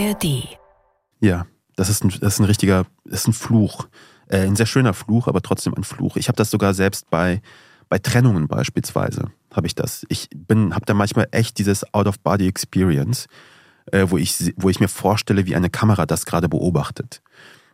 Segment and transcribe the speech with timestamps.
[0.00, 0.48] ARD.
[1.20, 1.46] Ja,
[1.76, 3.88] das ist ein, das ist ein richtiger, ist ein Fluch.
[4.28, 6.16] Äh, ein sehr schöner Fluch, aber trotzdem ein Fluch.
[6.16, 7.42] Ich habe das sogar selbst bei,
[7.88, 10.06] bei Trennungen beispielsweise, habe ich das.
[10.08, 13.26] Ich habe da manchmal echt dieses Out-of-Body-Experience,
[13.92, 17.22] äh, wo, ich, wo ich mir vorstelle, wie eine Kamera das gerade beobachtet.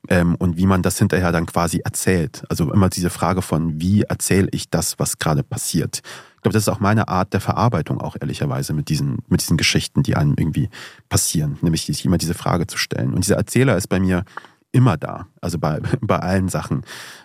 [0.08, 2.44] Ähm, und wie man das hinterher dann quasi erzählt.
[2.48, 6.00] Also immer diese Frage von, wie erzähle ich das, was gerade passiert
[6.46, 10.04] glaube, das ist auch meine Art der Verarbeitung auch ehrlicherweise mit diesen, mit diesen Geschichten,
[10.04, 10.70] die einem irgendwie
[11.08, 11.58] passieren.
[11.60, 13.14] Nämlich sich immer diese Frage zu stellen.
[13.14, 14.24] Und dieser Erzähler ist bei mir
[14.70, 15.26] immer da.
[15.40, 16.82] Also bei, bei allen Sachen.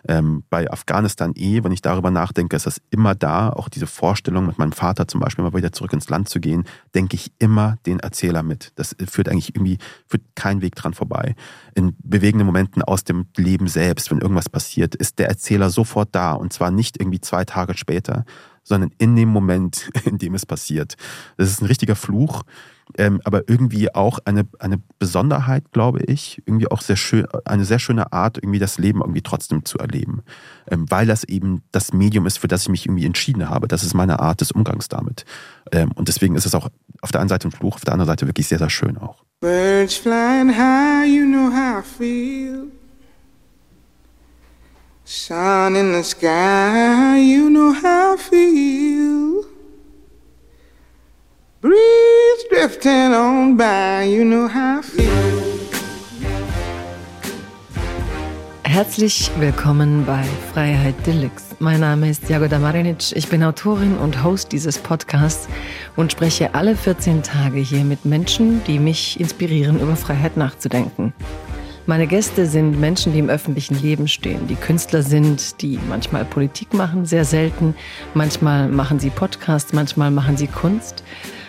[0.08, 3.52] Ähm, bei Afghanistan eh, wenn ich darüber nachdenke, ist das immer da.
[3.52, 6.64] Auch diese Vorstellung, mit meinem Vater zum Beispiel mal wieder zurück ins Land zu gehen,
[6.96, 8.72] denke ich immer den Erzähler mit.
[8.76, 9.78] Das führt eigentlich irgendwie,
[10.08, 11.36] führt kein Weg dran vorbei.
[11.76, 16.34] In bewegenden Momenten aus dem Leben selbst, wenn irgendwas passiert, ist der Erzähler sofort da.
[16.34, 18.26] Und zwar nicht irgendwie zwei Tage später,
[18.64, 20.96] sondern in dem Moment, in dem es passiert.
[21.38, 22.44] Das ist ein richtiger Fluch,
[22.98, 27.80] ähm, aber irgendwie auch eine, eine Besonderheit, glaube ich, irgendwie auch sehr schön, eine sehr
[27.80, 30.24] schöne Art, irgendwie das Leben irgendwie trotzdem zu erleben.
[30.70, 33.68] Ähm, weil das eben das Medium ist, für das ich mich irgendwie entschieden habe.
[33.68, 35.26] Das ist meine Art des Umgangs damit.
[35.72, 36.70] Ähm, und deswegen ist es auch
[37.02, 39.24] auf der einen Seite ein Fluch, auf der anderen Seite wirklich sehr, sehr schön auch.
[39.40, 42.71] Birds flying high, you know how I feel.
[45.14, 49.44] Sun in the sky, you know how I feel.
[51.60, 55.12] Breeze drifting on by, you know how I feel.
[58.64, 60.24] Herzlich willkommen bei
[60.54, 61.58] Freiheit Deluxe.
[61.60, 63.12] Mein Name ist Jagoda Marinic.
[63.14, 65.50] Ich bin Autorin und Host dieses Podcasts
[65.98, 71.14] und spreche alle 14 Tage hier mit Menschen, die mich inspirieren, über Freiheit nachzudenken.
[71.92, 76.74] Meine Gäste sind Menschen, die im öffentlichen Leben stehen, die Künstler sind, die manchmal Politik
[76.74, 77.76] machen, sehr selten.
[78.14, 81.04] Manchmal machen sie Podcasts, manchmal machen sie Kunst.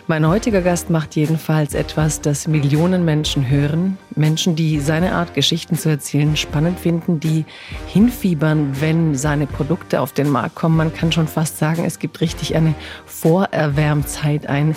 [0.08, 3.98] Mein heutiger Gast macht jedenfalls etwas, das Millionen Menschen hören.
[4.16, 7.44] Menschen, die seine Art, Geschichten zu erzählen, spannend finden, die
[7.86, 10.76] hinfiebern, wenn seine Produkte auf den Markt kommen.
[10.76, 12.74] Man kann schon fast sagen, es gibt richtig eine
[13.06, 14.74] Vorerwärmzeit, ein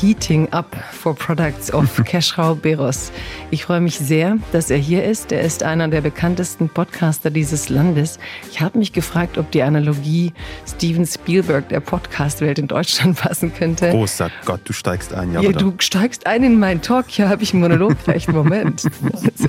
[0.00, 3.12] Heating Up for Products of Keschrau Beros.
[3.50, 5.30] Ich freue mich sehr, dass er hier ist.
[5.30, 8.18] Er ist einer der bekanntesten Podcaster dieses Landes.
[8.50, 10.32] Ich habe mich gefragt, ob die Analogie
[10.66, 13.90] Steven Spielberg der Podcastwelt in Deutschland passen könnte.
[13.90, 15.42] Großer Gott, du steigst ein, ja.
[15.42, 17.06] ja du steigst ein in meinen Talk.
[17.08, 17.96] Hier habe ich einen Monolog.
[18.02, 18.84] Vielleicht Moment.
[19.12, 19.48] Also.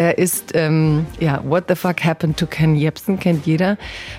[0.00, 3.76] Er ist, ähm, ja, What the Fuck Happened to Ken Jebsen, kennt jeder.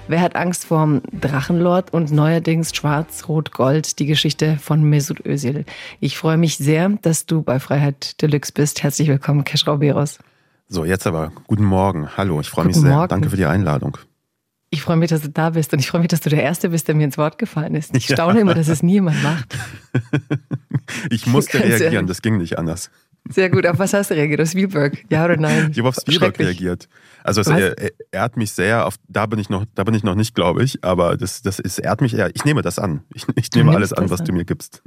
[0.08, 5.66] Wer hat Angst vorm Drachenlord und neuerdings Schwarz, Rot, Gold, die Geschichte von Mesut Özil.
[6.00, 8.84] Ich freue mich sehr, dass du bei Freiheit Deluxe bist.
[8.84, 10.20] Herzlich willkommen, Keschrau Beros.
[10.68, 12.16] So, jetzt aber, guten Morgen.
[12.16, 12.92] Hallo, ich freue mich sehr.
[12.92, 13.08] Morgen.
[13.08, 13.98] Danke für die Einladung.
[14.70, 16.70] Ich freue mich, dass du da bist und ich freue mich, dass du der Erste
[16.70, 17.98] bist, der mir ins Wort gefallen ist.
[17.98, 18.42] Ich staune ja.
[18.42, 19.58] immer, dass es niemand macht.
[21.10, 22.92] ich musste reagieren, das ging nicht anders.
[23.30, 23.66] Sehr gut.
[23.66, 24.42] Auf was hast du reagiert?
[24.42, 25.04] Auf Spielberg?
[25.10, 25.70] Ja oder nein?
[25.72, 26.88] Ich habe auf Spielberg reagiert.
[27.24, 27.76] Also es, er,
[28.12, 28.86] ehrt mich sehr.
[28.86, 30.84] Auf, da bin ich noch, da bin ich noch nicht, glaube ich.
[30.84, 32.32] Aber das, das ist, ehrt mich eher.
[32.36, 33.04] Ich nehme das an.
[33.14, 34.26] Ich, ich nehme alles an, was an.
[34.26, 34.82] du mir gibst.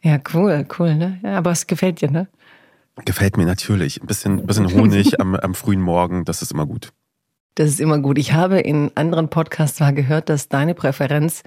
[0.00, 0.94] Ja, cool, cool.
[0.94, 1.18] Ne?
[1.24, 2.28] Ja, aber es gefällt dir, ne?
[3.04, 4.00] Gefällt mir natürlich.
[4.00, 6.90] Ein bisschen, bisschen Honig am, am frühen Morgen, das ist immer gut.
[7.54, 8.18] Das ist immer gut.
[8.18, 11.42] Ich habe in anderen Podcasts mal gehört, dass deine Präferenz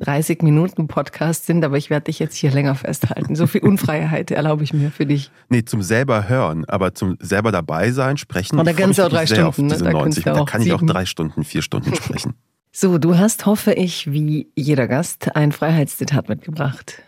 [0.00, 3.36] 30 Minuten Podcast sind, aber ich werde dich jetzt hier länger festhalten.
[3.36, 5.30] So viel Unfreiheit erlaube ich mir für dich.
[5.48, 8.58] Nee, zum selber hören, aber zum selber dabei sein, sprechen.
[8.58, 9.66] Und da kannst du auch drei Stunden.
[9.66, 9.78] Ne?
[9.78, 10.24] Da, 90.
[10.24, 12.34] da kann ich auch drei Stunden, vier Stunden sprechen.
[12.76, 17.04] So, du hast, hoffe ich, wie jeder Gast, ein Freiheitszitat mitgebracht.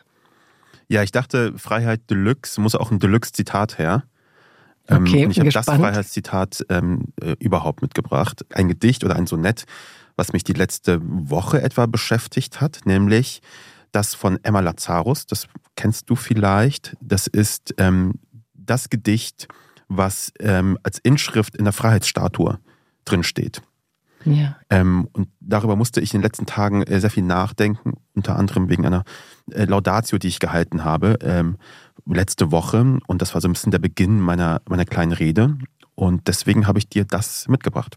[0.86, 4.04] Ja, ich dachte, Freiheit Deluxe muss auch ein Deluxe-Zitat her.
[4.88, 8.46] Ähm, okay, ähm, ich habe das Freiheitszitat ähm, äh, überhaupt mitgebracht.
[8.54, 9.64] Ein Gedicht oder ein Sonett
[10.16, 13.42] was mich die letzte Woche etwa beschäftigt hat, nämlich
[13.92, 15.26] das von Emma Lazarus.
[15.26, 15.46] Das
[15.76, 16.96] kennst du vielleicht.
[17.00, 18.14] Das ist ähm,
[18.54, 19.48] das Gedicht,
[19.88, 22.58] was ähm, als Inschrift in der Freiheitsstatue
[23.04, 23.62] drinsteht.
[24.24, 24.56] Ja.
[24.70, 28.68] Ähm, und darüber musste ich in den letzten Tagen äh, sehr viel nachdenken, unter anderem
[28.68, 29.04] wegen einer
[29.52, 31.58] äh, Laudatio, die ich gehalten habe ähm,
[32.06, 32.98] letzte Woche.
[33.06, 35.56] Und das war so ein bisschen der Beginn meiner, meiner kleinen Rede.
[35.94, 37.96] Und deswegen habe ich dir das mitgebracht.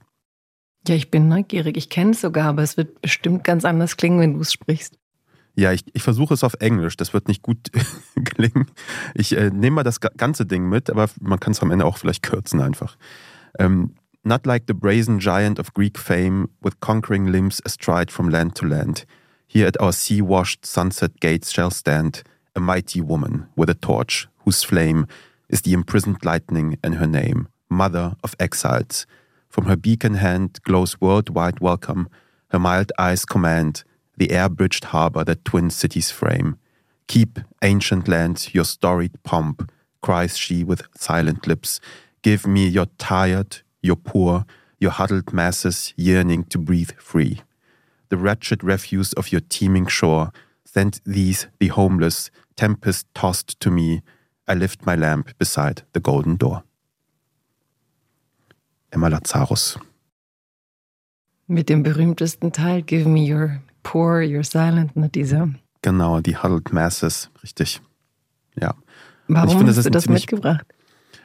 [0.88, 1.78] Ja, ich bin neugierig.
[1.78, 4.98] Ich kenne es sogar, aber es wird bestimmt ganz anders klingen, wenn du es sprichst.
[5.56, 6.96] Ja, ich, ich versuche es auf Englisch.
[6.96, 7.70] Das wird nicht gut
[8.24, 8.68] klingen.
[9.14, 11.98] Ich äh, nehme mal das ganze Ding mit, aber man kann es am Ende auch
[11.98, 12.98] vielleicht kürzen einfach.
[13.60, 18.56] Ähm, not like the brazen giant of Greek fame, with conquering limbs astride from land
[18.56, 19.06] to land.
[19.48, 22.24] Here at our sea-washed sunset gates shall stand
[22.56, 25.08] a mighty woman with a torch, whose flame
[25.50, 29.06] is the imprisoned lightning in her name, mother of exiles,
[29.50, 32.08] From her beacon hand glows worldwide welcome,
[32.52, 33.84] her mild eyes command
[34.18, 36.60] the air bridged harbor that twin cities frame.
[37.08, 41.80] Keep, ancient lands, your storied pomp, cries she with silent lips.
[42.22, 44.46] Give me your tired, your poor,
[44.80, 47.42] your huddled masses yearning to breathe free.
[48.10, 50.32] The wretched refuse of your teeming shore,
[50.66, 54.02] send these, the homeless, tempest tossed to me.
[54.48, 56.64] I lift my lamp beside the golden door.
[58.92, 59.80] Emma Lazarus.
[61.48, 65.50] Mit dem berühmtesten Teil, Give me your poor, your silent, ne, dieser.
[65.82, 67.82] Genau, die Huddled Masses, richtig.
[68.56, 68.76] Ja.
[69.28, 70.66] Warum finde, hast du das ziemlich, mitgebracht?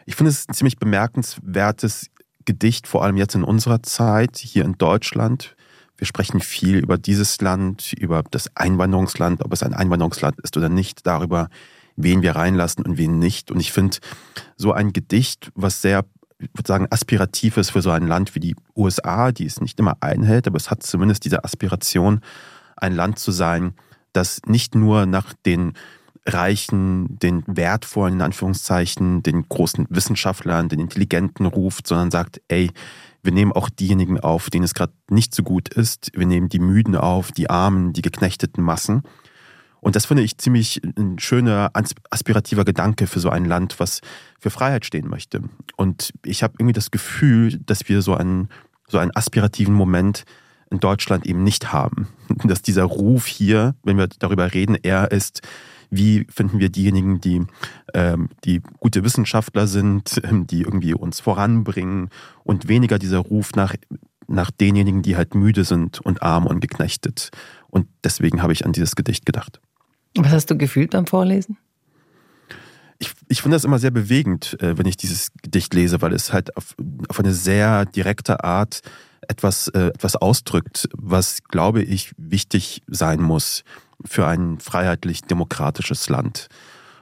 [0.06, 2.10] Ich finde es ein ziemlich bemerkenswertes
[2.44, 5.56] Gedicht, vor allem jetzt in unserer Zeit hier in Deutschland.
[5.96, 10.68] Wir sprechen viel über dieses Land, über das Einwanderungsland, ob es ein Einwanderungsland ist oder
[10.68, 11.48] nicht, darüber,
[11.96, 13.50] wen wir reinlassen und wen nicht.
[13.50, 13.98] Und ich finde
[14.56, 16.04] so ein Gedicht, was sehr,
[16.52, 19.96] würde sagen, aspirativ ist für so ein Land wie die USA, die es nicht immer
[20.00, 22.20] einhält, aber es hat zumindest diese Aspiration,
[22.76, 23.74] ein Land zu sein,
[24.12, 25.74] das nicht nur nach den
[26.26, 32.70] Reichen, den wertvollen, in Anführungszeichen, den großen Wissenschaftlern, den Intelligenten ruft, sondern sagt, ey,
[33.22, 36.10] wir nehmen auch diejenigen auf, denen es gerade nicht so gut ist.
[36.14, 39.02] Wir nehmen die Müden auf, die Armen, die geknechteten Massen.
[39.84, 41.70] Und das finde ich ziemlich ein schöner,
[42.08, 44.00] aspirativer Gedanke für so ein Land, was
[44.40, 45.42] für Freiheit stehen möchte.
[45.76, 48.48] Und ich habe irgendwie das Gefühl, dass wir so einen,
[48.88, 50.24] so einen aspirativen Moment
[50.70, 52.08] in Deutschland eben nicht haben.
[52.44, 55.42] Dass dieser Ruf hier, wenn wir darüber reden, eher ist,
[55.90, 57.42] wie finden wir diejenigen, die,
[57.92, 60.18] ähm, die gute Wissenschaftler sind,
[60.50, 62.08] die irgendwie uns voranbringen
[62.42, 63.74] und weniger dieser Ruf nach,
[64.28, 67.28] nach denjenigen, die halt müde sind und arm und geknechtet.
[67.68, 69.60] Und deswegen habe ich an dieses Gedicht gedacht.
[70.16, 71.56] Was hast du gefühlt beim Vorlesen?
[72.98, 76.32] Ich, ich finde das immer sehr bewegend, äh, wenn ich dieses Gedicht lese, weil es
[76.32, 76.74] halt auf,
[77.08, 78.80] auf eine sehr direkte Art
[79.28, 83.64] etwas, äh, etwas ausdrückt, was, glaube ich, wichtig sein muss
[84.04, 86.48] für ein freiheitlich-demokratisches Land.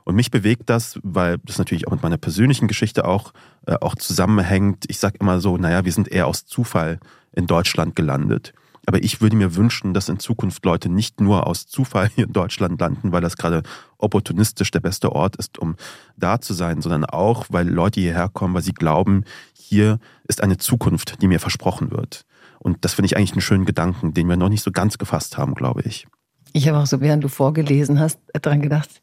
[0.05, 3.33] Und mich bewegt das, weil das natürlich auch mit meiner persönlichen Geschichte auch,
[3.67, 4.85] äh, auch zusammenhängt.
[4.89, 6.99] Ich sage immer so, naja, wir sind eher aus Zufall
[7.33, 8.53] in Deutschland gelandet.
[8.87, 12.33] Aber ich würde mir wünschen, dass in Zukunft Leute nicht nur aus Zufall hier in
[12.33, 13.63] Deutschland landen, weil das gerade
[13.99, 15.77] opportunistisch der beste Ort ist, um
[16.17, 19.25] da zu sein, sondern auch, weil Leute hierher kommen, weil sie glauben,
[19.55, 22.25] hier ist eine Zukunft, die mir versprochen wird.
[22.59, 25.39] Und das finde ich eigentlich einen schönen Gedanken, den wir noch nicht so ganz gefasst
[25.39, 26.07] haben, glaube ich.
[26.53, 29.01] Ich habe auch so, während du vorgelesen hast, daran gedacht,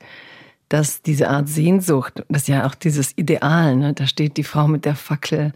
[0.70, 3.94] dass diese Art Sehnsucht, das ist ja auch dieses Ideal, ne?
[3.94, 5.54] da steht die Frau mit der Fackel,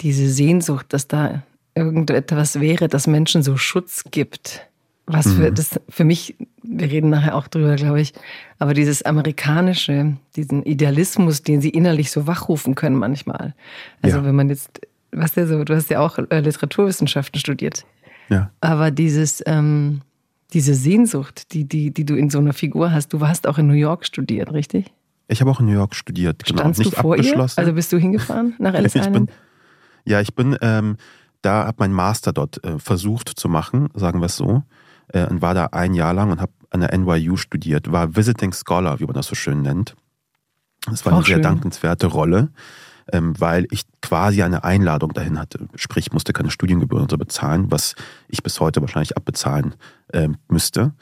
[0.00, 1.42] diese Sehnsucht, dass da
[1.76, 4.66] irgendetwas wäre, das Menschen so Schutz gibt.
[5.08, 5.54] Was für mhm.
[5.54, 6.34] das für mich,
[6.64, 8.12] wir reden nachher auch drüber, glaube ich,
[8.58, 13.54] aber dieses amerikanische, diesen Idealismus, den sie innerlich so wachrufen können manchmal.
[14.02, 14.24] Also ja.
[14.24, 14.80] wenn man jetzt,
[15.12, 17.86] was ja so, du hast ja auch äh, Literaturwissenschaften studiert.
[18.30, 18.50] Ja.
[18.60, 20.00] Aber dieses, ähm,
[20.52, 23.68] diese Sehnsucht, die, die, die du in so einer Figur hast, du hast auch in
[23.68, 24.92] New York studiert, richtig?
[25.28, 26.60] Ich habe auch in New York studiert, genau.
[26.60, 27.60] Standst Nicht du vor abgeschlossen.
[27.60, 27.62] Ihr?
[27.62, 29.28] Also bist du hingefahren nach Ellis ich bin,
[30.04, 30.96] Ja, ich bin ähm,
[31.42, 34.62] da, habe meinen Master dort äh, versucht zu machen, sagen wir es so,
[35.08, 38.52] äh, und war da ein Jahr lang und habe an der NYU studiert, war Visiting
[38.52, 39.94] Scholar, wie man das so schön nennt.
[40.90, 41.34] Das war auch eine schön.
[41.36, 42.50] sehr dankenswerte Rolle
[43.12, 45.68] ähm, weil ich quasi eine Einladung dahin hatte.
[45.74, 47.94] Sprich, musste keine Studiengebühren so bezahlen, was
[48.28, 49.74] ich bis heute wahrscheinlich abbezahlen
[50.12, 50.92] äh, müsste.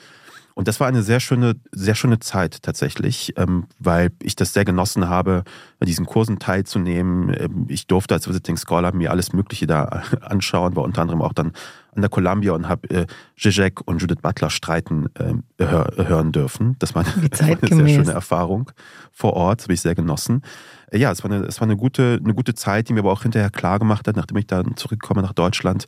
[0.55, 4.65] Und das war eine sehr schöne, sehr schöne Zeit tatsächlich, ähm, weil ich das sehr
[4.65, 5.43] genossen habe,
[5.81, 7.35] bei diesen Kursen teilzunehmen.
[7.37, 9.83] Ähm, ich durfte als Visiting Scholar mir alles Mögliche da
[10.21, 11.53] anschauen, war unter anderem auch dann
[11.95, 16.77] an der Columbia und habe äh, Zizek und Judith Butler streiten äh, hör, hören dürfen.
[16.79, 18.71] Das war eine, sehr schöne Erfahrung
[19.11, 20.43] vor Ort, habe ich sehr genossen.
[20.93, 23.13] Äh, ja, es war, eine, es war eine, gute, eine gute Zeit, die mir aber
[23.13, 25.87] auch hinterher klar gemacht hat, nachdem ich dann zurückkomme nach Deutschland,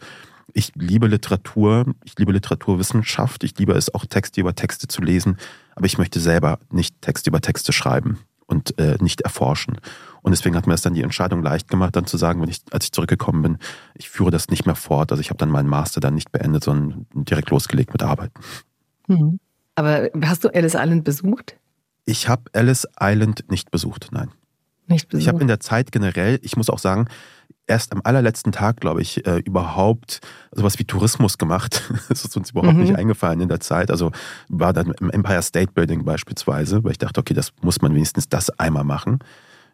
[0.53, 5.37] ich liebe Literatur, ich liebe Literaturwissenschaft, ich liebe es auch Texte über Texte zu lesen,
[5.75, 9.79] aber ich möchte selber nicht Texte über Texte schreiben und äh, nicht erforschen.
[10.23, 12.63] Und deswegen hat mir das dann die Entscheidung leicht gemacht, dann zu sagen, wenn ich,
[12.71, 13.59] als ich zurückgekommen bin,
[13.95, 15.13] ich führe das nicht mehr fort.
[15.13, 18.41] Also ich habe dann meinen Master dann nicht beendet, sondern direkt losgelegt mit Arbeiten.
[19.07, 19.39] Mhm.
[19.75, 21.57] Aber hast du Ellis Island besucht?
[22.07, 24.31] Ich habe Ellis Island nicht besucht, nein.
[24.87, 25.23] Nicht besucht.
[25.23, 27.09] Ich habe in der Zeit generell, ich muss auch sagen,
[27.67, 30.21] erst am allerletzten Tag, glaube ich, äh, überhaupt
[30.53, 31.83] sowas wie Tourismus gemacht.
[32.09, 32.83] das ist uns überhaupt mhm.
[32.83, 33.91] nicht eingefallen in der Zeit.
[33.91, 34.13] Also
[34.49, 38.29] war dann im Empire State Building beispielsweise, weil ich dachte, okay, das muss man wenigstens
[38.29, 39.19] das einmal machen.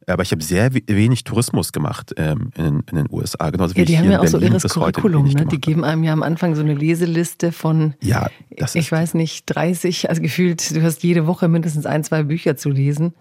[0.06, 3.50] Aber ich habe sehr wenig Tourismus gemacht ähm, in, in, den USA.
[3.50, 5.26] Genauso ja, die haben ja auch so ihres Curriculum.
[5.26, 5.46] Ne?
[5.46, 10.08] Die geben einem ja am Anfang so eine Leseliste von, ja, ich weiß nicht, 30,
[10.08, 13.14] also gefühlt, du hast jede Woche mindestens ein, zwei Bücher zu lesen.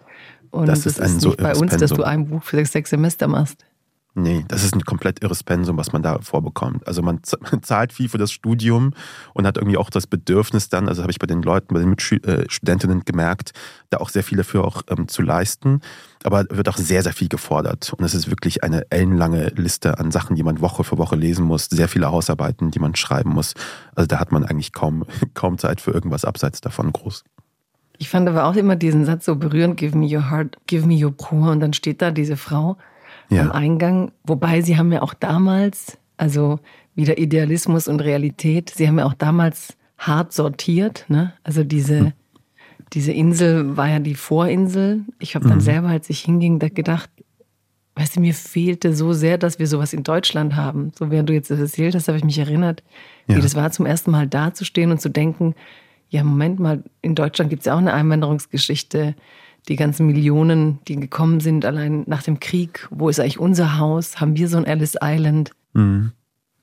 [0.49, 1.79] Und das, das ist, ist so nicht bei uns, Pensum.
[1.79, 3.63] dass du ein Buch für sechs Semester machst.
[4.13, 6.85] Nee, das ist ein komplett irres Pensum, was man da vorbekommt.
[6.85, 7.21] Also man
[7.61, 8.93] zahlt viel für das Studium
[9.33, 11.89] und hat irgendwie auch das Bedürfnis dann, also habe ich bei den Leuten, bei den
[11.89, 13.53] Mitstudentinnen äh, gemerkt,
[13.89, 15.79] da auch sehr viel dafür auch ähm, zu leisten.
[16.23, 17.93] Aber wird auch sehr, sehr viel gefordert.
[17.93, 21.45] Und es ist wirklich eine ellenlange Liste an Sachen, die man Woche für Woche lesen
[21.45, 21.65] muss.
[21.65, 23.53] Sehr viele Hausarbeiten, die man schreiben muss.
[23.95, 27.23] Also da hat man eigentlich kaum, kaum Zeit für irgendwas abseits davon groß.
[27.97, 31.01] Ich fand aber auch immer diesen Satz so berührend, give me your heart, give me
[31.01, 31.51] your poor.
[31.51, 32.77] Und dann steht da diese Frau
[33.31, 33.43] ja.
[33.43, 34.11] am Eingang.
[34.23, 36.59] Wobei sie haben ja auch damals, also
[36.93, 41.05] wieder Idealismus und Realität, sie haben ja auch damals hart sortiert.
[41.07, 41.33] Ne?
[41.43, 42.13] Also diese, hm.
[42.93, 45.05] diese Insel war ja die Vorinsel.
[45.19, 45.61] Ich habe dann mhm.
[45.61, 47.09] selber, als ich hinging, da gedacht,
[47.95, 50.91] weißt du, mir fehlte so sehr, dass wir sowas in Deutschland haben.
[50.97, 52.83] So während du jetzt das erzählt hast, habe ich mich erinnert,
[53.27, 53.37] ja.
[53.37, 55.55] wie das war, zum ersten Mal dazustehen und zu denken,
[56.09, 59.15] ja, Moment mal, in Deutschland gibt es ja auch eine Einwanderungsgeschichte
[59.67, 64.19] die ganzen Millionen, die gekommen sind, allein nach dem Krieg, wo ist eigentlich unser Haus?
[64.19, 65.51] Haben wir so ein Ellis Island?
[65.73, 66.11] Mhm.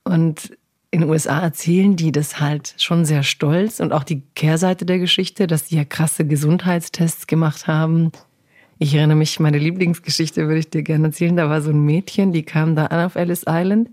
[0.03, 0.57] Und
[0.91, 4.99] in den USA erzählen die das halt schon sehr stolz und auch die Kehrseite der
[4.99, 8.11] Geschichte, dass die ja krasse Gesundheitstests gemacht haben.
[8.79, 11.35] Ich erinnere mich, meine Lieblingsgeschichte würde ich dir gerne erzählen.
[11.35, 13.89] Da war so ein Mädchen, die kam da an auf Ellis Island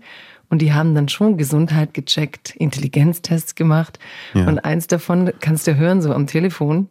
[0.49, 3.99] und die haben dann schon Gesundheit gecheckt, Intelligenztests gemacht.
[4.33, 4.47] Ja.
[4.47, 6.89] Und eins davon kannst du hören, so am Telefon.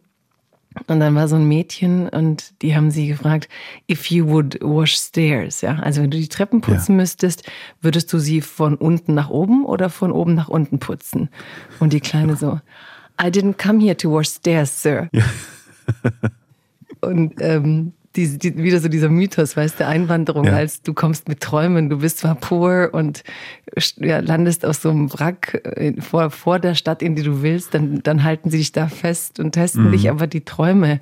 [0.87, 3.49] Und dann war so ein Mädchen und die haben sie gefragt,
[3.89, 6.97] if you would wash stairs, ja, also wenn du die Treppen putzen ja.
[6.97, 7.49] müsstest,
[7.81, 11.29] würdest du sie von unten nach oben oder von oben nach unten putzen?
[11.79, 12.59] Und die Kleine so,
[13.19, 15.09] I didn't come here to wash stairs, sir.
[15.11, 15.23] Ja.
[17.01, 20.53] und ähm, die, die, wieder so dieser Mythos, weißt du, Einwanderung, ja.
[20.53, 23.23] als du kommst mit Träumen, du bist zwar poor und
[23.97, 27.73] ja, landest aus so einem Wrack äh, vor, vor der Stadt, in die du willst,
[27.73, 29.91] dann, dann halten sie dich da fest und testen mhm.
[29.91, 30.99] dich, aber die Träume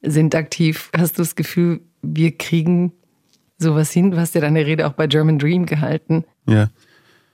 [0.00, 0.90] sind aktiv.
[0.96, 2.92] Hast du das Gefühl, wir kriegen
[3.58, 4.12] sowas hin?
[4.12, 6.24] Du hast ja deine Rede auch bei German Dream gehalten.
[6.48, 6.70] Ja.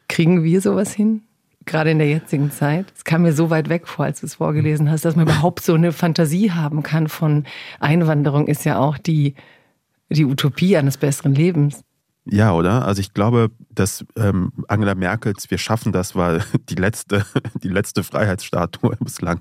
[0.08, 1.22] Kriegen wir sowas hin?
[1.66, 2.86] Gerade in der jetzigen Zeit.
[2.96, 5.62] Es kam mir so weit weg vor, als du es vorgelesen hast, dass man überhaupt
[5.62, 7.44] so eine Fantasie haben kann von
[7.78, 9.34] Einwanderung ist ja auch die,
[10.08, 11.82] die Utopie eines besseren Lebens.
[12.26, 12.84] Ja, oder?
[12.84, 17.24] Also ich glaube, dass ähm, Angela Merkels Wir schaffen das war die letzte,
[17.62, 19.40] die letzte Freiheitsstatue bislang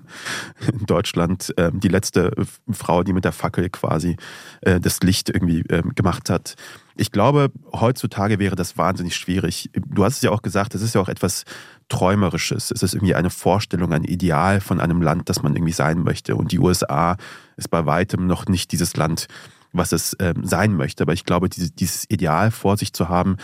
[0.71, 2.31] in Deutschland, ähm, die letzte
[2.71, 4.15] Frau, die mit der Fackel quasi
[4.61, 6.55] äh, das Licht irgendwie ähm, gemacht hat.
[6.99, 9.69] Ich glaube, heutzutage wäre das wahnsinnig schwierig.
[9.73, 11.43] Du hast es ja auch gesagt, es ist ja auch etwas
[11.87, 12.71] Träumerisches.
[12.71, 16.35] Es ist irgendwie eine Vorstellung, ein Ideal von einem Land, das man irgendwie sein möchte.
[16.35, 17.15] Und die USA
[17.55, 19.27] ist bei weitem noch nicht dieses Land,
[19.71, 21.03] was es ähm, sein möchte.
[21.03, 23.37] Aber ich glaube, diese, dieses Ideal vor sich zu haben,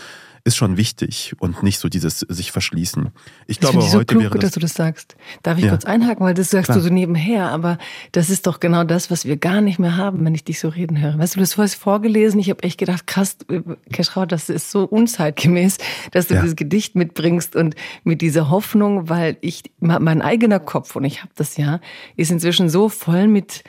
[0.46, 3.08] ist schon wichtig und nicht so dieses sich verschließen.
[3.46, 5.16] Ich das glaube, ich so heute klug, wäre das, dass du das sagst.
[5.42, 5.70] Darf ich ja.
[5.70, 6.78] kurz einhaken, weil das sagst Klar.
[6.78, 7.78] du so nebenher, aber
[8.12, 10.68] das ist doch genau das, was wir gar nicht mehr haben, wenn ich dich so
[10.68, 11.18] reden höre.
[11.18, 13.38] Weißt du, das hast vorgelesen, ich habe echt gedacht, krass,
[13.92, 15.78] Keschrau, das ist so unzeitgemäß,
[16.12, 16.42] dass du ja.
[16.42, 17.74] dieses Gedicht mitbringst und
[18.04, 21.80] mit dieser Hoffnung, weil ich mein eigener Kopf und ich habe das ja,
[22.16, 23.64] ist inzwischen so voll mit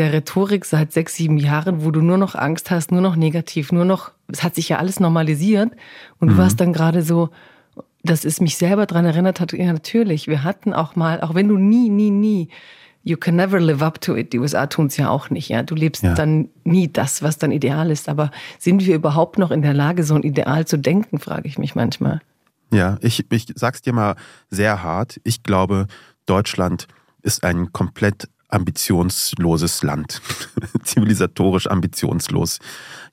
[0.00, 3.70] der Rhetorik seit sechs, sieben Jahren, wo du nur noch Angst hast, nur noch negativ,
[3.70, 5.72] nur noch, es hat sich ja alles normalisiert
[6.18, 6.32] und mhm.
[6.32, 7.28] du warst dann gerade so,
[8.02, 11.48] dass es mich selber daran erinnert hat, ja natürlich, wir hatten auch mal, auch wenn
[11.48, 12.48] du nie, nie, nie,
[13.02, 15.62] you can never live up to it, die USA tun es ja auch nicht, ja,
[15.62, 16.14] du lebst ja.
[16.14, 20.02] dann nie das, was dein Ideal ist, aber sind wir überhaupt noch in der Lage,
[20.02, 22.22] so ein Ideal zu denken, frage ich mich manchmal.
[22.72, 24.16] Ja, ich, ich sag's dir mal
[24.48, 25.88] sehr hart, ich glaube,
[26.24, 26.88] Deutschland
[27.20, 30.20] ist ein komplett ambitionsloses Land,
[30.84, 32.58] zivilisatorisch ambitionslos.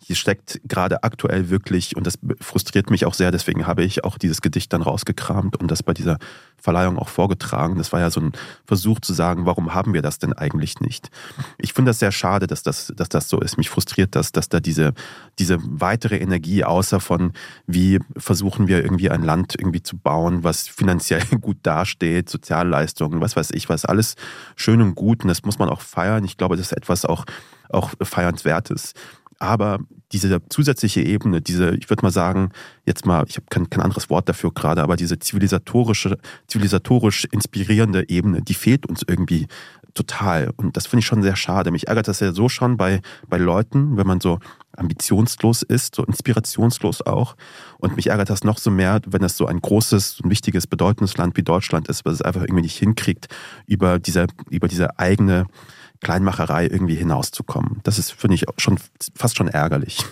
[0.06, 4.18] Hier steckt gerade aktuell wirklich, und das frustriert mich auch sehr, deswegen habe ich auch
[4.18, 6.18] dieses Gedicht dann rausgekramt und das bei dieser
[6.68, 7.78] Verleihung auch vorgetragen.
[7.78, 8.34] Das war ja so ein
[8.66, 11.10] Versuch zu sagen, warum haben wir das denn eigentlich nicht?
[11.58, 13.56] Ich finde das sehr schade, dass das, dass das so ist.
[13.56, 14.94] Mich frustriert das, dass da diese,
[15.40, 17.32] diese weitere Energie, außer von,
[17.68, 23.38] wie versuchen wir irgendwie ein Land irgendwie zu bauen, was finanziell gut dasteht, Sozialleistungen, was
[23.38, 24.16] weiß ich was, alles
[24.58, 26.26] schön und gut und das muss man auch feiern.
[26.26, 27.24] Ich glaube, das ist etwas auch,
[27.70, 28.92] auch feiernswertes.
[29.40, 29.80] Aber
[30.12, 32.52] diese zusätzliche Ebene, diese, ich würde mal sagen,
[32.86, 36.18] jetzt mal, ich habe kein, kein anderes Wort dafür gerade, aber diese zivilisatorische,
[36.48, 39.48] zivilisatorisch inspirierende Ebene, die fehlt uns irgendwie
[39.98, 40.52] total.
[40.56, 41.72] Und das finde ich schon sehr schade.
[41.72, 44.40] Mich ärgert das ja so schon bei, bei Leuten, wenn man so
[44.78, 47.36] ambitionslos ist, so inspirationslos auch.
[47.80, 51.18] Und mich ärgert das noch so mehr, wenn es so ein großes, ein wichtiges, bedeutendes
[51.18, 53.28] Land wie Deutschland ist, was es einfach irgendwie nicht hinkriegt,
[53.66, 55.48] über diese, über diese eigene
[56.02, 57.80] Kleinmacherei irgendwie hinauszukommen.
[57.84, 58.80] Das ist, finde ich, schon
[59.16, 60.06] fast schon ärgerlich.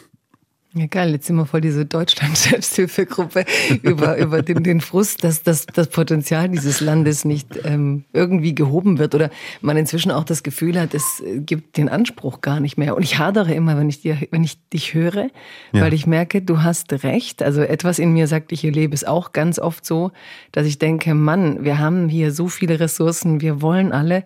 [0.77, 1.11] Ja, geil.
[1.11, 3.45] Jetzt sind wir voll diese Deutschland-Selbsthilfegruppe
[3.81, 8.97] über, über den, den Frust, dass, dass das Potenzial dieses Landes nicht ähm, irgendwie gehoben
[8.97, 9.29] wird oder
[9.61, 12.97] man inzwischen auch das Gefühl hat, es gibt den Anspruch gar nicht mehr.
[12.97, 15.29] Und ich hadere immer, wenn ich, dir, wenn ich dich höre,
[15.71, 15.81] ja.
[15.81, 17.41] weil ich merke, du hast recht.
[17.41, 20.11] Also etwas in mir sagt, ich erlebe es auch ganz oft so,
[20.51, 24.25] dass ich denke, Mann, wir haben hier so viele Ressourcen, wir wollen alle.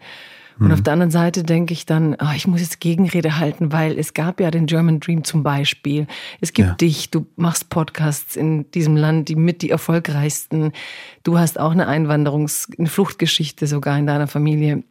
[0.59, 0.73] Und mhm.
[0.73, 4.13] auf der anderen Seite denke ich dann, oh, ich muss jetzt Gegenrede halten, weil es
[4.13, 6.05] gab ja den German Dream zum Beispiel.
[6.41, 6.75] Es gibt ja.
[6.75, 10.73] dich, du machst Podcasts in diesem Land, die mit die erfolgreichsten.
[11.23, 14.83] Du hast auch eine Einwanderungs-, eine Fluchtgeschichte sogar in deiner Familie.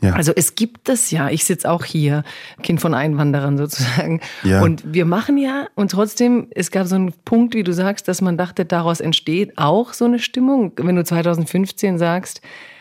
[0.00, 0.12] Ja.
[0.12, 1.28] Also es gibt es ja.
[1.30, 2.22] Ich sitze auch hier,
[2.62, 4.20] Kind von Einwanderern sozusagen.
[4.44, 4.62] Ja.
[4.62, 8.20] Und wir machen ja, und trotzdem, es gab so einen Punkt, wie du sagst, dass
[8.20, 10.72] man dachte, daraus entsteht auch so eine Stimmung.
[10.76, 12.40] Wenn du 2015 sagst,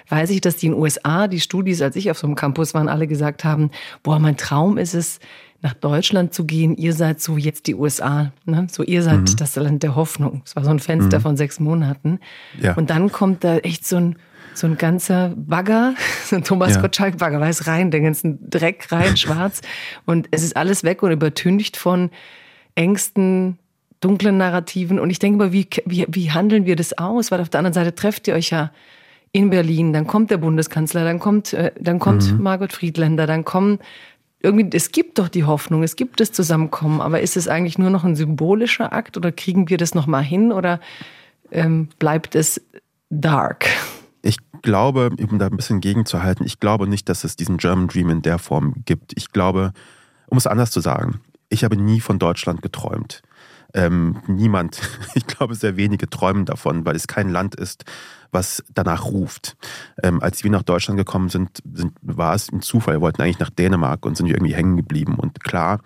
[0.09, 2.73] weiß ich, dass die in den USA, die Studis, als ich auf so einem Campus
[2.73, 3.71] waren, alle gesagt haben,
[4.03, 5.19] boah, mein Traum ist es,
[5.61, 6.75] nach Deutschland zu gehen.
[6.77, 8.31] Ihr seid so jetzt die USA.
[8.45, 8.67] Ne?
[8.71, 9.35] So, ihr seid mhm.
[9.37, 10.41] das Land der Hoffnung.
[10.45, 11.23] Es war so ein Fenster mhm.
[11.23, 12.19] von sechs Monaten.
[12.61, 12.75] Ja.
[12.75, 14.15] Und dann kommt da echt so ein,
[14.53, 15.95] so ein ganzer Bagger,
[16.25, 16.81] so ein Thomas ja.
[16.81, 19.61] Gottschalk-Bagger, weiß rein, den ganzen Dreck rein, schwarz.
[20.05, 22.11] Und es ist alles weg und übertüncht von
[22.75, 23.57] Ängsten,
[23.99, 24.99] dunklen Narrativen.
[24.99, 27.31] Und ich denke mal, wie, wie, wie handeln wir das aus?
[27.31, 28.71] Weil auf der anderen Seite trefft ihr euch ja
[29.37, 32.41] in Berlin, dann kommt der Bundeskanzler, dann kommt, äh, dann kommt mhm.
[32.41, 33.77] Margot Friedländer, dann kommen
[34.41, 37.91] irgendwie, es gibt doch die Hoffnung, es gibt das Zusammenkommen, aber ist es eigentlich nur
[37.91, 40.79] noch ein symbolischer Akt oder kriegen wir das nochmal hin oder
[41.51, 42.61] ähm, bleibt es
[43.11, 43.67] dark?
[44.23, 48.09] Ich glaube, um da ein bisschen gegenzuhalten, ich glaube nicht, dass es diesen German Dream
[48.09, 49.13] in der Form gibt.
[49.15, 49.71] Ich glaube,
[50.25, 53.21] um es anders zu sagen, ich habe nie von Deutschland geträumt.
[53.73, 54.81] Ähm, niemand,
[55.15, 57.85] ich glaube, sehr wenige träumen davon, weil es kein Land ist,
[58.31, 59.55] was danach ruft.
[60.03, 62.95] Ähm, als wir nach Deutschland gekommen sind, sind, war es ein Zufall.
[62.95, 65.15] Wir wollten eigentlich nach Dänemark und sind irgendwie hängen geblieben.
[65.15, 65.81] Und klar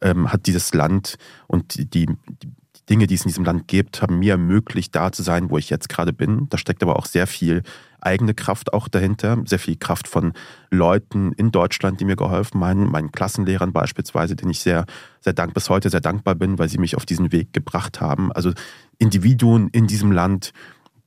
[0.00, 2.08] ähm, hat dieses Land und die, die,
[2.90, 5.70] Dinge, die es in diesem Land gibt, haben mir ermöglicht, da zu sein, wo ich
[5.70, 6.48] jetzt gerade bin.
[6.50, 7.62] Da steckt aber auch sehr viel
[8.04, 10.32] eigene Kraft auch dahinter, sehr viel Kraft von
[10.70, 14.86] Leuten in Deutschland, die mir geholfen haben, meinen Klassenlehrern beispielsweise, denen ich sehr,
[15.20, 18.32] sehr dank bis heute sehr dankbar bin, weil sie mich auf diesen Weg gebracht haben.
[18.32, 18.52] Also
[18.98, 20.52] Individuen in diesem Land,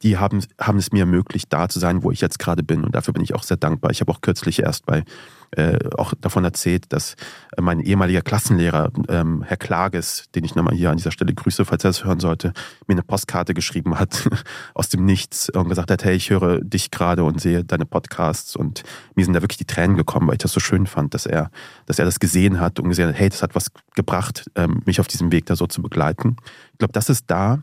[0.04, 2.84] die haben, haben es mir ermöglicht, da zu sein, wo ich jetzt gerade bin.
[2.84, 3.92] Und dafür bin ich auch sehr dankbar.
[3.92, 5.04] Ich habe auch kürzlich erst bei
[5.52, 7.16] äh, auch davon erzählt, dass
[7.56, 11.66] äh, mein ehemaliger Klassenlehrer, ähm, Herr Klages, den ich nochmal hier an dieser Stelle grüße,
[11.66, 12.54] falls er es hören sollte,
[12.88, 14.28] mir eine Postkarte geschrieben hat
[14.74, 18.56] aus dem Nichts und gesagt hat, hey, ich höre dich gerade und sehe deine Podcasts
[18.56, 18.84] und
[19.16, 21.50] mir sind da wirklich die Tränen gekommen, weil ich das so schön fand, dass er,
[21.86, 25.00] dass er das gesehen hat und gesehen hat, hey, das hat was gebracht, ähm, mich
[25.00, 26.38] auf diesem Weg da so zu begleiten.
[26.74, 27.62] Ich glaube, das ist da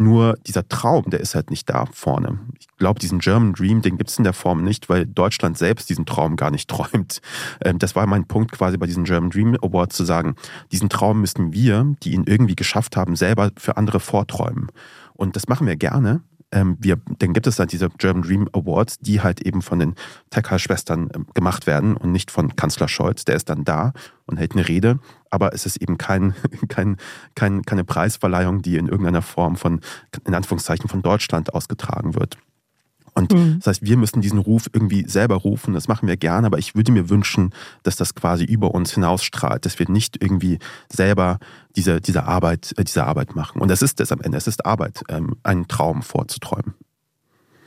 [0.00, 2.38] nur dieser Traum, der ist halt nicht da vorne.
[2.58, 5.90] Ich glaube, diesen German Dream, den gibt es in der Form nicht, weil Deutschland selbst
[5.90, 7.20] diesen Traum gar nicht träumt.
[7.62, 10.34] Ähm, das war mein Punkt quasi bei diesen German Dream Awards zu sagen,
[10.72, 14.68] diesen Traum müssten wir, die ihn irgendwie geschafft haben, selber für andere vorträumen.
[15.12, 18.98] Und das machen wir gerne ähm, wir, dann gibt es dann diese German Dream Awards,
[18.98, 19.94] die halt eben von den
[20.30, 23.24] Tekal-Schwestern ähm, gemacht werden und nicht von Kanzler Scholz.
[23.24, 23.92] Der ist dann da
[24.26, 24.98] und hält eine Rede,
[25.30, 26.34] aber es ist eben kein,
[26.68, 26.96] kein,
[27.34, 29.80] kein, keine Preisverleihung, die in irgendeiner Form von,
[30.26, 32.36] in Anführungszeichen, von Deutschland ausgetragen wird.
[33.14, 33.56] Und mhm.
[33.58, 35.74] das heißt, wir müssen diesen Ruf irgendwie selber rufen.
[35.74, 39.64] Das machen wir gerne, aber ich würde mir wünschen, dass das quasi über uns hinausstrahlt,
[39.64, 40.58] dass wir nicht irgendwie
[40.90, 41.38] selber
[41.76, 43.60] diese, diese, Arbeit, äh, diese Arbeit machen.
[43.60, 44.38] Und das ist es am Ende.
[44.38, 46.74] Es ist Arbeit, ähm, einen Traum vorzuträumen.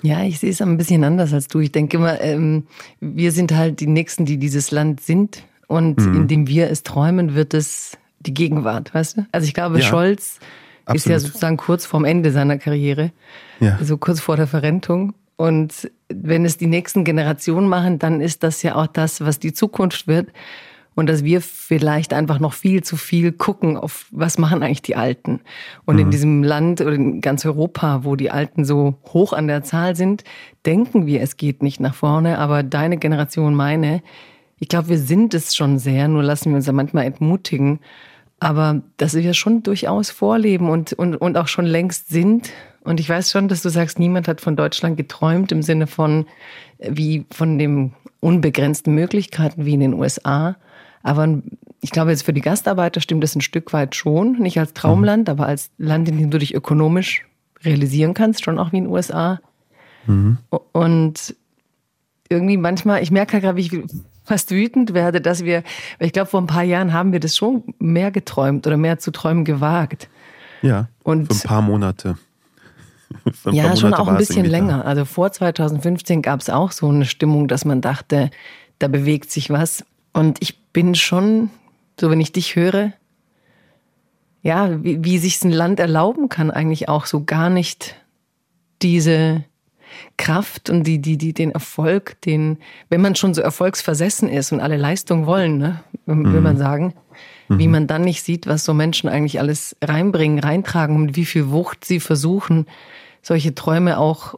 [0.01, 1.59] Ja, ich sehe es ein bisschen anders als du.
[1.59, 2.67] Ich denke immer, ähm,
[2.99, 5.43] wir sind halt die Nächsten, die dieses Land sind.
[5.67, 6.15] Und mhm.
[6.15, 9.25] indem wir es träumen, wird es die Gegenwart, weißt du?
[9.31, 10.39] Also ich glaube, ja, Scholz
[10.85, 10.97] absolut.
[10.97, 13.11] ist ja sozusagen kurz vorm Ende seiner Karriere.
[13.59, 13.79] Ja.
[13.81, 15.13] So kurz vor der Verrentung.
[15.35, 19.53] Und wenn es die nächsten Generationen machen, dann ist das ja auch das, was die
[19.53, 20.29] Zukunft wird.
[20.95, 24.95] Und dass wir vielleicht einfach noch viel zu viel gucken auf, was machen eigentlich die
[24.95, 25.39] Alten.
[25.85, 26.01] Und mhm.
[26.01, 29.95] in diesem Land oder in ganz Europa, wo die Alten so hoch an der Zahl
[29.95, 30.23] sind,
[30.67, 32.37] denken wir, es geht nicht nach vorne.
[32.37, 34.03] Aber deine Generation, meine,
[34.59, 37.79] ich glaube, wir sind es schon sehr, nur lassen wir uns ja manchmal entmutigen.
[38.39, 42.51] Aber dass wir schon durchaus vorleben und, und, und auch schon längst sind
[42.83, 46.25] und ich weiß schon, dass du sagst, niemand hat von Deutschland geträumt im Sinne von
[46.79, 50.55] wie von den unbegrenzten Möglichkeiten wie in den USA.
[51.01, 51.41] Aber
[51.81, 54.33] ich glaube, jetzt für die Gastarbeiter stimmt das ein Stück weit schon.
[54.39, 55.31] Nicht als Traumland, mhm.
[55.31, 57.25] aber als Land, in dem du dich ökonomisch
[57.63, 59.39] realisieren kannst, schon auch wie in den USA.
[60.05, 60.37] Mhm.
[60.71, 61.35] Und
[62.27, 63.83] irgendwie manchmal, ich merke gerade, wie ich
[64.25, 65.63] fast wütend werde, dass wir,
[65.99, 69.11] ich glaube, vor ein paar Jahren haben wir das schon mehr geträumt oder mehr zu
[69.11, 70.09] träumen gewagt.
[70.61, 72.17] Ja, und für ein paar Monate
[73.51, 74.85] ja, schon auch ein bisschen länger.
[74.85, 78.29] Also vor 2015 gab es auch so eine Stimmung, dass man dachte,
[78.79, 79.85] da bewegt sich was.
[80.13, 81.49] Und ich bin schon,
[81.99, 82.93] so wenn ich dich höre,
[84.41, 87.95] ja, wie, wie sich ein Land erlauben kann, eigentlich auch so gar nicht
[88.81, 89.45] diese
[90.17, 92.57] Kraft und die, die, die, den Erfolg, den,
[92.89, 96.43] wenn man schon so erfolgsversessen ist und alle Leistung wollen, ne, will mhm.
[96.43, 96.93] man sagen,
[97.47, 97.59] mhm.
[97.59, 101.49] wie man dann nicht sieht, was so Menschen eigentlich alles reinbringen, reintragen und wie viel
[101.49, 102.65] Wucht sie versuchen,
[103.23, 104.35] solche Träume auch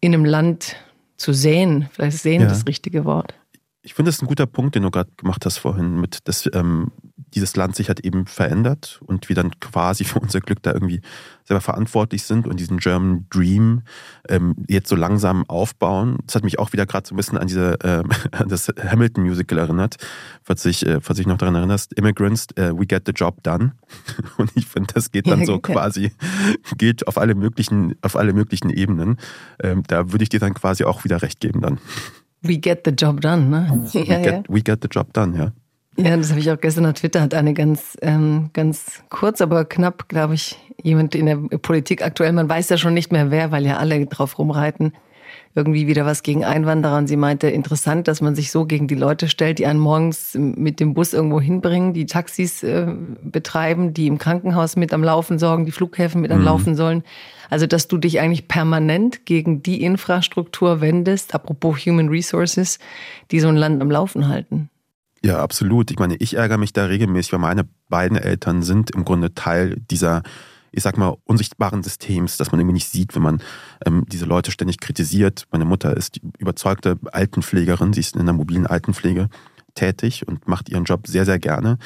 [0.00, 0.76] in einem Land
[1.16, 1.88] zu sehen.
[1.92, 2.48] Vielleicht ist sehen ja.
[2.48, 3.34] das richtige Wort.
[3.82, 6.48] Ich finde, das ist ein guter Punkt, den du gerade gemacht hast vorhin, mit, dass
[6.54, 6.92] ähm,
[7.34, 11.00] dieses Land sich halt eben verändert und wir dann quasi für unser Glück da irgendwie
[11.44, 13.82] selber verantwortlich sind und diesen German Dream
[14.28, 16.18] ähm, jetzt so langsam aufbauen.
[16.26, 19.24] Das hat mich auch wieder gerade so ein bisschen an diese äh, an das Hamilton
[19.24, 19.96] Musical erinnert,
[20.42, 21.92] falls ich, äh, falls ich noch daran erinnerst.
[21.94, 23.72] Immigrants, uh, we get the job done.
[24.36, 26.12] Und ich finde, das geht dann so quasi,
[26.76, 29.18] geht auf alle möglichen, auf alle möglichen Ebenen.
[29.62, 31.78] Ähm, da würde ich dir dann quasi auch wieder recht geben dann.
[32.42, 33.88] We get the job done, ne?
[33.92, 34.42] We, ja, get, ja.
[34.48, 35.52] we get the job done, ja.
[36.00, 39.64] Ja, das habe ich auch gestern auf Twitter, hat eine ganz, ähm, ganz kurz, aber
[39.64, 43.50] knapp, glaube ich, jemand in der Politik aktuell, man weiß ja schon nicht mehr wer,
[43.50, 44.92] weil ja alle drauf rumreiten,
[45.56, 46.98] irgendwie wieder was gegen Einwanderer.
[46.98, 50.34] Und sie meinte, interessant, dass man sich so gegen die Leute stellt, die einen morgens
[50.38, 52.86] mit dem Bus irgendwo hinbringen, die Taxis äh,
[53.22, 56.44] betreiben, die im Krankenhaus mit am Laufen sorgen, die Flughäfen mit am mhm.
[56.44, 57.02] Laufen sollen.
[57.50, 62.78] Also, dass du dich eigentlich permanent gegen die Infrastruktur wendest, apropos Human Resources,
[63.32, 64.70] die so ein Land am Laufen halten.
[65.22, 65.90] Ja, absolut.
[65.90, 69.76] Ich meine, ich ärgere mich da regelmäßig, weil meine beiden Eltern sind im Grunde Teil
[69.90, 70.22] dieser,
[70.70, 73.42] ich sag mal, unsichtbaren Systems, dass man irgendwie nicht sieht, wenn man
[73.84, 75.46] ähm, diese Leute ständig kritisiert.
[75.50, 79.28] Meine Mutter ist überzeugte Altenpflegerin, sie ist in der mobilen Altenpflege
[79.74, 81.78] tätig und macht ihren Job sehr, sehr gerne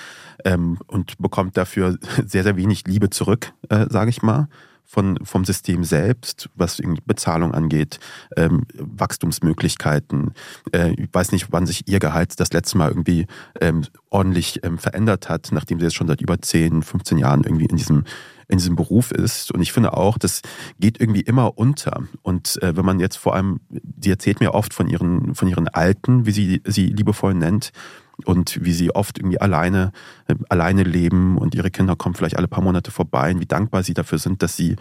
[0.45, 4.49] ähm, und bekommt dafür sehr, sehr wenig Liebe zurück, äh, sage ich mal
[4.93, 7.99] von, vom System selbst, was Bezahlung angeht,
[8.37, 10.35] ähm, Wachstumsmöglichkeiten.
[10.71, 13.27] Äh, ich weiß nicht, wann sich ihr Gehalt das letzte Mal irgendwie
[13.59, 17.65] ähm, ordentlich ähm, verändert hat, nachdem sie jetzt schon seit über 10, 15 Jahren irgendwie
[17.65, 18.05] in diesem
[18.49, 19.51] in diesem Beruf ist.
[19.51, 20.43] Und ich finde auch, das
[20.79, 22.03] geht irgendwie immer unter.
[22.21, 23.61] Und äh, wenn man jetzt vor allem,
[23.99, 27.73] sie erzählt mir oft von ihren, von ihren Alten, wie sie sie liebevoll nennt,
[28.25, 29.93] und wie sie oft irgendwie alleine,
[30.27, 33.83] äh, alleine leben und ihre Kinder kommen vielleicht alle paar Monate vorbei und wie dankbar
[33.83, 34.77] sie dafür sind, dass sie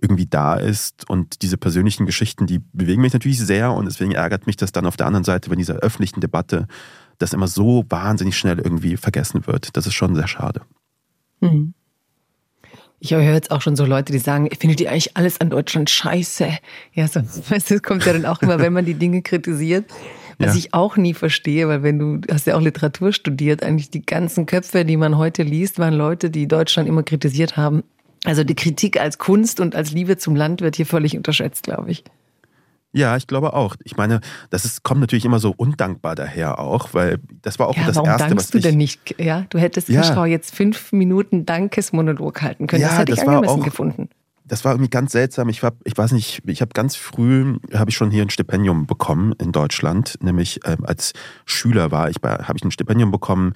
[0.00, 1.08] irgendwie da ist.
[1.08, 4.86] Und diese persönlichen Geschichten, die bewegen mich natürlich sehr und deswegen ärgert mich das dann
[4.86, 6.66] auf der anderen Seite, wenn dieser öffentlichen Debatte
[7.18, 9.76] das immer so wahnsinnig schnell irgendwie vergessen wird.
[9.76, 10.62] Das ist schon sehr schade.
[11.40, 11.74] Mhm.
[12.98, 15.90] Ich höre jetzt auch schon so Leute, die sagen, findet ihr eigentlich alles an Deutschland
[15.90, 16.48] scheiße?
[16.94, 19.86] Ja, so, das kommt ja dann auch immer, wenn man die Dinge kritisiert.
[20.38, 20.58] Was ja.
[20.58, 24.46] ich auch nie verstehe, weil wenn du hast ja auch Literatur studiert, eigentlich die ganzen
[24.46, 27.82] Köpfe, die man heute liest, waren Leute, die Deutschland immer kritisiert haben.
[28.24, 31.90] Also die Kritik als Kunst und als Liebe zum Land wird hier völlig unterschätzt, glaube
[31.90, 32.04] ich.
[32.92, 33.76] Ja, ich glaube auch.
[33.84, 37.76] Ich meine, das ist, kommt natürlich immer so undankbar daher auch, weil das war auch
[37.76, 39.18] ja, das warum Erste, dankst was du denn nicht?
[39.18, 40.04] Ja, du hättest ja.
[40.04, 42.82] Schau jetzt fünf Minuten Dankesmonolog halten können.
[42.82, 44.08] Ja, das hätte ich angemessen auch, gefunden
[44.44, 45.48] das war irgendwie ganz seltsam.
[45.48, 48.86] Ich war, ich weiß nicht, ich habe ganz früh, habe ich schon hier ein Stipendium
[48.86, 51.12] bekommen in Deutschland, nämlich äh, als
[51.44, 53.52] Schüler war ich habe ich ein Stipendium bekommen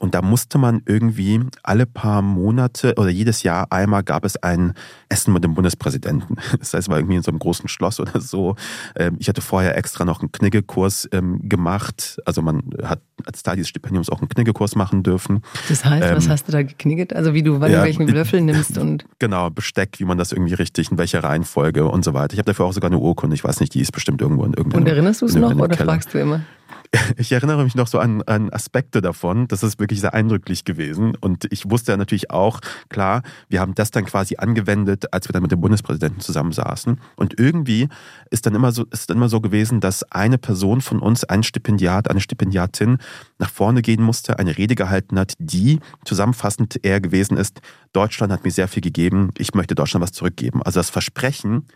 [0.00, 4.74] und da musste man irgendwie alle paar Monate oder jedes Jahr einmal gab es ein
[5.08, 6.36] Essen mit dem Bundespräsidenten.
[6.58, 8.56] Das heißt, es war irgendwie in so einem großen Schloss oder so.
[8.96, 12.18] Ähm, ich hatte vorher extra noch einen Kniggekurs ähm, gemacht.
[12.24, 15.42] Also man hat als Teil dieses Stipendiums auch einen Kniggekurs machen dürfen.
[15.68, 17.14] Das heißt, was ähm, hast du da geknigget?
[17.14, 20.54] Also wie du wann ja, welchen Löffel nimmst und genau Besteck, wie man das irgendwie
[20.54, 22.34] richtig, in welcher Reihenfolge und so weiter.
[22.34, 23.34] Ich habe dafür auch sogar eine Urkunde.
[23.34, 24.82] Ich weiß nicht, die ist bestimmt irgendwo in irgendeinem.
[24.82, 25.92] Und erinnerst du es noch oder Keller.
[25.92, 26.42] fragst du immer?
[27.16, 29.48] ich erinnere mich noch so an, an Aspekte davon.
[29.48, 31.16] Das ist wirklich sehr eindrücklich gewesen.
[31.16, 35.32] Und ich wusste ja natürlich auch, klar, wir haben das dann quasi angewendet, als wir
[35.32, 37.00] dann mit dem Bundespräsidenten zusammensaßen.
[37.16, 37.88] Und irgendwie
[38.30, 41.42] ist dann immer so, ist dann immer so gewesen, dass eine Person von uns, ein
[41.42, 42.98] Stipendiat, eine Stipendiatin,
[43.38, 47.60] nach vorne gehen musste, eine Rede gehalten hat, die zusammenfassend eher gewesen ist,
[47.92, 50.62] Deutschland hat mir sehr viel gegeben, ich möchte Deutschland was zurückgeben.
[50.62, 51.66] Also das Versprechen,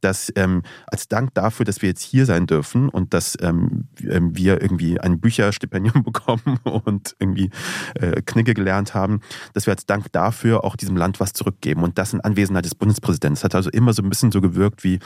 [0.00, 4.36] dass ähm, als Dank dafür, dass wir jetzt hier sein dürfen und dass ähm, ähm
[4.36, 7.50] wir irgendwie ein Bücherstipendium bekommen und irgendwie
[7.94, 9.20] äh, Knigge gelernt haben,
[9.54, 11.82] dass wir als Dank dafür auch diesem Land was zurückgeben.
[11.82, 13.34] Und das in Anwesenheit des Bundespräsidenten.
[13.34, 14.98] Das hat also immer so ein bisschen so gewirkt wie,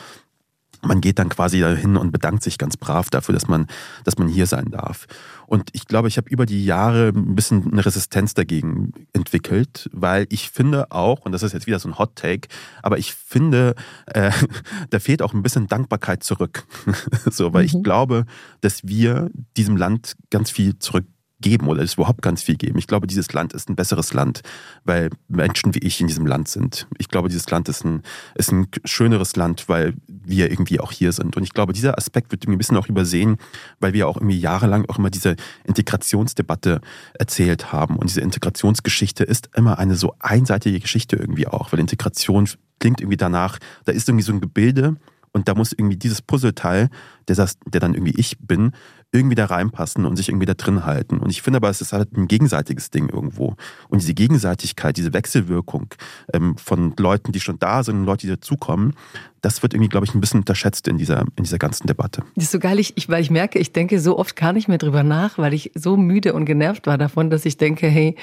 [0.82, 3.66] man geht dann quasi dahin und bedankt sich ganz brav dafür, dass man,
[4.04, 5.06] dass man hier sein darf.
[5.46, 10.26] Und ich glaube, ich habe über die Jahre ein bisschen eine Resistenz dagegen entwickelt, weil
[10.30, 12.48] ich finde auch, und das ist jetzt wieder so ein Hot Take,
[12.82, 13.74] aber ich finde,
[14.06, 14.32] äh,
[14.90, 16.64] da fehlt auch ein bisschen Dankbarkeit zurück.
[17.30, 17.66] so, weil mhm.
[17.66, 18.24] ich glaube,
[18.60, 21.04] dass wir diesem Land ganz viel zurück
[21.42, 22.78] geben oder es überhaupt ganz viel geben.
[22.78, 24.40] Ich glaube, dieses Land ist ein besseres Land,
[24.84, 26.86] weil Menschen wie ich in diesem Land sind.
[26.96, 28.02] Ich glaube, dieses Land ist ein,
[28.34, 31.36] ist ein schöneres Land, weil wir irgendwie auch hier sind.
[31.36, 33.36] Und ich glaube, dieser Aspekt wird irgendwie ein bisschen auch übersehen,
[33.80, 36.80] weil wir auch irgendwie jahrelang auch immer diese Integrationsdebatte
[37.18, 37.96] erzählt haben.
[37.96, 43.16] Und diese Integrationsgeschichte ist immer eine so einseitige Geschichte irgendwie auch, weil Integration klingt irgendwie
[43.16, 44.96] danach, da ist irgendwie so ein Gebilde
[45.32, 46.90] und da muss irgendwie dieses Puzzleteil,
[47.28, 48.72] der, das, der dann irgendwie ich bin,
[49.12, 51.18] irgendwie da reinpassen und sich irgendwie da drin halten.
[51.18, 53.56] Und ich finde aber, es ist halt ein gegenseitiges Ding irgendwo.
[53.88, 55.88] Und diese Gegenseitigkeit, diese Wechselwirkung
[56.32, 58.94] ähm, von Leuten, die schon da sind und Leuten, die dazukommen,
[59.42, 62.22] das wird irgendwie, glaube ich, ein bisschen unterschätzt in dieser, in dieser ganzen Debatte.
[62.36, 64.78] Das ist so geil, ich, weil ich merke, ich denke so oft gar nicht mehr
[64.78, 68.16] drüber nach, weil ich so müde und genervt war davon, dass ich denke, hey,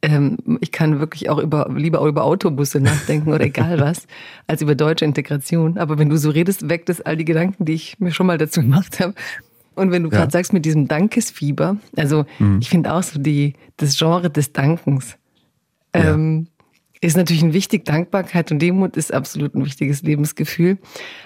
[0.00, 4.06] ähm, ich kann wirklich auch über, lieber über Autobusse nachdenken oder egal was,
[4.46, 5.78] als über deutsche Integration.
[5.78, 8.38] Aber wenn du so redest, weckt es all die Gedanken, die ich mir schon mal
[8.38, 9.14] dazu gemacht habe.
[9.74, 10.18] Und wenn du ja.
[10.18, 12.58] gerade sagst mit diesem Dankesfieber, also mhm.
[12.60, 15.16] ich finde auch so die, das Genre des Dankens
[15.94, 16.14] ja.
[16.14, 16.48] ähm,
[17.00, 17.84] ist natürlich ein wichtig.
[17.84, 20.78] Dankbarkeit und Demut ist absolut ein wichtiges Lebensgefühl.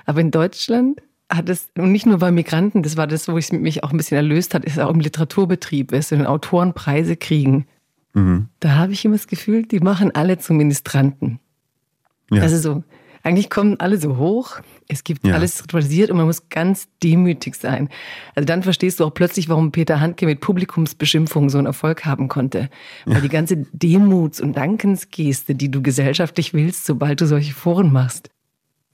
[0.07, 3.53] Aber in Deutschland hat es, und nicht nur bei Migranten, das war das, wo ich
[3.53, 7.17] mich auch ein bisschen erlöst hat, ist auch im Literaturbetrieb, weißt du, wenn Autoren Preise
[7.17, 7.67] kriegen.
[8.15, 8.49] Mhm.
[8.61, 11.41] Da habe ich immer das Gefühl, die machen alle zu Ministranten.
[12.31, 12.43] Ja.
[12.43, 12.85] Also so,
[13.27, 15.35] eigentlich kommen alle so hoch, es gibt ja.
[15.35, 17.89] alles ritualisiert und man muss ganz demütig sein.
[18.37, 22.29] Also dann verstehst du auch plötzlich, warum Peter Handke mit Publikumsbeschimpfungen so einen Erfolg haben
[22.29, 22.71] konnte.
[23.05, 23.21] Weil ja.
[23.23, 28.31] die ganze Demuts- und Dankensgeste, die du gesellschaftlich willst, sobald du solche Foren machst.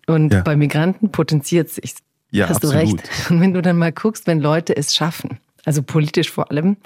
[0.06, 0.40] Und ja.
[0.40, 1.96] bei Migranten potenziert sich.
[2.30, 2.74] Ja, Hast absolut.
[2.74, 3.30] du recht.
[3.30, 6.78] Und wenn du dann mal guckst, wenn Leute es schaffen, also politisch vor allem,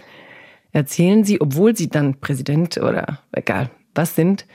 [0.73, 4.47] erzählen sie, obwohl sie dann Präsident oder egal was sind,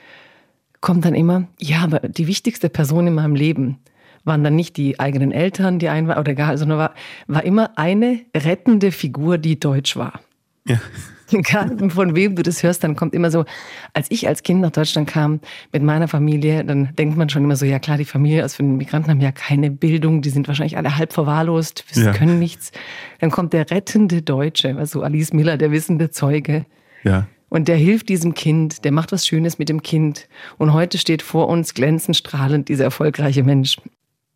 [0.82, 3.78] kommt dann immer, ja, aber die wichtigste Person in meinem Leben
[4.24, 6.94] waren dann nicht die eigenen Eltern, die ein war oder egal, sondern war,
[7.28, 10.20] war immer eine rettende Figur, die deutsch war.
[10.68, 10.80] Ja.
[11.34, 13.46] Egal von wem du das hörst, dann kommt immer so,
[13.94, 15.40] als ich als Kind nach Deutschland kam
[15.72, 18.76] mit meiner Familie, dann denkt man schon immer so, ja klar, die Familie aus den
[18.76, 22.12] Migranten haben ja keine Bildung, die sind wahrscheinlich alle halb verwahrlost, ja.
[22.12, 22.74] können nichts.
[23.20, 26.66] Dann kommt der rettende Deutsche, also Alice Miller, der wissende Zeuge.
[27.06, 27.28] Ja.
[27.52, 30.30] Und der hilft diesem Kind, der macht was Schönes mit dem Kind.
[30.58, 33.76] Und heute steht vor uns glänzend strahlend dieser erfolgreiche Mensch.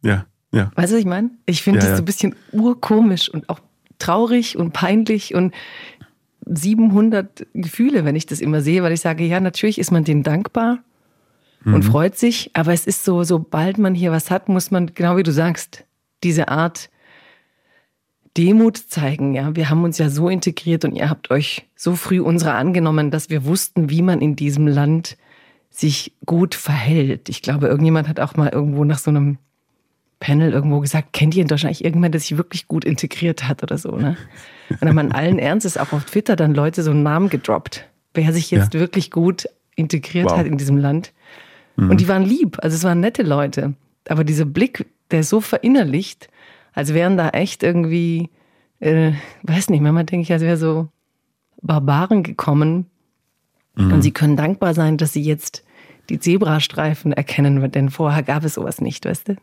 [0.03, 0.69] Ja, ja.
[0.75, 1.29] Weißt du, was ich meine?
[1.45, 3.61] Ich finde ja, das so ein bisschen urkomisch und auch
[3.99, 5.53] traurig und peinlich und
[6.45, 10.23] 700 Gefühle, wenn ich das immer sehe, weil ich sage, ja, natürlich ist man denen
[10.23, 10.79] dankbar
[11.63, 11.75] mhm.
[11.75, 15.15] und freut sich, aber es ist so, sobald man hier was hat, muss man, genau
[15.15, 15.85] wie du sagst,
[16.21, 16.89] diese Art
[18.37, 19.33] Demut zeigen.
[19.33, 23.11] Ja, wir haben uns ja so integriert und ihr habt euch so früh unsere angenommen,
[23.11, 25.17] dass wir wussten, wie man in diesem Land
[25.69, 27.29] sich gut verhält.
[27.29, 29.37] Ich glaube, irgendjemand hat auch mal irgendwo nach so einem
[30.19, 33.63] Panel irgendwo gesagt, kennt ihr in Deutschland eigentlich irgendwann, der sich wirklich gut integriert hat
[33.63, 34.17] oder so, ne?
[34.69, 37.85] Und dann haben man allen Ernstes auch auf Twitter dann Leute so einen Namen gedroppt,
[38.13, 38.79] wer sich jetzt ja.
[38.79, 39.45] wirklich gut
[39.75, 40.37] integriert wow.
[40.37, 41.13] hat in diesem Land.
[41.75, 41.91] Mhm.
[41.91, 43.73] Und die waren lieb, also es waren nette Leute.
[44.07, 46.29] Aber dieser Blick, der ist so verinnerlicht,
[46.75, 48.29] als wären da echt irgendwie,
[48.79, 50.89] äh, weiß nicht, manchmal denke ich, als wäre so
[51.61, 52.87] Barbaren gekommen.
[53.75, 53.93] Mhm.
[53.93, 55.63] Und sie können dankbar sein, dass sie jetzt
[56.09, 59.35] die Zebrastreifen erkennen, denn vorher gab es sowas nicht, weißt du?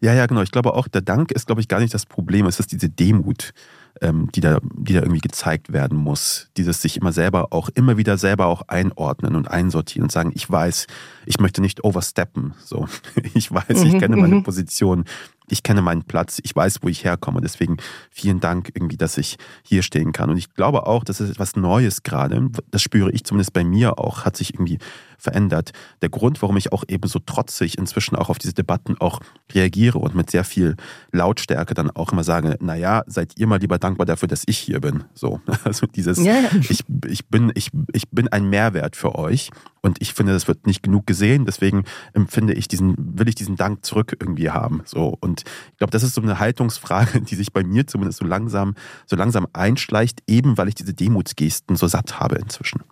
[0.00, 0.42] Ja, ja, genau.
[0.42, 2.46] Ich glaube auch, der Dank ist, glaube ich, gar nicht das Problem.
[2.46, 3.52] Es ist diese Demut,
[4.00, 6.48] ähm, die, da, die da irgendwie gezeigt werden muss.
[6.56, 10.48] Dieses sich immer selber auch, immer wieder selber auch einordnen und einsortieren und sagen, ich
[10.48, 10.86] weiß,
[11.26, 12.54] ich möchte nicht oversteppen.
[12.64, 12.86] So,
[13.34, 14.42] ich weiß, ich mhm, kenne meine mhm.
[14.44, 15.04] Position
[15.48, 17.40] ich kenne meinen Platz, ich weiß, wo ich herkomme.
[17.40, 17.78] Deswegen
[18.10, 20.30] vielen Dank irgendwie, dass ich hier stehen kann.
[20.30, 22.50] Und ich glaube auch, das ist etwas Neues gerade.
[22.70, 24.78] Das spüre ich zumindest bei mir auch, hat sich irgendwie
[25.18, 25.72] verändert.
[26.00, 29.20] Der Grund, warum ich auch eben so trotzig inzwischen auch auf diese Debatten auch
[29.52, 30.76] reagiere und mit sehr viel
[31.12, 34.80] Lautstärke dann auch immer sage, naja, seid ihr mal lieber dankbar dafür, dass ich hier
[34.80, 35.04] bin.
[35.14, 36.36] So, also dieses, ja.
[36.68, 39.50] ich, ich, bin, ich, ich bin ein Mehrwert für euch
[39.80, 41.46] und ich finde, das wird nicht genug gesehen.
[41.46, 44.82] Deswegen empfinde ich diesen, will ich diesen Dank zurück irgendwie haben.
[44.84, 45.16] So.
[45.20, 48.74] Und ich glaube, das ist so eine Haltungsfrage, die sich bei mir zumindest so langsam,
[49.06, 52.82] so langsam einschleicht, eben weil ich diese Demutsgesten so satt habe inzwischen.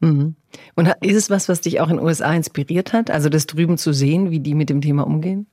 [0.00, 0.36] Mhm.
[0.74, 3.10] Und ist es was, was dich auch in den USA inspiriert hat?
[3.10, 5.46] Also das drüben zu sehen, wie die mit dem Thema umgehen?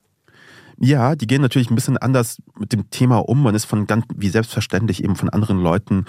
[0.78, 3.42] Ja, die gehen natürlich ein bisschen anders mit dem Thema um.
[3.42, 6.06] Man ist von ganz, wie selbstverständlich eben von anderen Leuten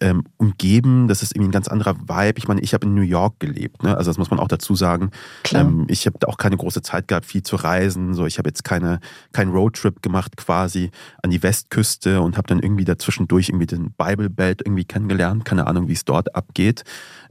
[0.00, 1.08] ähm, umgeben.
[1.08, 2.38] Das ist irgendwie ein ganz anderer Vibe.
[2.38, 3.96] Ich meine, ich habe in New York gelebt, ne?
[3.96, 5.10] also das muss man auch dazu sagen.
[5.52, 8.14] Ähm, ich habe auch keine große Zeit gehabt, viel zu reisen.
[8.14, 9.00] So, ich habe jetzt keine
[9.32, 10.90] keinen Roadtrip gemacht quasi
[11.22, 15.44] an die Westküste und habe dann irgendwie dazwischendurch irgendwie den Bible Belt irgendwie kennengelernt.
[15.44, 16.84] Keine Ahnung, wie es dort abgeht.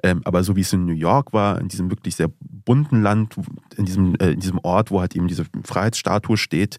[0.04, 3.36] Ähm, aber so wie es in New York war, in diesem wirklich sehr bunten Land,
[3.76, 6.78] in diesem, äh, in diesem Ort, wo halt eben diese Freiheitsstatue steht,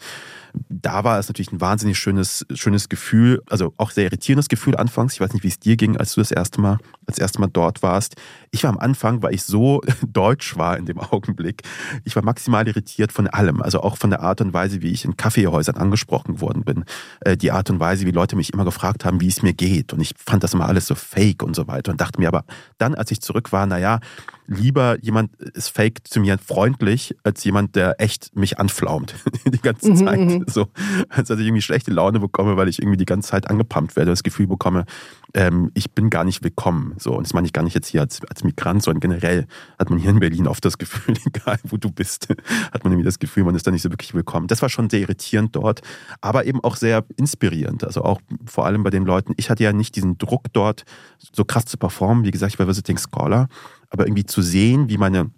[0.54, 5.14] da war es natürlich ein wahnsinnig schönes, schönes Gefühl, also auch sehr irritierendes Gefühl anfangs.
[5.14, 7.48] Ich weiß nicht, wie es dir ging, als du das erste Mal, das erste Mal
[7.48, 8.16] dort warst.
[8.50, 11.62] Ich war am Anfang, weil ich so deutsch war in dem Augenblick,
[12.04, 13.62] ich war maximal irritiert von allem.
[13.62, 16.84] Also auch von der Art und Weise, wie ich in Kaffeehäusern angesprochen worden bin.
[17.20, 19.92] Äh, die Art und Weise, wie Leute mich immer gefragt haben, wie es mir geht.
[19.92, 22.44] Und ich fand das immer alles so fake und so weiter und dachte mir aber
[22.78, 24.00] dann, als ich zurück war, naja,
[24.48, 29.90] lieber jemand ist fake zu mir freundlich, als jemand, der echt mich anflaumt die ganze
[29.90, 30.20] mhm, Zeit.
[30.20, 30.44] Mhm.
[30.48, 30.68] So,
[31.11, 34.11] als dass ich irgendwie schlechte Laune bekomme, weil ich irgendwie die ganze Zeit angepumpt werde,
[34.11, 34.87] das Gefühl bekomme,
[35.34, 36.94] ähm, ich bin gar nicht willkommen.
[36.98, 39.46] So, und das meine ich gar nicht jetzt hier als, als Migrant, sondern generell
[39.78, 42.28] hat man hier in Berlin oft das Gefühl, egal wo du bist,
[42.72, 44.46] hat man irgendwie das Gefühl, man ist da nicht so wirklich willkommen.
[44.46, 45.82] Das war schon sehr irritierend dort,
[46.22, 47.84] aber eben auch sehr inspirierend.
[47.84, 49.34] Also auch vor allem bei den Leuten.
[49.37, 50.84] Ich hatte ja nicht diesen Druck dort,
[51.32, 52.24] so krass zu performen.
[52.24, 53.48] Wie gesagt, ich war Visiting Scholar
[53.90, 55.31] aber irgendwie zu sehen, wie meine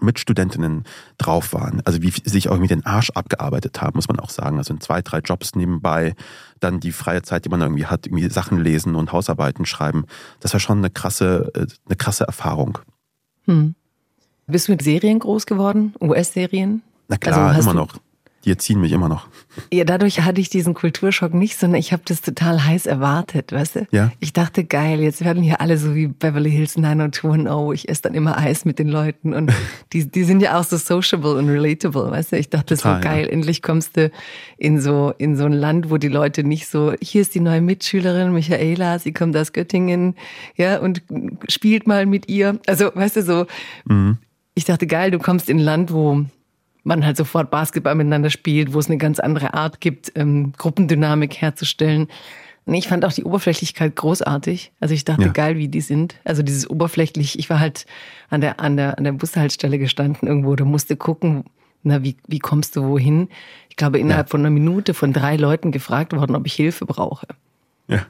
[0.00, 0.84] Mitstudentinnen
[1.16, 1.82] drauf waren.
[1.84, 4.58] Also wie sie sich auch irgendwie den Arsch abgearbeitet haben, muss man auch sagen.
[4.58, 6.14] Also in zwei, drei Jobs nebenbei,
[6.60, 10.04] dann die freie Zeit, die man irgendwie hat, irgendwie Sachen lesen und Hausarbeiten schreiben.
[10.40, 12.78] Das war schon eine krasse, äh, eine krasse Erfahrung.
[13.46, 13.74] Hm.
[14.46, 15.94] Bist du mit Serien groß geworden?
[16.00, 16.82] US-Serien?
[17.08, 17.98] Na klar, also immer noch
[18.48, 19.28] die erziehen mich immer noch.
[19.70, 23.76] Ja, dadurch hatte ich diesen Kulturschock nicht, sondern ich habe das total heiß erwartet, weißt
[23.76, 23.86] du?
[23.90, 24.10] Ja.
[24.20, 27.74] Ich dachte, geil, jetzt werden hier alle so wie Beverly Hills 90210.
[27.74, 29.52] Ich esse dann immer Eis mit den Leuten und
[29.92, 32.38] die, die sind ja auch so sociable und relatable, weißt du?
[32.38, 33.32] Ich dachte, total, so geil, ja.
[33.32, 34.10] endlich kommst du
[34.56, 37.60] in so, in so ein Land, wo die Leute nicht so, hier ist die neue
[37.60, 40.14] Mitschülerin Michaela, sie kommt aus Göttingen,
[40.56, 41.02] ja, und
[41.48, 42.58] spielt mal mit ihr.
[42.66, 43.46] Also, weißt du, so,
[43.84, 44.16] mhm.
[44.54, 46.24] ich dachte, geil, du kommst in ein Land, wo
[46.84, 51.36] man halt sofort Basketball miteinander spielt, wo es eine ganz andere Art gibt, ähm, Gruppendynamik
[51.40, 52.08] herzustellen.
[52.66, 54.72] Und ich fand auch die Oberflächlichkeit großartig.
[54.78, 55.28] Also ich dachte, ja.
[55.28, 56.16] geil, wie die sind.
[56.24, 57.86] Also dieses oberflächlich, ich war halt
[58.28, 61.44] an der, an der, an der Bushaltestelle gestanden irgendwo oder musste gucken,
[61.82, 63.28] na, wie, wie kommst du wohin?
[63.70, 64.30] Ich glaube, innerhalb ja.
[64.30, 67.26] von einer Minute von drei Leuten gefragt worden, ob ich Hilfe brauche.
[67.86, 68.04] Ja.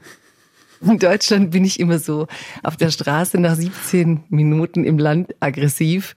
[0.81, 2.27] In Deutschland bin ich immer so
[2.63, 6.15] auf der Straße nach 17 Minuten im Land aggressiv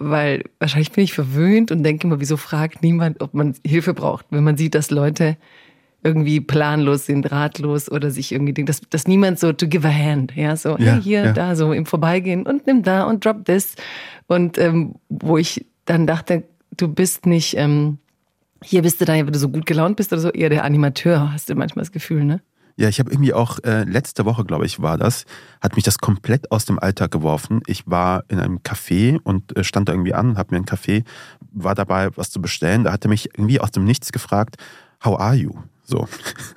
[0.00, 4.26] weil wahrscheinlich bin ich verwöhnt und denke immer, wieso fragt niemand, ob man Hilfe braucht,
[4.30, 5.36] wenn man sieht, dass Leute
[6.02, 9.92] irgendwie planlos sind, ratlos oder sich irgendwie denken, dass, dass niemand so to give a
[9.92, 11.32] hand, ja, so ja, hey, hier, ja.
[11.32, 13.74] da, so im Vorbeigehen und nimm da und drop this.
[14.26, 17.98] Und ähm, wo ich dann dachte, du bist nicht, ähm,
[18.64, 21.30] hier bist du da, wenn du so gut gelaunt bist oder so, eher der Animateur,
[21.32, 22.40] hast du manchmal das Gefühl, ne?
[22.80, 25.26] Ja, ich habe irgendwie auch äh, letzte Woche, glaube ich, war das,
[25.60, 27.60] hat mich das komplett aus dem Alltag geworfen.
[27.66, 31.04] Ich war in einem Café und äh, stand da irgendwie an, habe mir einen Kaffee,
[31.52, 32.84] war dabei, was zu bestellen.
[32.84, 34.56] Da hat er mich irgendwie aus dem Nichts gefragt,
[35.04, 35.52] how are you?
[35.90, 36.06] So.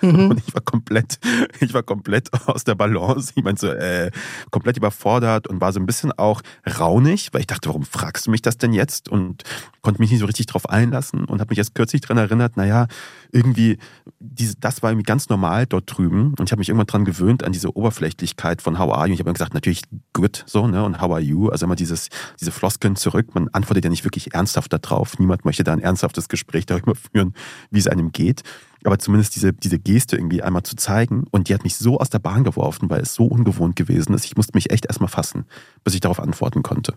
[0.01, 0.29] Mhm.
[0.29, 1.17] Und ich war komplett,
[1.59, 3.33] ich war komplett aus der Balance.
[3.35, 4.11] Ich meinte so, äh,
[4.51, 6.41] komplett überfordert und war so ein bisschen auch
[6.79, 9.09] raunig, weil ich dachte, warum fragst du mich das denn jetzt?
[9.09, 9.43] Und
[9.81, 12.87] konnte mich nicht so richtig drauf einlassen und habe mich jetzt kürzlich dran erinnert, naja,
[13.31, 13.79] irgendwie,
[14.19, 16.35] diese, das war irgendwie ganz normal dort drüben.
[16.37, 19.13] Und ich habe mich irgendwann dran gewöhnt, an diese Oberflächlichkeit von How are you?
[19.15, 19.81] Ich habe gesagt, natürlich
[20.13, 20.83] good, so, ne?
[20.83, 21.49] Und how are you?
[21.49, 23.33] Also immer dieses, diese Floskeln zurück.
[23.33, 25.17] Man antwortet ja nicht wirklich ernsthaft darauf.
[25.17, 27.33] Niemand möchte da ein ernsthaftes Gespräch darüber führen,
[27.71, 28.43] wie es einem geht
[28.85, 31.25] aber zumindest diese, diese Geste irgendwie einmal zu zeigen.
[31.31, 34.25] Und die hat mich so aus der Bahn geworfen, weil es so ungewohnt gewesen ist.
[34.25, 35.45] Ich musste mich echt erstmal fassen,
[35.83, 36.95] bis ich darauf antworten konnte.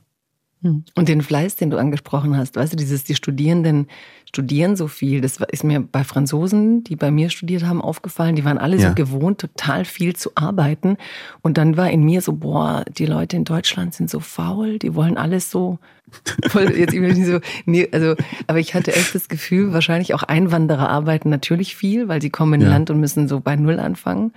[0.63, 0.85] Hm.
[0.95, 3.89] Und den Fleiß, den du angesprochen hast, weißt du, dieses, die Studierenden
[4.27, 8.45] studieren so viel, das ist mir bei Franzosen, die bei mir studiert haben, aufgefallen, die
[8.45, 8.89] waren alle ja.
[8.89, 10.97] so gewohnt, total viel zu arbeiten.
[11.43, 14.95] Und dann war in mir so, boah, die Leute in Deutschland sind so faul, die
[14.95, 15.79] wollen alles so,
[16.49, 18.15] voll, jetzt irgendwie so, nee, also,
[18.47, 22.55] aber ich hatte echt das Gefühl, wahrscheinlich auch Einwanderer arbeiten natürlich viel, weil sie kommen
[22.55, 22.69] in ja.
[22.69, 24.33] Land und müssen so bei Null anfangen.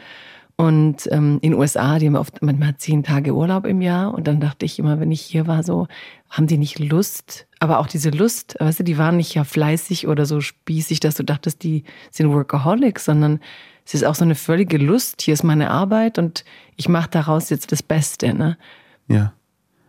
[0.60, 4.14] Und ähm, in den USA, die haben oft manchmal zehn Tage Urlaub im Jahr.
[4.14, 5.88] Und dann dachte ich immer, wenn ich hier war, so,
[6.30, 7.48] haben die nicht Lust?
[7.60, 11.16] Aber auch diese Lust, weißt du, die waren nicht ja fleißig oder so spießig, dass
[11.16, 13.40] du dachtest, die sind Workaholics, sondern
[13.86, 15.22] es ist auch so eine völlige Lust.
[15.22, 16.44] Hier ist meine Arbeit und
[16.76, 18.34] ich mache daraus jetzt das Beste.
[18.34, 18.58] Ne?
[19.08, 19.32] Ja.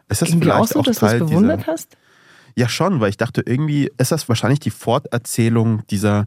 [0.09, 1.73] Ist das vielleicht auch so, dass du es bewundert dieser...
[1.73, 1.97] hast?
[2.55, 6.27] Ja, schon, weil ich dachte, irgendwie ist das wahrscheinlich die Forterzählung dieser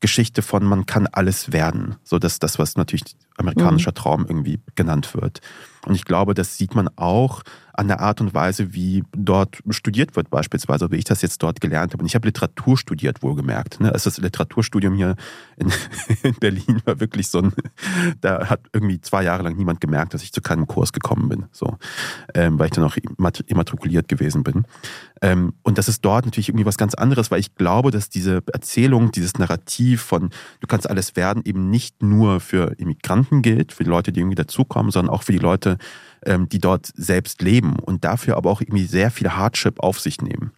[0.00, 1.96] Geschichte von man kann alles werden.
[2.04, 3.96] So dass das, was natürlich amerikanischer mhm.
[3.96, 5.40] Traum irgendwie genannt wird.
[5.86, 7.42] Und ich glaube, das sieht man auch
[7.76, 11.60] an der Art und Weise, wie dort studiert wird, beispielsweise, wie ich das jetzt dort
[11.60, 12.02] gelernt habe.
[12.02, 13.80] Und ich habe Literatur studiert, wohlgemerkt.
[13.80, 13.92] Ne?
[13.92, 15.16] Also das Literaturstudium hier
[15.56, 15.72] in,
[16.22, 17.52] in, Berlin war wirklich so ein,
[18.20, 21.46] da hat irgendwie zwei Jahre lang niemand gemerkt, dass ich zu keinem Kurs gekommen bin,
[21.50, 21.76] so,
[22.34, 22.96] ähm, weil ich dann auch
[23.46, 24.64] immatrikuliert gewesen bin.
[25.20, 28.42] Ähm, und das ist dort natürlich irgendwie was ganz anderes, weil ich glaube, dass diese
[28.52, 33.82] Erzählung, dieses Narrativ von du kannst alles werden, eben nicht nur für Immigranten gilt, für
[33.82, 35.73] die Leute, die irgendwie dazukommen, sondern auch für die Leute,
[36.24, 40.20] ähm, die dort selbst leben und dafür aber auch irgendwie sehr viel Hardship auf sich
[40.20, 40.52] nehmen.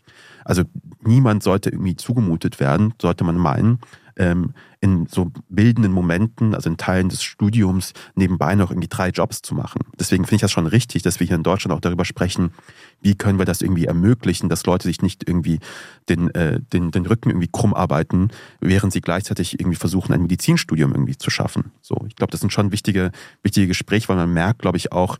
[0.45, 0.63] Also
[1.01, 3.81] niemand sollte irgendwie zugemutet werden, sollte man meinen,
[4.17, 9.43] ähm, in so bildenden Momenten, also in Teilen des Studiums, nebenbei noch irgendwie drei Jobs
[9.43, 9.81] zu machen.
[9.99, 12.53] Deswegen finde ich das schon richtig, dass wir hier in Deutschland auch darüber sprechen,
[13.01, 15.61] wie können wir das irgendwie ermöglichen, dass Leute sich nicht irgendwie
[16.09, 18.29] den, äh, den, den Rücken irgendwie krumm arbeiten,
[18.61, 21.73] während sie gleichzeitig irgendwie versuchen, ein Medizinstudium irgendwie zu schaffen.
[21.83, 23.13] So, ich glaube, das sind schon wichtige,
[23.43, 25.19] wichtige Gespräche, weil man merkt, glaube ich, auch,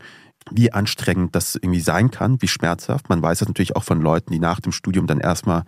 [0.51, 3.09] wie anstrengend das irgendwie sein kann, wie schmerzhaft.
[3.09, 5.63] Man weiß das natürlich auch von Leuten, die nach dem Studium dann erstmal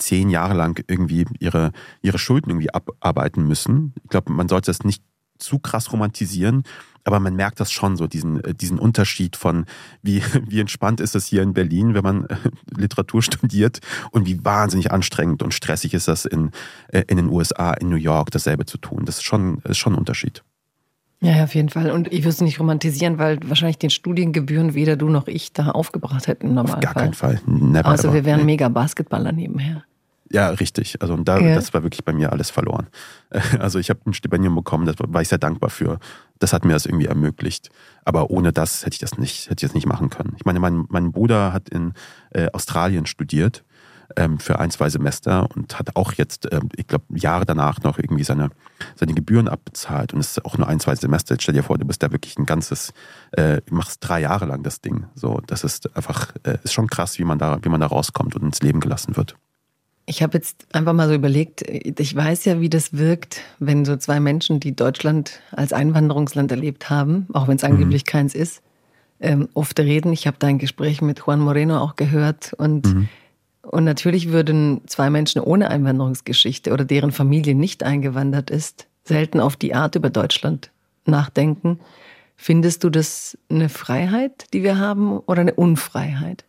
[0.00, 1.72] zehn Jahre lang irgendwie ihre,
[2.02, 3.94] ihre Schulden irgendwie abarbeiten müssen.
[4.02, 5.02] Ich glaube, man sollte das nicht
[5.38, 6.64] zu krass romantisieren,
[7.04, 9.64] aber man merkt das schon so, diesen, äh, diesen Unterschied von,
[10.02, 12.36] wie, wie entspannt ist es hier in Berlin, wenn man äh,
[12.76, 13.80] Literatur studiert
[14.10, 16.50] und wie wahnsinnig anstrengend und stressig ist das in,
[16.88, 19.04] äh, in den USA, in New York, dasselbe zu tun.
[19.04, 20.42] Das ist schon, ist schon ein Unterschied.
[21.22, 21.90] Ja, auf jeden Fall.
[21.90, 25.70] Und ich würde es nicht romantisieren, weil wahrscheinlich den Studiengebühren weder du noch ich da
[25.70, 26.56] aufgebracht hätten.
[26.56, 27.40] Auf gar keinen Fall.
[27.46, 28.14] Never also ever.
[28.14, 29.84] wir wären mega Basketballer nebenher.
[30.32, 31.02] Ja, richtig.
[31.02, 31.56] Also und da, ja.
[31.56, 32.86] das war wirklich bei mir alles verloren.
[33.58, 35.98] Also ich habe ein Stipendium bekommen, da war ich sehr dankbar für.
[36.38, 37.70] Das hat mir das irgendwie ermöglicht.
[38.04, 40.34] Aber ohne das hätte ich das nicht, hätte ich das nicht machen können.
[40.36, 41.92] Ich meine, mein, mein Bruder hat in
[42.30, 43.64] äh, Australien studiert
[44.16, 47.98] ähm, für ein, zwei Semester und hat auch jetzt, ähm, ich glaube, Jahre danach noch
[47.98, 48.50] irgendwie seine,
[48.96, 50.12] seine Gebühren abbezahlt.
[50.12, 51.34] Und es ist auch nur ein, zwei Semester.
[51.34, 52.92] Jetzt stell dir vor, du bist da wirklich ein ganzes,
[53.32, 55.06] äh, machst drei Jahre lang das Ding.
[55.14, 58.34] So, das ist einfach, äh, ist schon krass, wie man da, wie man da rauskommt
[58.34, 59.36] und ins Leben gelassen wird.
[60.06, 63.96] Ich habe jetzt einfach mal so überlegt, ich weiß ja, wie das wirkt, wenn so
[63.96, 68.10] zwei Menschen, die Deutschland als Einwanderungsland erlebt haben, auch wenn es angeblich mhm.
[68.10, 68.62] keins ist,
[69.20, 70.12] ähm, oft reden.
[70.12, 73.08] Ich habe dein Gespräch mit Juan Moreno auch gehört und mhm.
[73.62, 79.56] Und natürlich würden zwei Menschen ohne Einwanderungsgeschichte oder deren Familie nicht eingewandert ist, selten auf
[79.56, 80.70] die Art über Deutschland
[81.04, 81.78] nachdenken.
[82.36, 86.44] Findest du das eine Freiheit, die wir haben, oder eine Unfreiheit?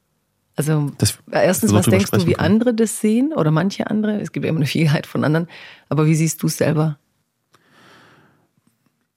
[0.62, 2.46] Also das, erstens, was denkst du, wie können.
[2.46, 4.22] andere das sehen oder manche andere?
[4.22, 5.48] Es gibt ja immer eine Vielheit von anderen.
[5.90, 7.00] Aber wie siehst du es selber?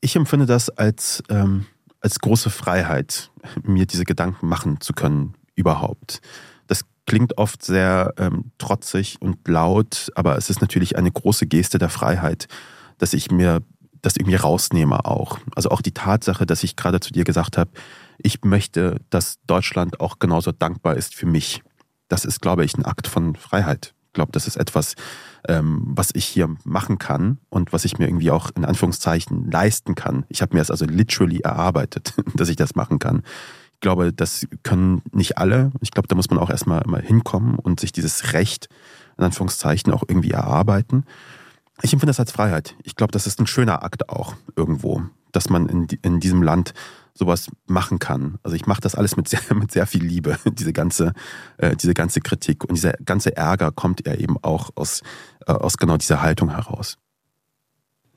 [0.00, 1.66] Ich empfinde das als, ähm,
[2.00, 3.30] als große Freiheit,
[3.62, 6.22] mir diese Gedanken machen zu können überhaupt.
[6.66, 11.76] Das klingt oft sehr ähm, trotzig und laut, aber es ist natürlich eine große Geste
[11.76, 12.48] der Freiheit,
[12.96, 13.60] dass ich mir
[14.00, 15.38] das irgendwie rausnehme auch.
[15.54, 17.70] Also auch die Tatsache, dass ich gerade zu dir gesagt habe,
[18.18, 21.62] ich möchte, dass Deutschland auch genauso dankbar ist für mich.
[22.08, 23.94] Das ist, glaube ich, ein Akt von Freiheit.
[24.08, 24.94] Ich glaube, das ist etwas,
[25.48, 29.94] ähm, was ich hier machen kann und was ich mir irgendwie auch in Anführungszeichen leisten
[29.94, 30.24] kann.
[30.28, 33.22] Ich habe mir das also literally erarbeitet, dass ich das machen kann.
[33.74, 35.72] Ich glaube, das können nicht alle.
[35.80, 38.68] Ich glaube, da muss man auch erstmal mal hinkommen und sich dieses Recht
[39.18, 41.04] in Anführungszeichen auch irgendwie erarbeiten.
[41.82, 42.76] Ich empfinde das als Freiheit.
[42.84, 45.02] Ich glaube, das ist ein schöner Akt auch irgendwo,
[45.32, 46.72] dass man in, in diesem Land
[47.16, 48.38] sowas machen kann.
[48.42, 51.12] Also ich mache das alles mit sehr, mit sehr viel Liebe, diese ganze,
[51.58, 52.64] äh, diese ganze Kritik.
[52.64, 55.02] Und dieser ganze Ärger kommt ja eben auch aus,
[55.46, 56.98] äh, aus genau dieser Haltung heraus.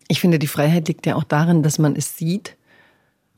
[0.08, 2.56] Ich finde, die Freiheit liegt ja auch darin, dass man es sieht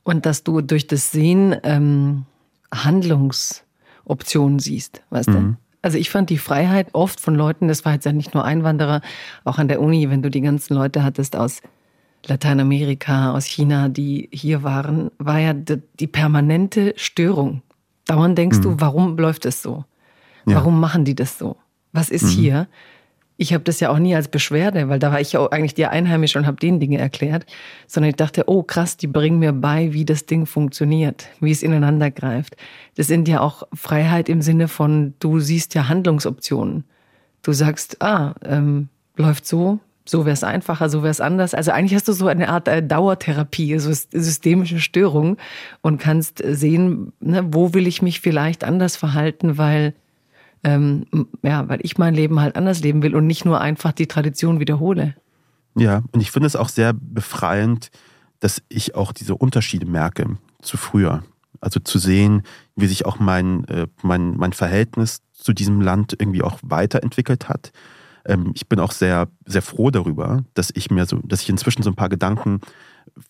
[0.02, 2.24] und dass du durch das Sehen ähm,
[2.72, 5.34] Handlungsoptionen siehst, weißt mhm.
[5.34, 5.56] du?
[5.82, 9.00] Also ich fand die Freiheit oft von Leuten, das war jetzt ja nicht nur Einwanderer,
[9.44, 11.62] auch an der Uni, wenn du die ganzen Leute hattest aus
[12.26, 17.62] Lateinamerika, aus China, die hier waren, war ja die, die permanente Störung.
[18.06, 18.62] Dauernd denkst mhm.
[18.62, 19.84] du, warum läuft es so?
[20.46, 20.56] Ja.
[20.56, 21.56] Warum machen die das so?
[21.92, 22.28] Was ist mhm.
[22.28, 22.68] hier?
[23.36, 25.86] Ich habe das ja auch nie als Beschwerde, weil da war ich ja eigentlich die
[25.86, 27.46] Einheimische und habe denen Dinge erklärt,
[27.86, 31.62] sondern ich dachte, oh krass, die bringen mir bei, wie das Ding funktioniert, wie es
[31.62, 32.56] ineinander greift.
[32.96, 36.84] Das sind ja auch Freiheit im Sinne von, du siehst ja Handlungsoptionen.
[37.42, 39.80] Du sagst, ah, ähm, läuft so,
[40.10, 41.54] so wäre es einfacher, so wäre es anders.
[41.54, 45.36] Also eigentlich hast du so eine Art äh, Dauertherapie, so systemische Störung
[45.82, 49.94] und kannst sehen, ne, wo will ich mich vielleicht anders verhalten, weil
[50.64, 51.06] ähm,
[51.42, 54.60] ja, weil ich mein Leben halt anders leben will und nicht nur einfach die Tradition
[54.60, 55.14] wiederhole.
[55.76, 57.90] Ja, und ich finde es auch sehr befreiend,
[58.40, 61.22] dass ich auch diese Unterschiede merke zu früher.
[61.60, 62.42] Also zu sehen,
[62.74, 67.70] wie sich auch mein, äh, mein, mein Verhältnis zu diesem Land irgendwie auch weiterentwickelt hat
[68.26, 71.82] ähm, ich bin auch sehr, sehr froh darüber, dass ich mir so, dass ich inzwischen
[71.82, 72.60] so ein paar Gedanken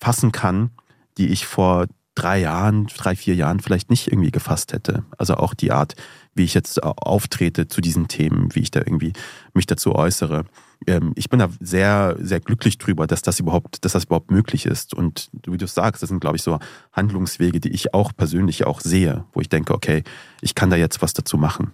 [0.00, 0.70] fassen kann,
[1.18, 5.04] die ich vor drei Jahren, drei, vier Jahren vielleicht nicht irgendwie gefasst hätte.
[5.16, 5.94] Also auch die Art,
[6.34, 9.12] wie ich jetzt auftrete zu diesen Themen, wie ich da irgendwie
[9.54, 10.44] mich dazu äußere.
[10.86, 14.66] Ähm, ich bin da sehr, sehr glücklich drüber, dass das überhaupt, dass das überhaupt möglich
[14.66, 14.92] ist.
[14.92, 16.58] Und wie du sagst, das sind, glaube ich, so
[16.92, 20.02] Handlungswege, die ich auch persönlich auch sehe, wo ich denke, okay,
[20.40, 21.72] ich kann da jetzt was dazu machen.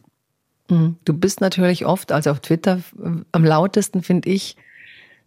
[0.69, 0.97] Mhm.
[1.05, 2.81] Du bist natürlich oft, also auf Twitter,
[3.33, 4.57] am lautesten finde ich,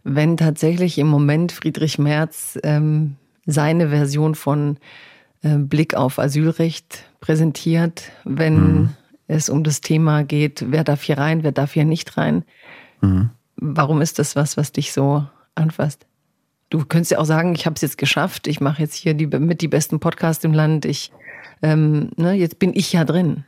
[0.02, 3.16] wenn tatsächlich im Moment Friedrich Merz ähm,
[3.46, 4.78] seine Version von
[5.42, 8.88] äh, Blick auf Asylrecht präsentiert, wenn mhm.
[9.26, 12.44] es um das Thema geht, wer darf hier rein, wer darf hier nicht rein.
[13.00, 13.30] Mhm.
[13.56, 16.06] Warum ist das was, was dich so anfasst?
[16.70, 19.26] Du könntest ja auch sagen, ich habe es jetzt geschafft, ich mache jetzt hier die,
[19.26, 21.10] mit die besten Podcasts im Land, ich,
[21.62, 23.44] ähm, ne, jetzt bin ich ja drin.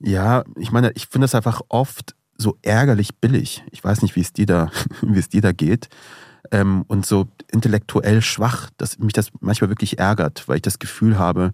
[0.00, 3.62] Ja, ich meine, ich finde es einfach oft so ärgerlich billig.
[3.70, 4.70] Ich weiß nicht, wie es dir da,
[5.02, 5.88] wie es dir da geht.
[6.50, 11.18] Ähm, und so intellektuell schwach, dass mich das manchmal wirklich ärgert, weil ich das Gefühl
[11.18, 11.52] habe,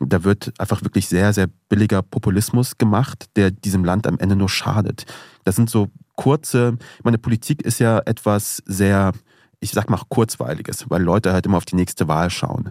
[0.00, 4.48] da wird einfach wirklich sehr, sehr billiger Populismus gemacht, der diesem Land am Ende nur
[4.48, 5.06] schadet.
[5.44, 9.12] Das sind so kurze, meine Politik ist ja etwas sehr,
[9.60, 12.70] ich sag mal, kurzweiliges, weil Leute halt immer auf die nächste Wahl schauen.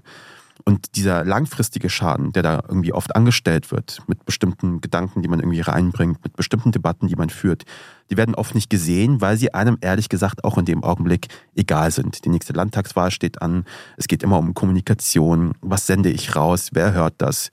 [0.67, 5.39] Und dieser langfristige Schaden, der da irgendwie oft angestellt wird, mit bestimmten Gedanken, die man
[5.39, 7.63] irgendwie reinbringt, mit bestimmten Debatten, die man führt,
[8.09, 11.91] die werden oft nicht gesehen, weil sie einem ehrlich gesagt auch in dem Augenblick egal
[11.91, 12.25] sind.
[12.25, 13.63] Die nächste Landtagswahl steht an.
[13.95, 15.53] Es geht immer um Kommunikation.
[15.61, 16.71] Was sende ich raus?
[16.73, 17.49] Wer hört das?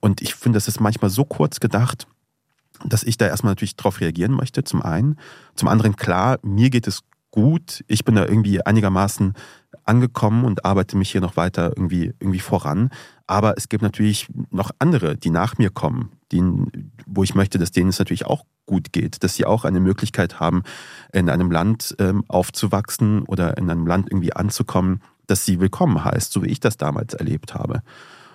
[0.00, 2.06] Und ich finde, das ist manchmal so kurz gedacht,
[2.84, 5.18] dass ich da erstmal natürlich darauf reagieren möchte, zum einen.
[5.56, 7.02] Zum anderen, klar, mir geht es
[7.32, 7.82] gut.
[7.88, 9.34] Ich bin da irgendwie einigermaßen
[9.84, 12.90] angekommen und arbeite mich hier noch weiter irgendwie, irgendwie voran.
[13.26, 16.40] Aber es gibt natürlich noch andere, die nach mir kommen, die,
[17.06, 20.38] wo ich möchte, dass denen es natürlich auch gut geht, dass sie auch eine Möglichkeit
[20.38, 20.62] haben,
[21.12, 26.32] in einem Land ähm, aufzuwachsen oder in einem Land irgendwie anzukommen, dass sie willkommen heißt,
[26.32, 27.82] so wie ich das damals erlebt habe.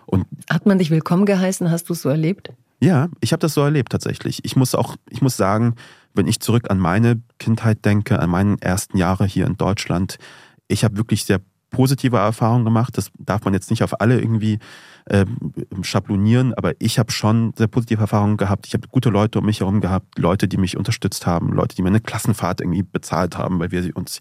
[0.06, 1.70] Und Hat man dich willkommen geheißen?
[1.70, 2.52] Hast du es so erlebt?
[2.80, 4.46] Ja, ich habe das so erlebt tatsächlich.
[4.46, 5.76] Ich muss auch, ich muss sagen,
[6.14, 10.18] wenn ich zurück an meine Kindheit denke, an meine ersten Jahre hier in Deutschland,
[10.68, 12.98] ich habe wirklich sehr positive Erfahrungen gemacht.
[12.98, 14.60] Das darf man jetzt nicht auf alle irgendwie
[15.06, 15.26] äh,
[15.82, 18.68] schablonieren, aber ich habe schon sehr positive Erfahrungen gehabt.
[18.68, 21.82] Ich habe gute Leute um mich herum gehabt, Leute, die mich unterstützt haben, Leute, die
[21.82, 24.20] mir eine Klassenfahrt irgendwie bezahlt haben, weil wir sie uns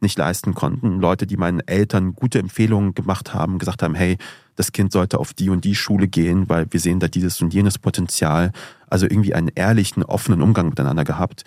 [0.00, 4.16] nicht leisten konnten, Leute, die meinen Eltern gute Empfehlungen gemacht haben, gesagt haben, hey,
[4.58, 7.54] das Kind sollte auf die und die Schule gehen, weil wir sehen da dieses und
[7.54, 8.52] jenes Potenzial.
[8.88, 11.44] Also irgendwie einen ehrlichen, offenen Umgang miteinander gehabt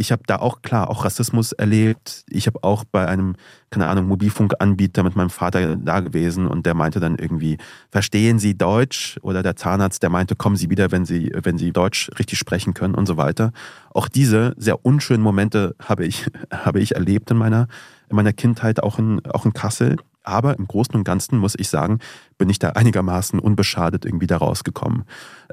[0.00, 2.24] ich habe da auch klar auch Rassismus erlebt.
[2.28, 3.36] Ich habe auch bei einem,
[3.70, 7.58] keine Ahnung, Mobilfunkanbieter mit meinem Vater da gewesen und der meinte dann irgendwie,
[7.90, 9.18] verstehen Sie Deutsch?
[9.20, 12.72] Oder der Zahnarzt, der meinte, kommen Sie wieder, wenn Sie, wenn Sie Deutsch richtig sprechen
[12.74, 13.52] können und so weiter.
[13.92, 17.68] Auch diese sehr unschönen Momente habe ich, habe ich erlebt in meiner,
[18.08, 19.96] in meiner Kindheit, auch in, auch in Kassel.
[20.22, 21.98] Aber im Großen und Ganzen muss ich sagen,
[22.38, 25.04] bin ich da einigermaßen unbeschadet irgendwie da rausgekommen.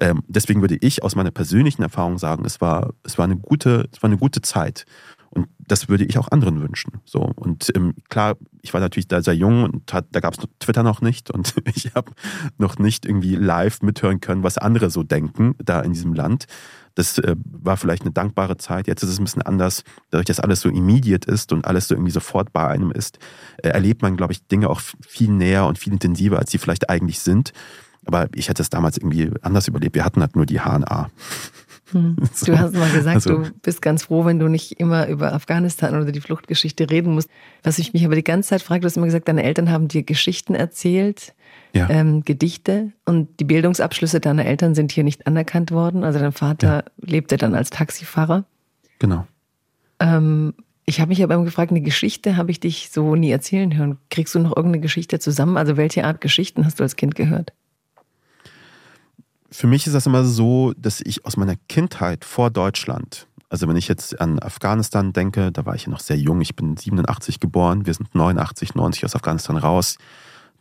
[0.01, 3.89] Ähm, deswegen würde ich aus meiner persönlichen Erfahrung sagen, es war, es war eine gute,
[3.91, 4.85] es war eine gute Zeit.
[5.29, 7.01] Und das würde ich auch anderen wünschen.
[7.05, 7.19] So.
[7.19, 10.83] Und ähm, klar, ich war natürlich da sehr jung und hat, da gab es Twitter
[10.83, 12.11] noch nicht und ich habe
[12.57, 16.45] noch nicht irgendwie live mithören können, was andere so denken da in diesem Land.
[16.97, 18.87] Das äh, war vielleicht eine dankbare Zeit.
[18.87, 19.83] Jetzt ist es ein bisschen anders.
[20.09, 23.19] Dadurch, dass alles so immediate ist und alles so irgendwie sofort bei einem ist,
[23.57, 26.89] äh, erlebt man, glaube ich, Dinge auch viel näher und viel intensiver, als sie vielleicht
[26.89, 27.53] eigentlich sind.
[28.05, 29.93] Aber ich hätte es damals irgendwie anders überlebt.
[29.93, 31.11] Wir hatten halt nur die HNA.
[31.91, 32.15] Hm.
[32.45, 35.95] Du hast mal gesagt, also, du bist ganz froh, wenn du nicht immer über Afghanistan
[35.95, 37.29] oder die Fluchtgeschichte reden musst.
[37.61, 39.87] Was ich mich aber die ganze Zeit frage, du hast immer gesagt, deine Eltern haben
[39.87, 41.35] dir Geschichten erzählt,
[41.73, 41.89] ja.
[41.89, 46.03] ähm, Gedichte und die Bildungsabschlüsse deiner Eltern sind hier nicht anerkannt worden.
[46.03, 46.83] Also dein Vater ja.
[47.01, 48.45] lebte dann als Taxifahrer.
[48.99, 49.27] Genau.
[49.99, 50.53] Ähm,
[50.85, 53.97] ich habe mich aber immer gefragt, eine Geschichte habe ich dich so nie erzählen hören.
[54.09, 55.57] Kriegst du noch irgendeine Geschichte zusammen?
[55.57, 57.51] Also welche Art Geschichten hast du als Kind gehört?
[59.51, 63.77] Für mich ist das immer so, dass ich aus meiner Kindheit vor Deutschland, also wenn
[63.77, 67.39] ich jetzt an Afghanistan denke, da war ich ja noch sehr jung, ich bin 87
[67.39, 69.97] geboren, wir sind 89, 90 aus Afghanistan raus.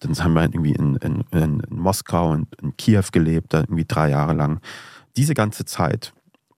[0.00, 4.10] Dann haben wir irgendwie in, in, in Moskau und in Kiew gelebt, da irgendwie drei
[4.10, 4.60] Jahre lang.
[5.16, 6.12] Diese ganze Zeit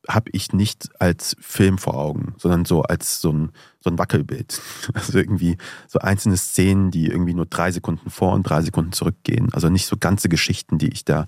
[0.08, 4.60] habe ich nicht als Film vor Augen, sondern so als so ein, so ein Wackelbild.
[4.94, 9.52] Also irgendwie so einzelne Szenen, die irgendwie nur drei Sekunden vor und drei Sekunden zurückgehen.
[9.52, 11.26] Also nicht so ganze Geschichten, die ich da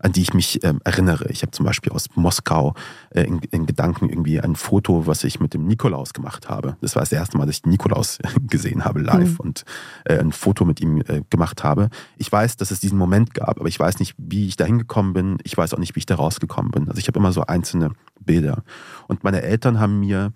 [0.00, 1.28] an die ich mich ähm, erinnere.
[1.30, 2.74] Ich habe zum Beispiel aus Moskau
[3.10, 6.76] äh, in, in, Gedanken irgendwie ein Foto, was ich mit dem Nikolaus gemacht habe.
[6.80, 9.40] Das war das erste Mal, dass ich Nikolaus gesehen habe live mhm.
[9.40, 9.64] und
[10.04, 11.88] äh, ein Foto mit ihm äh, gemacht habe.
[12.16, 15.12] Ich weiß, dass es diesen Moment gab, aber ich weiß nicht, wie ich da hingekommen
[15.12, 15.38] bin.
[15.44, 16.88] Ich weiß auch nicht, wie ich da rausgekommen bin.
[16.88, 18.62] Also ich habe immer so einzelne Bilder.
[19.06, 20.32] Und meine Eltern haben mir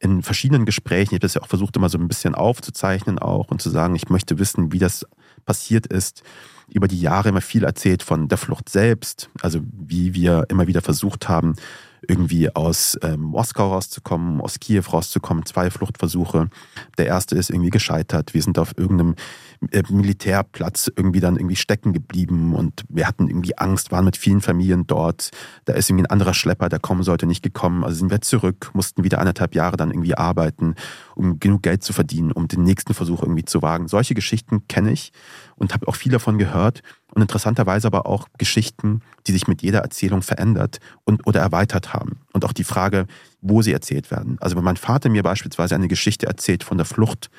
[0.00, 3.48] in verschiedenen Gesprächen, ich habe das ja auch versucht, immer so ein bisschen aufzuzeichnen auch
[3.50, 5.06] und zu sagen, ich möchte wissen, wie das
[5.46, 6.22] passiert ist,
[6.68, 10.82] über die Jahre immer viel erzählt von der Flucht selbst, also wie wir immer wieder
[10.82, 11.54] versucht haben,
[12.08, 16.48] irgendwie aus ähm, Moskau rauszukommen, aus Kiew rauszukommen, zwei Fluchtversuche.
[16.98, 18.34] Der erste ist irgendwie gescheitert.
[18.34, 19.16] Wir sind auf irgendeinem
[19.90, 24.86] Militärplatz irgendwie dann irgendwie stecken geblieben und wir hatten irgendwie Angst, waren mit vielen Familien
[24.86, 25.30] dort.
[25.64, 27.84] Da ist irgendwie ein anderer Schlepper, der kommen sollte, nicht gekommen.
[27.84, 30.74] Also sind wir zurück, mussten wieder anderthalb Jahre dann irgendwie arbeiten,
[31.14, 33.88] um genug Geld zu verdienen, um den nächsten Versuch irgendwie zu wagen.
[33.88, 35.12] Solche Geschichten kenne ich
[35.56, 36.82] und habe auch viel davon gehört.
[37.14, 42.20] und interessanterweise aber auch Geschichten, die sich mit jeder Erzählung verändert und oder erweitert haben.
[42.32, 43.06] Und auch die Frage,
[43.40, 44.36] wo sie erzählt werden.
[44.40, 47.30] Also wenn mein Vater mir beispielsweise eine Geschichte erzählt von der Flucht,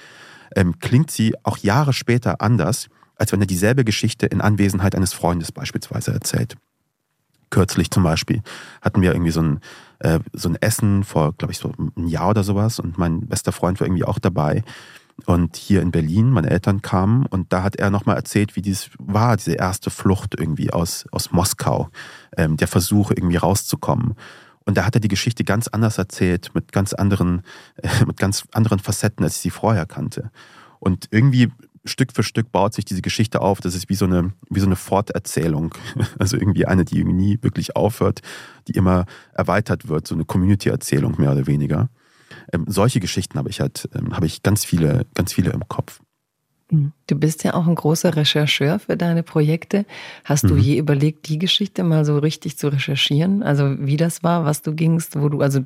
[0.55, 5.13] ähm, klingt sie auch Jahre später anders, als wenn er dieselbe Geschichte in Anwesenheit eines
[5.13, 6.55] Freundes beispielsweise erzählt.
[7.49, 8.41] Kürzlich zum Beispiel
[8.81, 9.59] hatten wir irgendwie so ein,
[9.99, 13.51] äh, so ein Essen vor, glaube ich, so ein Jahr oder sowas und mein bester
[13.51, 14.63] Freund war irgendwie auch dabei
[15.25, 18.91] und hier in Berlin, meine Eltern kamen und da hat er nochmal erzählt, wie dies
[18.99, 21.89] war, diese erste Flucht irgendwie aus, aus Moskau,
[22.35, 24.13] ähm, der Versuch irgendwie rauszukommen.
[24.67, 27.41] Und da hat er die Geschichte ganz anders erzählt, mit ganz anderen,
[27.77, 30.29] äh, mit ganz anderen Facetten, als ich sie vorher kannte.
[30.79, 31.49] Und irgendwie
[31.85, 33.61] Stück für Stück baut sich diese Geschichte auf.
[33.61, 35.73] Das ist wie so eine, wie so eine Forterzählung.
[36.19, 38.21] Also irgendwie eine, die nie wirklich aufhört,
[38.67, 41.89] die immer erweitert wird, so eine Community-Erzählung mehr oder weniger.
[42.51, 46.01] Ähm, solche Geschichten habe ich halt, ähm, habe ich ganz viele, ganz viele im Kopf.
[46.69, 49.85] Du bist ja auch ein großer Rechercheur für deine Projekte.
[50.25, 50.59] Hast du mhm.
[50.59, 53.41] je überlegt, die Geschichte mal so richtig zu recherchieren?
[53.41, 55.61] Also wie das war, was du gingst, wo du also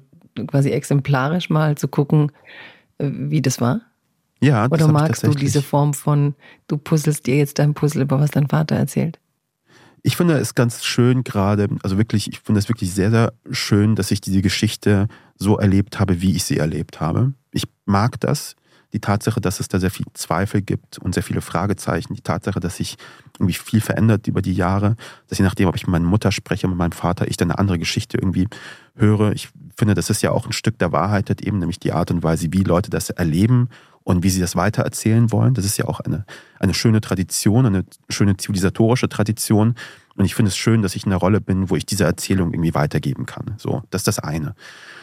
[0.48, 2.32] quasi exemplarisch mal zu gucken,
[3.00, 3.82] äh, wie das war?
[4.42, 6.36] Ja, das Oder magst du diese Form von,
[6.68, 9.20] du puzzelst dir jetzt dein Puzzle, über was dein Vater erzählt?
[10.04, 13.96] Ich finde es ganz schön gerade, also wirklich, ich finde es wirklich sehr, sehr schön,
[13.96, 17.34] dass ich diese Geschichte so erlebt habe, wie ich sie erlebt habe.
[17.52, 18.56] Ich mag das.
[18.94, 22.14] Die Tatsache, dass es da sehr viel Zweifel gibt und sehr viele Fragezeichen.
[22.14, 22.98] Die Tatsache, dass sich
[23.40, 24.96] irgendwie viel verändert über die Jahre.
[25.28, 27.60] Dass je nachdem, ob ich mit meiner Mutter spreche, mit meinem Vater, ich dann eine
[27.60, 28.48] andere Geschichte irgendwie
[28.96, 29.32] höre.
[29.32, 32.12] Ich finde, das ist ja auch ein Stück der Wahrheit, halt eben nämlich die Art
[32.12, 33.70] und Weise, wie Leute das erleben
[34.04, 35.54] und wie sie das weitererzählen wollen.
[35.54, 36.26] Das ist ja auch eine,
[36.60, 39.76] eine schöne Tradition, eine schöne zivilisatorische Tradition.
[40.16, 42.54] Und ich finde es schön, dass ich in der Rolle bin, wo ich diese Erzählung
[42.54, 43.56] irgendwie weitergeben kann.
[43.58, 44.56] So, das ist das eine.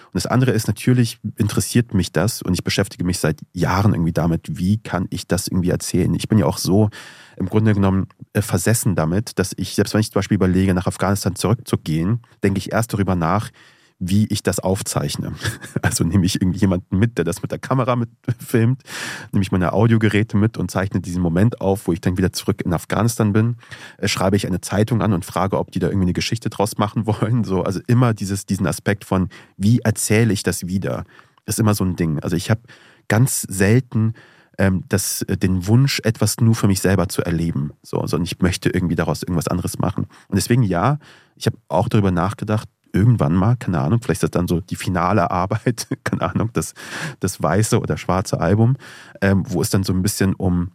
[0.09, 4.13] Und das andere ist natürlich, interessiert mich das und ich beschäftige mich seit Jahren irgendwie
[4.13, 6.15] damit, wie kann ich das irgendwie erzählen.
[6.15, 6.89] Ich bin ja auch so
[7.37, 10.87] im Grunde genommen äh, versessen damit, dass ich, selbst wenn ich zum Beispiel überlege, nach
[10.87, 13.51] Afghanistan zurückzugehen, denke ich erst darüber nach,
[13.99, 15.33] wie ich das aufzeichne.
[15.83, 18.83] Also nehme ich irgendwie jemanden mit, der das mit der Kamera mitfilmt,
[19.33, 22.63] nehme ich meine Audiogeräte mit und zeichne diesen Moment auf, wo ich dann wieder zurück
[22.63, 23.57] in Afghanistan bin.
[23.97, 26.79] Äh, schreibe ich eine Zeitung an und frage, ob die da irgendwie eine Geschichte draus
[26.79, 27.45] machen wollen.
[27.45, 31.05] So, also immer dieses, diesen Aspekt von, wie erzähle ich das wieder?
[31.49, 32.21] ist immer so ein Ding.
[32.21, 32.61] Also ich habe
[33.09, 34.13] ganz selten
[34.59, 37.73] ähm, das, äh, den Wunsch, etwas nur für mich selber zu erleben.
[37.83, 40.05] So, sondern ich möchte irgendwie daraus irgendwas anderes machen.
[40.29, 40.99] Und deswegen ja,
[41.37, 44.77] ich habe auch darüber nachgedacht, irgendwann mal, keine Ahnung, vielleicht ist das dann so die
[44.77, 46.75] finale Arbeit, keine Ahnung, das,
[47.21, 48.77] das weiße oder schwarze Album,
[49.21, 50.73] ähm, wo es dann so ein bisschen um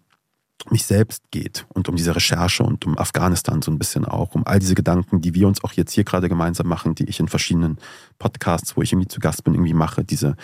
[0.70, 4.45] mich selbst geht und um diese Recherche und um Afghanistan so ein bisschen auch, um
[4.45, 7.28] all diese Gedanken, die wir uns auch jetzt hier gerade gemeinsam machen, die ich in
[7.28, 7.78] verschiedenen
[8.18, 10.36] Podcasts, wo ich irgendwie zu Gast bin, irgendwie mache, diese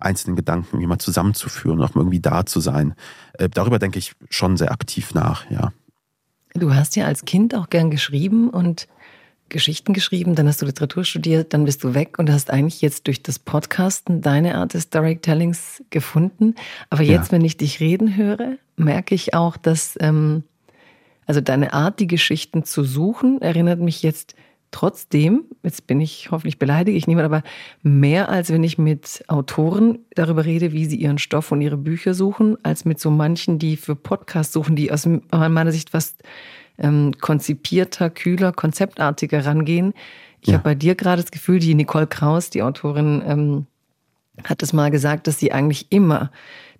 [0.00, 2.94] einzelnen Gedanken irgendwie mal zusammenzuführen und auch mal irgendwie da zu sein.
[3.34, 5.72] Äh, darüber denke ich schon sehr aktiv nach, ja.
[6.54, 8.88] Du hast ja als Kind auch gern geschrieben und
[9.48, 13.06] Geschichten geschrieben, dann hast du Literatur studiert, dann bist du weg und hast eigentlich jetzt
[13.06, 16.54] durch das Podcasten deine Art des Storytellings gefunden.
[16.90, 17.32] Aber jetzt, ja.
[17.32, 20.44] wenn ich dich reden höre, merke ich auch, dass ähm,
[21.26, 24.34] also deine Art, die Geschichten zu suchen, erinnert mich jetzt
[24.70, 27.42] trotzdem, jetzt bin ich hoffentlich beleidigt, ich nehme aber
[27.82, 32.14] mehr, als wenn ich mit Autoren darüber rede, wie sie ihren Stoff und ihre Bücher
[32.14, 36.22] suchen, als mit so manchen, die für Podcasts suchen, die aus meiner Sicht fast
[36.78, 39.92] ähm, konzipierter, kühler, konzeptartiger rangehen.
[40.40, 40.54] Ich ja.
[40.54, 43.66] habe bei dir gerade das Gefühl, die Nicole Kraus, die Autorin, ähm,
[44.44, 46.30] hat es mal gesagt, dass sie eigentlich immer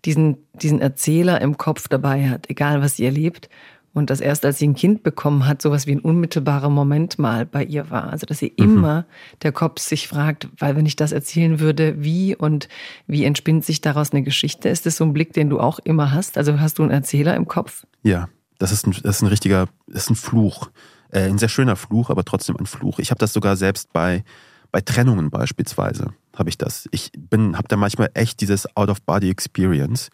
[0.05, 3.49] diesen, diesen Erzähler im Kopf dabei hat, egal was sie erlebt.
[3.95, 7.45] Und dass erst als sie ein Kind bekommen hat, sowas wie ein unmittelbarer Moment mal
[7.47, 8.11] bei ihr war.
[8.11, 8.65] Also dass sie mhm.
[8.65, 9.07] immer
[9.43, 12.69] der Kopf sich fragt, weil wenn ich das erzählen würde, wie und
[13.09, 14.69] wie entspinnt sich daraus eine Geschichte?
[14.69, 16.39] Ist das so ein Blick, den du auch immer hast?
[16.39, 17.87] Also hast du einen Erzähler im Kopf?
[18.05, 18.29] Ja,
[18.59, 20.71] das ist ein, das ist ein richtiger, das ist ein Fluch.
[21.11, 22.99] Äh, ein sehr schöner Fluch, aber trotzdem ein Fluch.
[22.99, 24.25] Ich habe das sogar selbst bei,
[24.71, 26.89] bei Trennungen beispielsweise, habe ich das.
[26.93, 30.11] Ich habe da manchmal echt dieses Out-of-Body-Experience,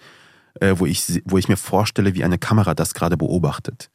[0.61, 3.91] äh, wo, ich, wo ich mir vorstelle, wie eine Kamera das gerade beobachtet.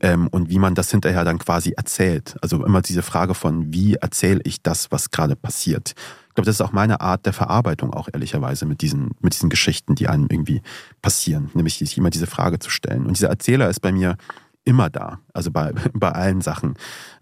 [0.00, 2.36] Ähm, und wie man das hinterher dann quasi erzählt.
[2.42, 5.94] Also immer diese Frage von, wie erzähle ich das, was gerade passiert.
[6.34, 9.50] Ich glaube, das ist auch meine Art der Verarbeitung auch ehrlicherweise mit diesen, mit diesen
[9.50, 10.62] Geschichten, die einem irgendwie
[11.00, 11.48] passieren.
[11.54, 13.06] Nämlich sich immer diese Frage zu stellen.
[13.06, 14.16] Und dieser Erzähler ist bei mir
[14.64, 15.20] immer da.
[15.32, 16.74] Also bei, bei allen Sachen.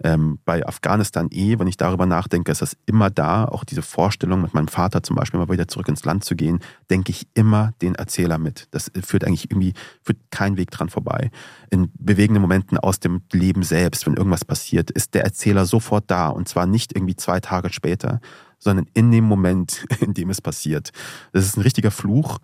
[0.03, 3.45] Ähm, bei Afghanistan eh, wenn ich darüber nachdenke, ist das immer da.
[3.45, 6.61] Auch diese Vorstellung, mit meinem Vater zum Beispiel mal wieder zurück ins Land zu gehen,
[6.89, 8.69] denke ich immer den Erzähler mit.
[8.71, 11.31] Das führt eigentlich irgendwie, führt kein Weg dran vorbei.
[11.69, 16.29] In bewegenden Momenten aus dem Leben selbst, wenn irgendwas passiert, ist der Erzähler sofort da.
[16.29, 18.21] Und zwar nicht irgendwie zwei Tage später,
[18.63, 20.91] sondern in dem Moment, in dem es passiert.
[21.33, 22.39] Das ist ein richtiger Fluch.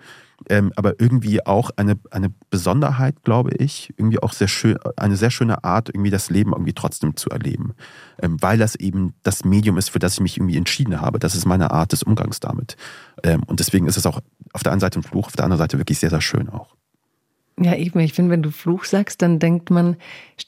[0.49, 5.31] ähm, aber irgendwie auch eine, eine Besonderheit, glaube ich, irgendwie auch sehr schön, eine sehr
[5.31, 7.75] schöne Art, irgendwie das Leben irgendwie trotzdem zu erleben.
[8.23, 11.19] Ähm, weil das eben das Medium ist, für das ich mich irgendwie entschieden habe.
[11.19, 12.77] Das ist meine Art des Umgangs damit.
[13.23, 14.21] Ähm, und deswegen ist es auch
[14.53, 16.77] auf der einen Seite ein Fluch, auf der anderen Seite wirklich sehr, sehr schön auch.
[17.61, 19.97] Ja, eben, ich finde, wenn du Fluch sagst, dann denkt man,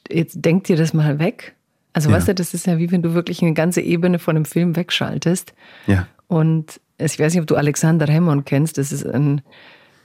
[0.09, 1.55] jetzt denkt dir das mal weg.
[1.93, 2.15] Also ja.
[2.15, 4.75] weißt du, das ist ja wie wenn du wirklich eine ganze Ebene von einem Film
[4.75, 5.53] wegschaltest.
[5.87, 6.07] Ja.
[6.27, 9.41] Und ich weiß nicht, ob du Alexander Hemon kennst, das ist ein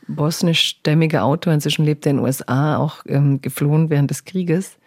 [0.09, 4.79] bosnischstämmiger Autor, inzwischen lebt er in den USA, auch ähm, geflohen während des Krieges.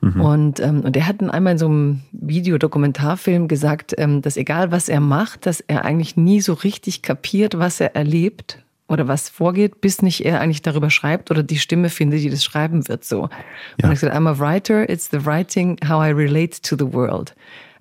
[0.00, 0.20] Mhm.
[0.20, 4.88] Und, ähm, und er hat einmal in so einem Videodokumentarfilm gesagt, ähm, dass egal was
[4.88, 8.64] er macht, dass er eigentlich nie so richtig kapiert, was er erlebt
[8.94, 12.42] oder was vorgeht, bis nicht er eigentlich darüber schreibt oder die Stimme findet, die das
[12.42, 13.04] schreiben wird.
[13.04, 13.16] So.
[13.16, 13.24] Ja.
[13.24, 13.30] Und
[13.78, 17.34] er hat gesagt, I'm a writer, it's the writing how I relate to the world.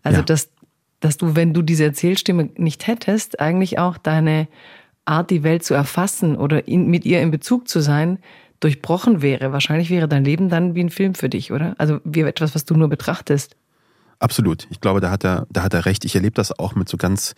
[0.03, 0.26] Also ja.
[0.26, 0.49] dass,
[0.99, 4.47] dass du, wenn du diese Erzählstimme nicht hättest, eigentlich auch deine
[5.05, 8.20] Art, die Welt zu erfassen oder in, mit ihr in Bezug zu sein,
[8.59, 9.51] durchbrochen wäre.
[9.51, 11.76] Wahrscheinlich wäre dein Leben dann wie ein Film für dich, oder?
[11.78, 13.55] Also wie etwas, was du nur betrachtest.
[14.20, 14.68] Absolut.
[14.70, 16.05] Ich glaube, da hat er, da hat er recht.
[16.05, 17.36] Ich erlebe das auch mit so ganz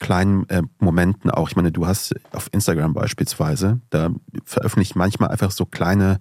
[0.00, 1.48] kleinen äh, Momenten auch.
[1.48, 4.10] Ich meine, du hast auf Instagram beispielsweise, da
[4.44, 6.18] veröffentlicht manchmal einfach so kleine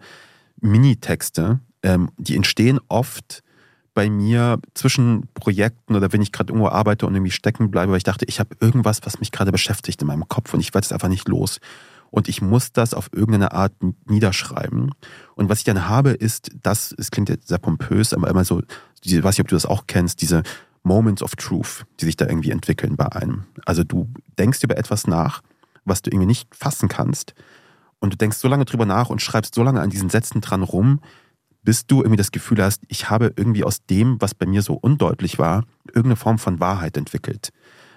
[0.61, 3.41] Minitexte, ähm, die entstehen oft
[3.95, 7.97] bei mir zwischen Projekten oder wenn ich gerade irgendwo arbeite und irgendwie stecken bleibe, weil
[7.97, 10.85] ich dachte, ich habe irgendwas, was mich gerade beschäftigt in meinem Kopf und ich werde
[10.85, 11.59] es einfach nicht los.
[12.11, 13.73] Und ich muss das auf irgendeine Art
[14.05, 14.91] niederschreiben.
[15.35, 18.61] Und was ich dann habe, ist, das, es klingt jetzt sehr pompös, aber immer so,
[19.03, 20.43] ich weiß nicht, ob du das auch kennst, diese
[20.83, 23.45] Moments of Truth, die sich da irgendwie entwickeln bei einem.
[23.65, 25.41] Also du denkst über etwas nach,
[25.85, 27.33] was du irgendwie nicht fassen kannst.
[27.99, 30.63] Und du denkst so lange drüber nach und schreibst so lange an diesen Sätzen dran
[30.63, 31.01] rum,
[31.63, 34.73] bis du irgendwie das Gefühl hast, ich habe irgendwie aus dem, was bei mir so
[34.73, 37.49] undeutlich war, irgendeine Form von Wahrheit entwickelt.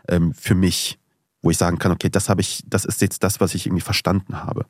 [0.09, 0.99] Ähm, für mich,
[1.43, 3.83] wo ich sagen kann, okay, das habe ich, das ist jetzt das, was ich irgendwie
[3.83, 4.67] verstanden habe.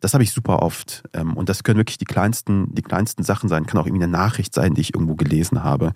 [0.00, 1.02] Das habe ich super oft.
[1.12, 3.66] Ähm, und das können wirklich die kleinsten, die kleinsten Sachen sein.
[3.66, 5.92] Kann auch irgendwie eine Nachricht sein, die ich irgendwo gelesen habe,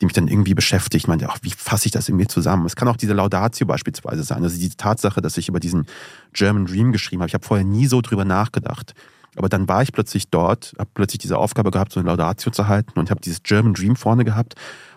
[0.00, 1.08] die mich dann irgendwie beschäftigt.
[1.08, 2.66] Man, ach, wie fasse ich das irgendwie zusammen?
[2.66, 4.42] Es kann auch diese Laudatio beispielsweise sein.
[4.42, 5.86] Also die Tatsache, dass ich über diesen
[6.32, 7.28] German Dream geschrieben habe.
[7.28, 8.94] Ich habe vorher nie so drüber nachgedacht.
[9.36, 12.68] Aber dann war ich plötzlich dort, habe plötzlich diese Aufgabe gehabt, so eine Laudatio zu
[12.68, 14.54] halten und habe dieses German Dream vorne gehabt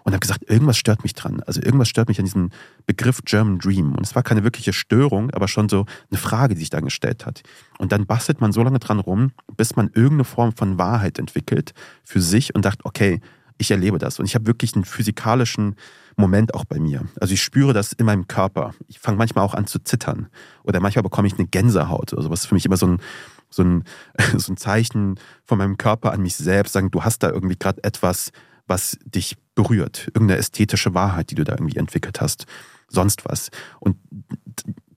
[0.07, 1.41] und habe gesagt, irgendwas stört mich dran.
[1.45, 2.51] Also irgendwas stört mich an diesem
[2.85, 3.93] Begriff German Dream.
[3.93, 7.25] Und es war keine wirkliche Störung, aber schon so eine Frage, die sich dann gestellt
[7.25, 7.43] hat.
[7.77, 11.73] Und dann bastelt man so lange dran rum, bis man irgendeine Form von Wahrheit entwickelt
[12.05, 13.19] für sich und sagt, okay,
[13.57, 14.17] ich erlebe das.
[14.17, 15.75] Und ich habe wirklich einen physikalischen
[16.15, 17.03] Moment auch bei mir.
[17.19, 18.73] Also ich spüre das in meinem Körper.
[18.87, 20.27] Ich fange manchmal auch an zu zittern.
[20.63, 22.45] Oder manchmal bekomme ich eine Gänsehaut oder sowas.
[22.45, 23.01] Für mich immer so ein,
[23.49, 23.83] so ein,
[24.37, 27.83] so ein Zeichen von meinem Körper an mich selbst, sagen, du hast da irgendwie gerade
[27.83, 28.31] etwas,
[28.67, 32.45] was dich berührt, irgendeine ästhetische Wahrheit, die du da irgendwie entwickelt hast,
[32.87, 33.49] sonst was.
[33.79, 33.97] Und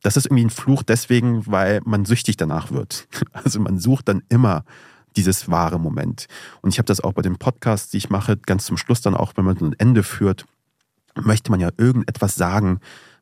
[0.03, 3.09] das ist irgendwie ein Fluch deswegen, weil man süchtig danach wird.
[3.33, 4.65] Also man sucht dann immer
[5.17, 6.27] dieses wahre Moment.
[6.61, 9.17] Und ich habe das auch bei den Podcasts, die ich mache, ganz zum Schluss dann
[9.17, 10.45] auch, wenn man ein Ende führt,
[11.15, 12.81] möchte man ja irgendetwas sagen,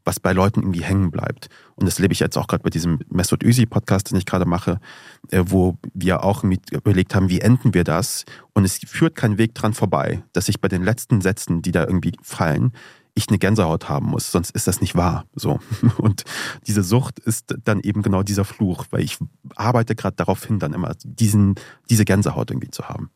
[0.09, 1.51] was bei Leuten irgendwie hängen bleibt.
[1.77, 4.47] Und das lebe ich jetzt auch gerade bei diesem Mesut Özil Podcast, den ich gerade
[4.47, 4.81] mache,
[5.31, 8.25] äh, wo wir auch überlegt haben, wie enden wir das?
[8.55, 11.85] Und es führt kein Weg dran vorbei, dass ich bei den letzten Sätzen, die da
[11.85, 12.73] irgendwie fallen,
[13.13, 15.27] ich eine Gänsehaut haben muss, sonst ist das nicht wahr.
[15.35, 15.61] So.
[15.99, 16.25] Und
[16.67, 19.19] diese Sucht ist dann eben genau dieser Fluch, weil ich
[19.57, 21.57] arbeite gerade darauf hin, dann immer diesen,
[21.91, 23.11] diese Gänsehaut irgendwie zu haben.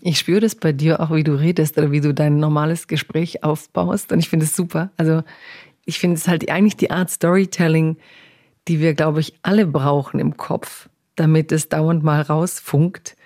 [0.00, 3.42] Ich spüre das bei dir auch, wie du redest oder wie du dein normales Gespräch
[3.42, 4.12] aufbaust.
[4.12, 4.90] Und ich finde es super.
[4.96, 5.22] Also
[5.88, 7.96] ich finde es halt eigentlich die Art Storytelling,
[8.68, 13.16] die wir, glaube ich, alle brauchen im Kopf, damit es dauernd mal rausfunkt.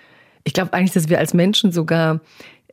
[0.45, 2.21] Ich glaube eigentlich, dass wir als Menschen sogar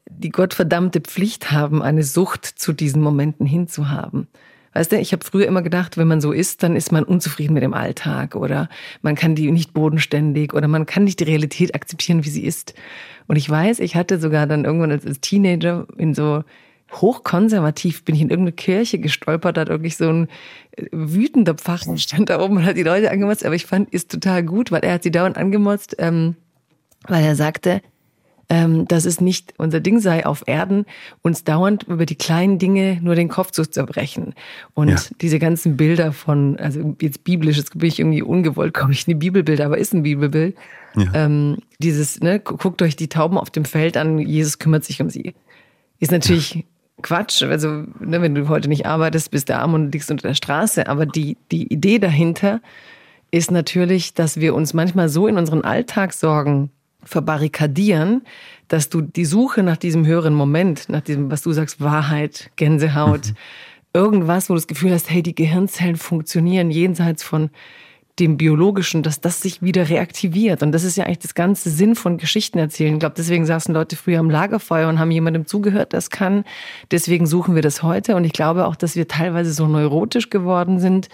[0.09, 4.28] die gottverdammte Pflicht haben, eine Sucht zu diesen Momenten hinzuhaben.
[4.74, 7.55] Weißt du, ich habe früher immer gedacht, wenn man so ist, dann ist man unzufrieden
[7.55, 8.68] mit dem Alltag oder
[9.03, 12.74] man kann die nicht bodenständig oder man kann nicht die Realität akzeptieren, wie sie ist.
[13.26, 16.45] Und ich weiß, ich hatte sogar dann irgendwann als Teenager in so
[16.93, 20.28] hochkonservativ bin ich in irgendeine Kirche gestolpert, hat wirklich so ein
[20.76, 24.11] äh, wütender Pfarrer stand da oben und hat die Leute angemotzt, aber ich fand, ist
[24.11, 26.36] total gut, weil er hat sie dauernd angemotzt, ähm,
[27.07, 27.80] weil er sagte,
[28.51, 30.84] ähm, dass es nicht unser Ding sei, auf Erden
[31.22, 34.34] uns dauernd über die kleinen Dinge nur den Kopf zu zerbrechen.
[34.74, 34.97] Und ja.
[35.20, 39.12] diese ganzen Bilder von, also jetzt biblisch, jetzt bin ich irgendwie ungewollt, komme ich in
[39.12, 40.57] die Bibelbilder, aber ist ein Bibelbild.
[40.97, 41.12] Ja.
[41.14, 45.09] Ähm, dieses, ne, guckt euch die Tauben auf dem Feld an, Jesus kümmert sich um
[45.09, 45.34] sie.
[46.01, 46.62] Ist natürlich ja.
[47.01, 47.42] Quatsch.
[47.42, 50.86] Also, ne, wenn du heute nicht arbeitest, bist du arm und liegst unter der Straße.
[50.86, 52.61] Aber die, die Idee dahinter
[53.30, 56.70] ist natürlich, dass wir uns manchmal so in unseren Alltagssorgen
[57.03, 58.22] verbarrikadieren,
[58.68, 63.28] dass du die Suche nach diesem höheren Moment, nach diesem, was du sagst, Wahrheit, Gänsehaut,
[63.28, 63.34] mhm.
[63.94, 67.51] irgendwas, wo du das Gefühl hast, hey, die Gehirnzellen funktionieren jenseits von
[68.20, 70.62] dem Biologischen, dass das sich wieder reaktiviert.
[70.62, 72.94] Und das ist ja eigentlich das ganze Sinn von Geschichten erzählen.
[72.94, 76.44] Ich glaube, deswegen saßen Leute früher am Lagerfeuer und haben jemandem zugehört, das kann.
[76.90, 78.14] Deswegen suchen wir das heute.
[78.16, 81.08] Und ich glaube auch, dass wir teilweise so neurotisch geworden sind,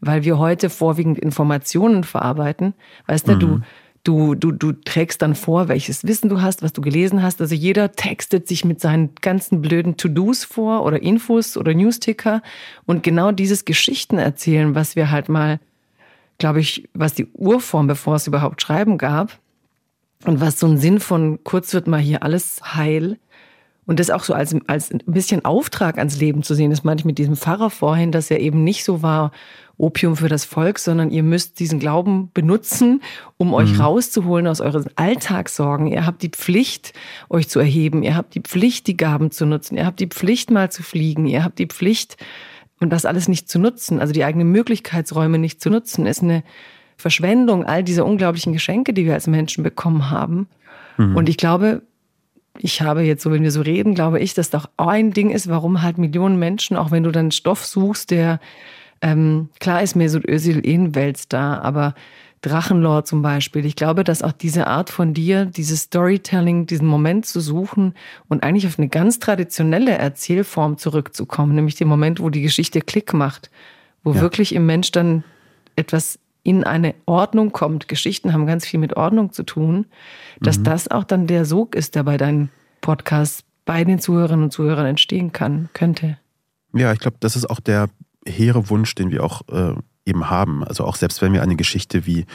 [0.00, 2.74] weil wir heute vorwiegend Informationen verarbeiten.
[3.06, 3.38] Weißt du, mhm.
[3.38, 3.60] du
[4.04, 7.42] Du, du, du trägst dann vor, welches Wissen du hast, was du gelesen hast.
[7.42, 12.40] Also jeder textet sich mit seinen ganzen blöden To-Dos vor oder Infos oder Newsticker.
[12.86, 15.60] Und genau dieses Geschichten erzählen, was wir halt mal,
[16.38, 19.38] glaube ich, was die Urform, bevor es überhaupt Schreiben gab,
[20.24, 23.18] und was so ein Sinn von kurz wird mal hier alles heil,
[23.86, 27.02] und das auch so als, als ein bisschen Auftrag ans Leben zu sehen, das meinte
[27.02, 29.32] ich mit diesem Pfarrer vorhin, dass er eben nicht so war,
[29.78, 33.00] Opium für das Volk, sondern ihr müsst diesen Glauben benutzen,
[33.38, 33.80] um euch mhm.
[33.80, 35.86] rauszuholen aus euren Alltagssorgen.
[35.86, 36.92] Ihr habt die Pflicht,
[37.30, 38.02] euch zu erheben.
[38.02, 39.76] Ihr habt die Pflicht, die Gaben zu nutzen.
[39.76, 41.26] Ihr habt die Pflicht, mal zu fliegen.
[41.26, 42.16] Ihr habt die Pflicht,
[42.80, 46.42] und das alles nicht zu nutzen, also die eigenen Möglichkeitsräume nicht zu nutzen, ist eine
[46.96, 50.48] Verschwendung all dieser unglaublichen Geschenke, die wir als Menschen bekommen haben.
[50.96, 51.16] Mhm.
[51.16, 51.82] Und ich glaube,
[52.58, 55.48] ich habe jetzt so, wenn wir so reden, glaube ich, dass doch ein Ding ist,
[55.48, 58.40] warum halt Millionen Menschen, auch wenn du dann Stoff suchst, der
[59.00, 61.94] ähm, klar ist Mesut Özil eh ein Weltstar, aber
[62.40, 63.64] Drachenlord zum Beispiel.
[63.66, 67.94] Ich glaube, dass auch diese Art von dir, dieses Storytelling, diesen Moment zu suchen
[68.28, 73.12] und eigentlich auf eine ganz traditionelle Erzählform zurückzukommen, nämlich den Moment, wo die Geschichte Klick
[73.12, 73.50] macht,
[74.04, 74.20] wo ja.
[74.20, 75.24] wirklich im Mensch dann
[75.76, 77.88] etwas in eine Ordnung kommt.
[77.88, 79.86] Geschichten haben ganz viel mit Ordnung zu tun,
[80.40, 80.64] dass mhm.
[80.64, 84.86] das auch dann der Sog ist, der bei deinen Podcasts bei den Zuhörerinnen und Zuhörern
[84.86, 86.18] entstehen kann, könnte.
[86.72, 87.88] Ja, ich glaube, das ist auch der
[88.26, 89.74] hehre Wunsch, den wir auch äh,
[90.08, 90.64] eben haben.
[90.64, 92.26] Also auch selbst wenn wir eine Geschichte wie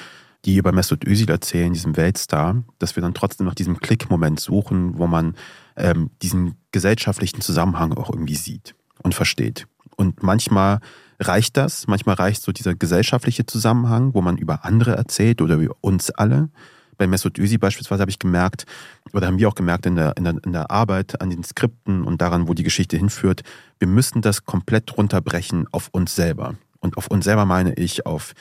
[0.46, 4.98] die über Mesut Özil erzählen, diesem Weltstar, dass wir dann trotzdem nach diesem Klickmoment suchen,
[4.98, 5.36] wo man
[5.78, 9.68] ähm, diesen gesellschaftlichen Zusammenhang auch irgendwie sieht und versteht.
[9.96, 10.80] Und manchmal
[11.20, 15.76] reicht das, manchmal reicht so dieser gesellschaftliche Zusammenhang, wo man über andere erzählt oder über
[15.82, 16.50] uns alle.
[16.98, 18.66] Bei Mesut Özil beispielsweise habe ich gemerkt,
[19.14, 22.04] oder haben wir auch gemerkt in der, in, der, in der Arbeit an den Skripten
[22.04, 23.44] und daran, wo die Geschichte hinführt,
[23.80, 26.56] wir müssen das komplett runterbrechen auf uns selber.
[26.84, 28.34] Und auf uns selber meine ich auf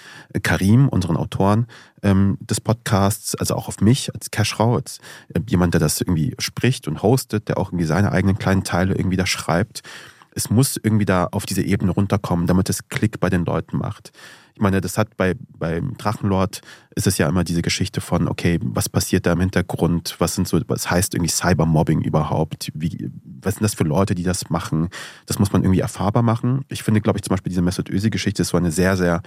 [0.42, 1.66] Karim, unseren Autoren
[2.02, 4.98] ähm, des Podcasts, also auch auf mich als Cashrau, als
[5.32, 8.96] äh, jemand, der das irgendwie spricht und hostet, der auch irgendwie seine eigenen kleinen Teile
[8.96, 9.82] irgendwie da schreibt.
[10.34, 14.10] Es muss irgendwie da auf diese Ebene runterkommen, damit es Klick bei den Leuten macht.
[14.54, 16.62] Ich meine, das hat bei beim Drachenlord
[16.96, 20.16] ist es ja immer diese Geschichte von, okay, was passiert da im Hintergrund?
[20.18, 22.70] Was sind so, was heißt irgendwie Cybermobbing überhaupt?
[22.74, 23.08] Wie,
[23.44, 24.88] was sind das für Leute, die das machen?
[25.26, 26.64] Das muss man irgendwie erfahrbar machen.
[26.68, 29.22] Ich finde, glaube ich, zum Beispiel diese Mesut Özil-Geschichte ist so eine sehr, sehr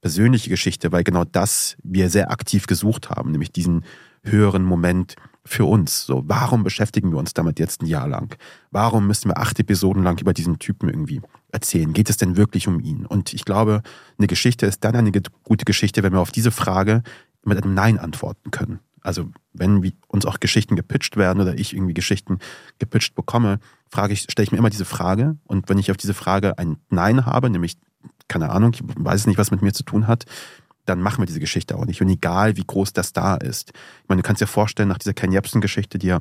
[0.00, 3.84] persönliche Geschichte, weil genau das wir sehr aktiv gesucht haben, nämlich diesen
[4.22, 6.06] höheren Moment, für uns.
[6.06, 8.36] So, warum beschäftigen wir uns damit jetzt ein Jahr lang?
[8.70, 11.92] Warum müssen wir acht Episoden lang über diesen Typen irgendwie erzählen?
[11.92, 13.06] Geht es denn wirklich um ihn?
[13.06, 13.82] Und ich glaube,
[14.18, 15.12] eine Geschichte ist dann eine
[15.42, 17.02] gute Geschichte, wenn wir auf diese Frage
[17.44, 18.80] mit einem Nein antworten können.
[19.02, 22.38] Also wenn uns auch Geschichten gepitcht werden oder ich irgendwie Geschichten
[22.78, 25.36] gepitcht bekomme, frage ich, stelle ich mir immer diese Frage.
[25.44, 27.76] Und wenn ich auf diese Frage ein Nein habe, nämlich
[28.28, 30.24] keine Ahnung, ich weiß nicht, was mit mir zu tun hat,
[30.86, 32.00] dann machen wir diese Geschichte auch nicht.
[32.00, 33.72] Und egal, wie groß der Star ist.
[34.02, 36.20] Ich meine, du kannst dir vorstellen, nach dieser Ken Jebsen-Geschichte, die ja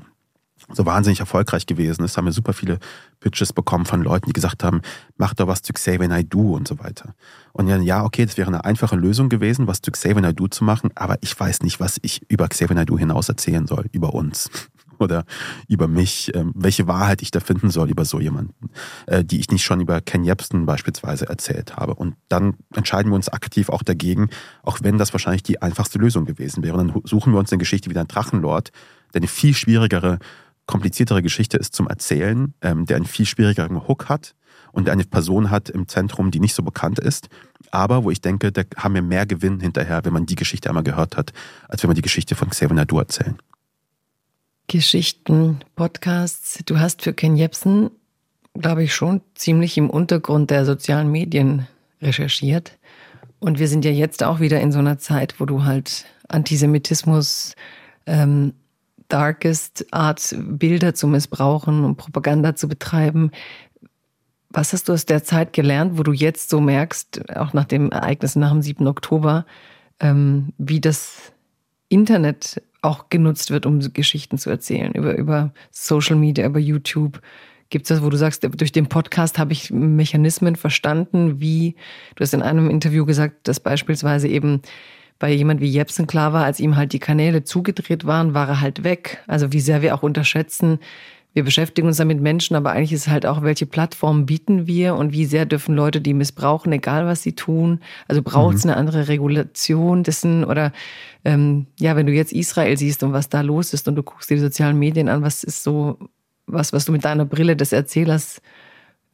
[0.73, 2.79] so wahnsinnig erfolgreich gewesen ist, haben wir super viele
[3.19, 4.81] Pitches bekommen von Leuten, die gesagt haben,
[5.17, 7.15] mach doch was zu Xavier Naidoo und so weiter.
[7.53, 10.63] Und ja, ja, okay, das wäre eine einfache Lösung gewesen, was zu Xavier Naidoo zu
[10.63, 14.49] machen, aber ich weiß nicht, was ich über Xavier Naidoo hinaus erzählen soll, über uns
[14.99, 15.25] oder
[15.67, 18.69] über mich, ähm, welche Wahrheit ich da finden soll über so jemanden,
[19.07, 21.95] äh, die ich nicht schon über Ken Jebsen beispielsweise erzählt habe.
[21.95, 24.29] Und dann entscheiden wir uns aktiv auch dagegen,
[24.61, 26.77] auch wenn das wahrscheinlich die einfachste Lösung gewesen wäre.
[26.77, 28.71] Und dann suchen wir uns eine Geschichte wie ein Drachenlord,
[29.13, 30.19] der eine viel schwierigere,
[30.69, 34.35] kompliziertere Geschichte ist zum Erzählen, ähm, der einen viel schwierigeren Hook hat
[34.71, 37.27] und eine Person hat im Zentrum, die nicht so bekannt ist,
[37.71, 40.83] aber wo ich denke, da haben wir mehr Gewinn hinterher, wenn man die Geschichte einmal
[40.83, 41.33] gehört hat,
[41.67, 43.39] als wenn wir die Geschichte von Xavier Nadu erzählen.
[44.67, 46.59] Geschichten, Podcasts.
[46.65, 47.89] Du hast für Ken Jebsen,
[48.53, 51.67] glaube ich, schon ziemlich im Untergrund der sozialen Medien
[51.99, 52.77] recherchiert.
[53.39, 57.55] Und wir sind ja jetzt auch wieder in so einer Zeit, wo du halt Antisemitismus,
[58.05, 58.53] ähm,
[59.09, 63.31] darkest Art, Bilder zu missbrauchen und Propaganda zu betreiben.
[64.49, 67.91] Was hast du aus der Zeit gelernt, wo du jetzt so merkst, auch nach dem
[67.91, 68.87] Ereignis nach dem 7.
[68.87, 69.45] Oktober,
[69.99, 71.33] ähm, wie das
[71.89, 77.21] Internet auch genutzt wird, um Geschichten zu erzählen, über, über Social Media, über YouTube.
[77.69, 81.75] Gibt es das, wo du sagst, durch den Podcast habe ich Mechanismen verstanden, wie,
[82.15, 84.61] du hast in einem Interview gesagt, dass beispielsweise eben
[85.19, 88.61] bei jemand wie Jepsen klar war, als ihm halt die Kanäle zugedreht waren, war er
[88.61, 89.21] halt weg.
[89.27, 90.79] Also wie sehr wir auch unterschätzen,
[91.33, 94.95] wir beschäftigen uns damit Menschen, aber eigentlich ist es halt auch, welche Plattformen bieten wir
[94.95, 97.81] und wie sehr dürfen Leute die missbrauchen, egal was sie tun.
[98.07, 98.71] Also braucht es mhm.
[98.71, 100.71] eine andere Regulation dessen oder
[101.23, 104.29] ähm, ja, wenn du jetzt Israel siehst und was da los ist und du guckst
[104.29, 105.99] dir die sozialen Medien an, was ist so
[106.51, 108.41] was, was du mit deiner Brille des Erzählers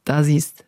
[0.04, 0.64] da siehst?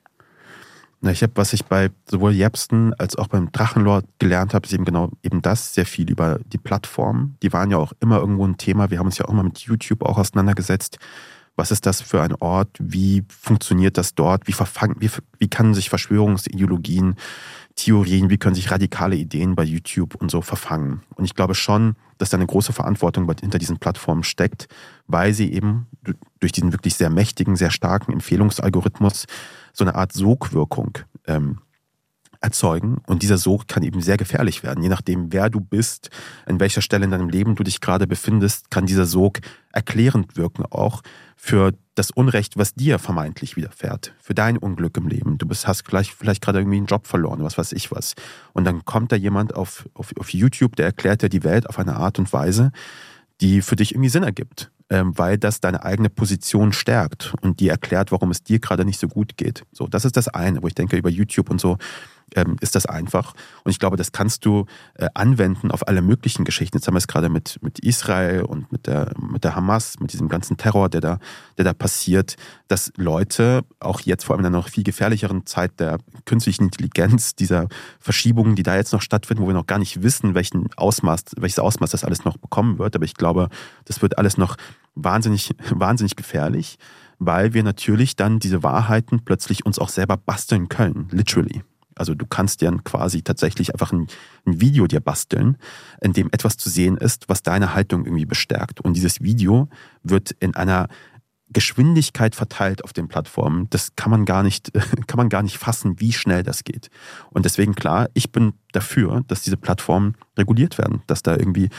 [1.01, 4.73] Na, ich habe, was ich bei sowohl Jepsten als auch beim Drachenlord gelernt habe, ist
[4.73, 7.37] eben genau eben das, sehr viel über die Plattformen.
[7.43, 8.91] Die waren ja auch immer irgendwo ein Thema.
[8.91, 10.99] Wir haben uns ja auch mal mit YouTube auch auseinandergesetzt.
[11.55, 12.71] Was ist das für ein Ort?
[12.81, 14.47] Wie funktioniert das dort?
[14.49, 17.15] Wie, verfangen, wie, wie kann sich Verschwörungsideologien,
[17.77, 21.03] Theorien, wie können sich radikale Ideen bei YouTube und so verfangen?
[21.15, 24.69] Und ich glaube schon, dass da eine große Verantwortung hinter diesen Plattformen steckt,
[25.07, 25.87] weil sie eben
[26.41, 29.27] durch diesen wirklich sehr mächtigen, sehr starken Empfehlungsalgorithmus
[29.73, 31.61] so eine Art Sogwirkung ähm,
[32.41, 32.99] erzeugen.
[33.07, 34.83] Und dieser Sog kann eben sehr gefährlich werden.
[34.83, 36.11] Je nachdem, wer du bist,
[36.47, 39.41] an welcher Stelle in deinem Leben du dich gerade befindest, kann dieser Sog
[39.73, 41.03] erklärend wirken auch
[41.37, 45.39] für das Unrecht, was dir vermeintlich widerfährt, für dein Unglück im Leben.
[45.39, 48.15] Du bist, hast vielleicht, vielleicht gerade irgendwie einen Job verloren, was weiß ich was.
[48.53, 51.79] Und dann kommt da jemand auf, auf, auf YouTube, der erklärt dir die Welt auf
[51.79, 52.71] eine Art und Weise,
[53.41, 57.69] die für dich irgendwie Sinn ergibt ähm, weil das deine eigene Position stärkt und die
[57.69, 59.65] erklärt, warum es dir gerade nicht so gut geht.
[59.73, 61.79] So, das ist das eine, wo ich denke, über YouTube und so
[62.35, 63.35] ähm, ist das einfach.
[63.65, 66.77] Und ich glaube, das kannst du äh, anwenden auf alle möglichen Geschichten.
[66.77, 70.13] Jetzt haben wir es gerade mit, mit Israel und mit der, mit der Hamas, mit
[70.13, 71.19] diesem ganzen Terror, der da,
[71.57, 72.37] der da passiert,
[72.69, 77.35] dass Leute, auch jetzt vor allem in einer noch viel gefährlicheren Zeit der künstlichen Intelligenz,
[77.35, 77.69] dieser
[78.01, 81.59] Verschiebungen, die da jetzt noch stattfinden, wo wir noch gar nicht wissen, welchen Ausmaß, welches
[81.59, 82.95] Ausmaß das alles noch bekommen wird.
[82.97, 83.49] Aber ich glaube,
[83.85, 84.57] das wird alles noch
[84.95, 86.79] wahnsinnig, wahnsinnig gefährlich,
[87.19, 91.63] weil wir natürlich dann diese Wahrheiten plötzlich uns auch selber basteln können, literally.
[91.99, 94.07] Also du kannst dir quasi tatsächlich einfach ein,
[94.47, 95.57] ein, Video dir basteln,
[96.01, 98.81] in dem etwas zu sehen ist, was deine Haltung irgendwie bestärkt.
[98.81, 99.69] Und dieses Video
[100.03, 100.89] wird in einer
[101.51, 103.69] Geschwindigkeit verteilt auf den Plattformen.
[103.71, 104.73] Das kann man gar nicht,
[105.07, 106.91] kann man gar nicht fassen, wie schnell das geht.
[107.31, 111.71] Und deswegen klar, ich bin dafür, dass diese Plattformen reguliert werden, dass da irgendwie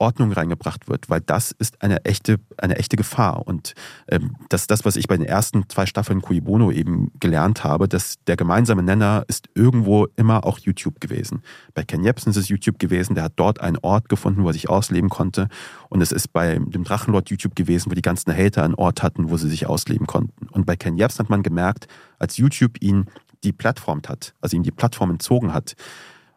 [0.00, 3.46] Ordnung reingebracht wird, weil das ist eine echte, eine echte Gefahr.
[3.46, 3.74] Und
[4.08, 7.64] ähm, das ist das, was ich bei den ersten zwei Staffeln Cui Bono eben gelernt
[7.64, 11.42] habe, dass der gemeinsame Nenner ist irgendwo immer auch YouTube gewesen.
[11.74, 14.52] Bei Ken Jebsen ist es YouTube gewesen, der hat dort einen Ort gefunden, wo er
[14.54, 15.48] sich ausleben konnte.
[15.88, 19.30] Und es ist bei dem Drachenlord YouTube gewesen, wo die ganzen Hater einen Ort hatten,
[19.30, 20.46] wo sie sich ausleben konnten.
[20.50, 21.86] Und bei Ken Jebsen hat man gemerkt,
[22.18, 23.06] als YouTube ihn
[23.44, 25.76] die Plattform hat, also ihm die Plattform entzogen hat,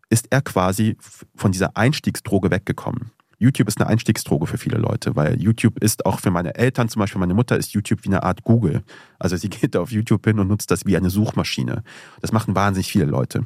[0.09, 0.97] ist er quasi
[1.35, 3.11] von dieser Einstiegsdroge weggekommen.
[3.39, 6.99] YouTube ist eine Einstiegsdroge für viele Leute, weil YouTube ist auch für meine Eltern, zum
[6.99, 8.83] Beispiel meine Mutter, ist YouTube wie eine Art Google.
[9.17, 11.83] Also sie geht auf YouTube hin und nutzt das wie eine Suchmaschine.
[12.21, 13.45] Das machen wahnsinnig viele Leute.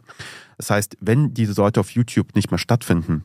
[0.57, 3.23] Das heißt, wenn diese Leute auf YouTube nicht mehr stattfinden,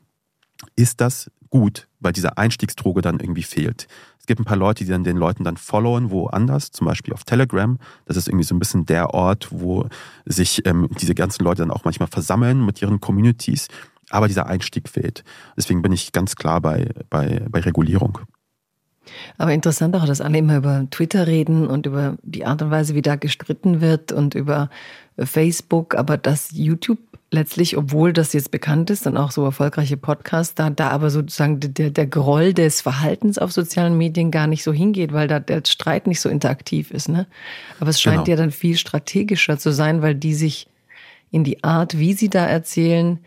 [0.77, 3.89] ist das gut, weil diese Einstiegsdroge dann irgendwie fehlt.
[4.19, 7.25] Es gibt ein paar Leute, die dann den Leuten dann followen, woanders, zum Beispiel auf
[7.25, 7.79] Telegram.
[8.05, 9.89] Das ist irgendwie so ein bisschen der Ort, wo
[10.27, 13.69] sich ähm, diese ganzen Leute dann auch manchmal versammeln mit ihren Communities.
[14.11, 15.25] Aber dieser Einstieg fehlt.
[15.57, 18.19] Deswegen bin ich ganz klar bei, bei, bei Regulierung.
[19.37, 22.95] Aber interessant auch, dass alle immer über Twitter reden und über die Art und Weise,
[22.95, 24.71] wie da gestritten wird und über
[25.19, 26.99] Facebook, aber dass YouTube
[27.31, 31.61] letztlich, obwohl das jetzt bekannt ist und auch so erfolgreiche Podcasts, da, da aber sozusagen
[31.61, 35.63] der, der Groll des Verhaltens auf sozialen Medien gar nicht so hingeht, weil da der
[35.67, 37.09] Streit nicht so interaktiv ist.
[37.09, 37.27] Ne?
[37.81, 38.37] Aber es scheint genau.
[38.37, 40.69] ja dann viel strategischer zu sein, weil die sich
[41.31, 43.19] in die Art, wie sie da erzählen,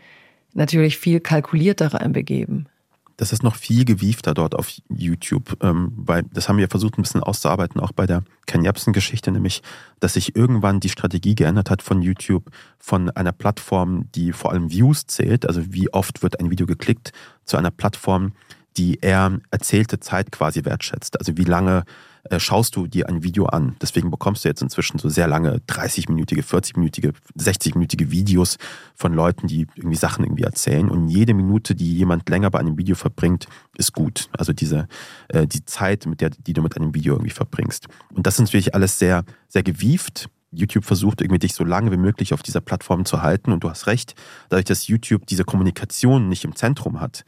[0.54, 2.68] natürlich viel kalkulierter reinbegeben.
[3.16, 7.02] Das ist noch viel gewiefter dort auf YouTube, ähm, weil das haben wir versucht ein
[7.02, 9.62] bisschen auszuarbeiten, auch bei der Ken Jebsen-Geschichte, nämlich,
[10.00, 14.70] dass sich irgendwann die Strategie geändert hat von YouTube, von einer Plattform, die vor allem
[14.70, 17.12] Views zählt, also wie oft wird ein Video geklickt,
[17.44, 18.32] zu einer Plattform,
[18.76, 21.18] die eher erzählte Zeit quasi wertschätzt.
[21.18, 21.84] Also wie lange
[22.24, 23.76] äh, schaust du dir ein Video an.
[23.80, 28.58] Deswegen bekommst du jetzt inzwischen so sehr lange 30-minütige, 40-minütige, 60-minütige Videos
[28.94, 30.88] von Leuten, die irgendwie Sachen irgendwie erzählen.
[30.88, 33.46] Und jede Minute, die jemand länger bei einem Video verbringt,
[33.76, 34.28] ist gut.
[34.32, 34.86] Also diese
[35.28, 37.88] äh, die Zeit, mit der die du mit einem Video irgendwie verbringst.
[38.14, 40.28] Und das ist natürlich alles sehr sehr gewieft.
[40.52, 43.70] YouTube versucht irgendwie dich so lange wie möglich auf dieser Plattform zu halten und du
[43.70, 44.14] hast recht,
[44.50, 47.24] dadurch, dass YouTube diese Kommunikation nicht im Zentrum hat,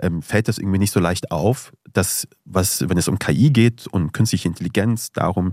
[0.00, 3.86] ähm, fällt das irgendwie nicht so leicht auf, dass was, wenn es um KI geht
[3.86, 5.52] und künstliche Intelligenz, darum,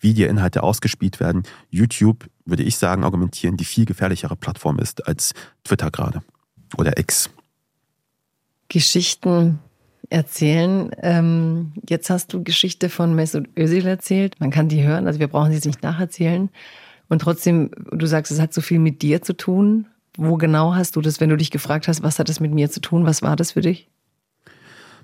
[0.00, 5.06] wie die Inhalte ausgespielt werden, YouTube, würde ich sagen, argumentieren, die viel gefährlichere Plattform ist
[5.06, 5.32] als
[5.64, 6.22] Twitter gerade
[6.76, 7.30] oder X.
[8.68, 9.58] Geschichten
[10.08, 10.90] erzählen.
[10.98, 14.40] Ähm, jetzt hast du Geschichte von Mesut Özil erzählt.
[14.40, 16.50] Man kann die hören, also wir brauchen sie jetzt nicht nacherzählen.
[17.08, 19.86] Und trotzdem, du sagst, es hat so viel mit dir zu tun.
[20.16, 22.70] Wo genau hast du das, wenn du dich gefragt hast, was hat das mit mir
[22.70, 23.06] zu tun?
[23.06, 23.88] Was war das für dich?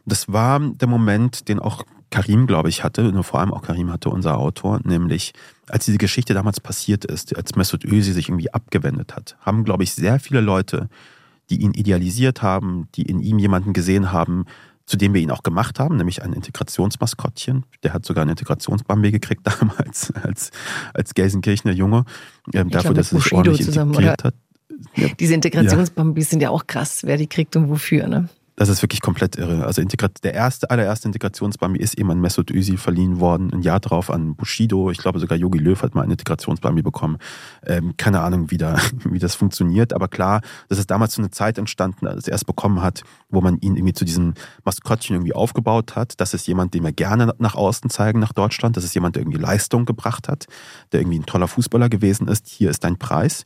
[0.08, 3.92] Das war der Moment, den auch Karim, glaube ich, hatte, nur vor allem auch Karim
[3.92, 5.34] hatte, unser Autor, nämlich
[5.68, 9.82] als diese Geschichte damals passiert ist, als Mesut Özil sich irgendwie abgewendet hat, haben, glaube
[9.82, 10.88] ich, sehr viele Leute,
[11.50, 14.46] die ihn idealisiert haben, die in ihm jemanden gesehen haben,
[14.86, 17.64] zu dem wir ihn auch gemacht haben, nämlich ein Integrationsmaskottchen.
[17.82, 20.50] Der hat sogar ein Integrationsbambi gekriegt damals als,
[20.94, 22.04] als Gelsenkirchener Junge,
[22.54, 24.28] ähm, dafür, glaube, dass er sich ordentlich zusammen, integriert oder?
[24.28, 24.34] hat.
[24.96, 25.08] Ja.
[25.20, 26.30] Diese Integrationsbambis ja.
[26.30, 28.28] sind ja auch krass, wer die kriegt und wofür, ne?
[28.58, 29.64] Das ist wirklich komplett irre.
[29.64, 33.52] Also der erste, allererste Integrationsbambi ist eben an Mesut Özil verliehen worden.
[33.52, 34.90] Ein Jahr drauf an Bushido.
[34.90, 37.18] Ich glaube sogar Yogi Löw hat mal einen Integrationsbambi bekommen.
[37.64, 39.92] Ähm, keine Ahnung, wie, da, wie das funktioniert.
[39.92, 43.40] Aber klar, das ist damals zu einer Zeit entstanden, als er es bekommen hat, wo
[43.40, 44.34] man ihn irgendwie zu diesem
[44.64, 46.20] Maskottchen irgendwie aufgebaut hat.
[46.20, 48.76] Das ist jemand, den wir gerne nach außen zeigen, nach Deutschland.
[48.76, 50.46] Das ist jemand, der irgendwie Leistung gebracht hat,
[50.90, 52.48] der irgendwie ein toller Fußballer gewesen ist.
[52.48, 53.44] Hier ist dein Preis.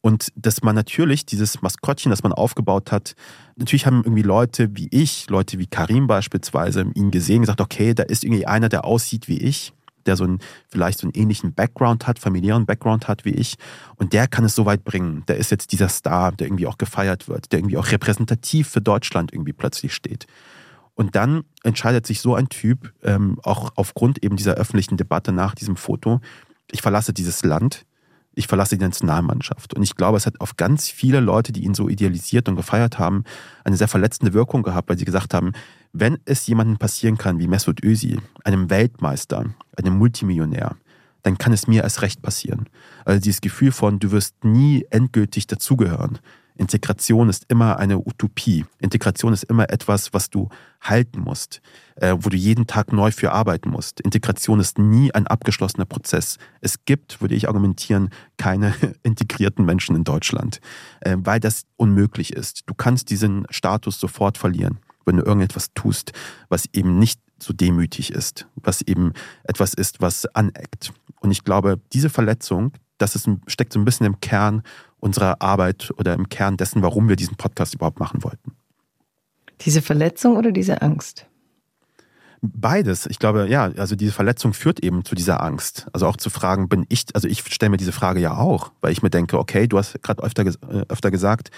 [0.00, 3.14] Und dass man natürlich dieses Maskottchen, das man aufgebaut hat,
[3.56, 8.04] natürlich haben irgendwie Leute wie ich, Leute wie Karim beispielsweise, ihn gesehen, gesagt, okay, da
[8.04, 9.72] ist irgendwie einer, der aussieht wie ich,
[10.06, 10.38] der so einen,
[10.68, 13.56] vielleicht so einen ähnlichen Background hat, familiären Background hat wie ich.
[13.96, 15.24] Und der kann es so weit bringen.
[15.28, 18.80] Der ist jetzt dieser Star, der irgendwie auch gefeiert wird, der irgendwie auch repräsentativ für
[18.80, 20.26] Deutschland irgendwie plötzlich steht.
[20.94, 25.54] Und dann entscheidet sich so ein Typ, ähm, auch aufgrund eben dieser öffentlichen Debatte nach
[25.54, 26.20] diesem Foto,
[26.72, 27.86] ich verlasse dieses Land,
[28.38, 29.74] ich verlasse die Nationalmannschaft.
[29.74, 32.98] Und ich glaube, es hat auf ganz viele Leute, die ihn so idealisiert und gefeiert
[32.98, 33.24] haben,
[33.64, 35.52] eine sehr verletzende Wirkung gehabt, weil sie gesagt haben,
[35.92, 40.76] wenn es jemandem passieren kann wie Mesut Özil, einem Weltmeister, einem Multimillionär,
[41.22, 42.68] dann kann es mir erst recht passieren.
[43.04, 46.20] Also dieses Gefühl von, du wirst nie endgültig dazugehören,
[46.58, 48.66] Integration ist immer eine Utopie.
[48.80, 50.48] Integration ist immer etwas, was du
[50.80, 51.60] halten musst,
[51.96, 54.00] äh, wo du jeden Tag neu für arbeiten musst.
[54.00, 56.36] Integration ist nie ein abgeschlossener Prozess.
[56.60, 60.60] Es gibt, würde ich argumentieren, keine integrierten Menschen in Deutschland,
[61.00, 62.62] äh, weil das unmöglich ist.
[62.66, 66.12] Du kannst diesen Status sofort verlieren, wenn du irgendetwas tust,
[66.48, 69.12] was eben nicht so demütig ist, was eben
[69.44, 70.92] etwas ist, was aneckt.
[71.20, 74.62] Und ich glaube, diese Verletzung, das ist, steckt so ein bisschen im Kern
[75.00, 78.52] unserer Arbeit oder im Kern dessen, warum wir diesen Podcast überhaupt machen wollten.
[79.62, 81.26] Diese Verletzung oder diese Angst?
[82.40, 83.06] Beides.
[83.06, 85.88] Ich glaube, ja, also diese Verletzung führt eben zu dieser Angst.
[85.92, 88.92] Also auch zu fragen, bin ich, also ich stelle mir diese Frage ja auch, weil
[88.92, 91.50] ich mir denke, okay, du hast gerade öfter, äh, öfter gesagt,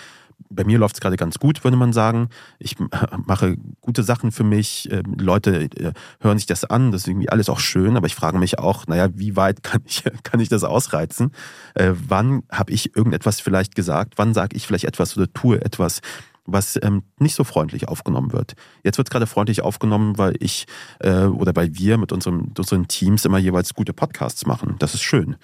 [0.48, 2.28] bei mir läuft es gerade ganz gut, würde man sagen.
[2.58, 2.76] Ich
[3.26, 4.90] mache gute Sachen für mich.
[4.90, 6.92] Ähm, Leute äh, hören sich das an.
[6.92, 7.96] Das ist irgendwie alles auch schön.
[7.96, 11.32] Aber ich frage mich auch, naja, wie weit kann ich, kann ich das ausreizen?
[11.74, 14.14] Äh, wann habe ich irgendetwas vielleicht gesagt?
[14.16, 16.00] Wann sage ich vielleicht etwas oder tue etwas,
[16.46, 18.54] was ähm, nicht so freundlich aufgenommen wird.
[18.82, 20.66] Jetzt wird es gerade freundlich aufgenommen, weil ich
[21.00, 24.76] äh, oder weil wir mit unserem, unseren Teams immer jeweils gute Podcasts machen.
[24.78, 25.36] Das ist schön.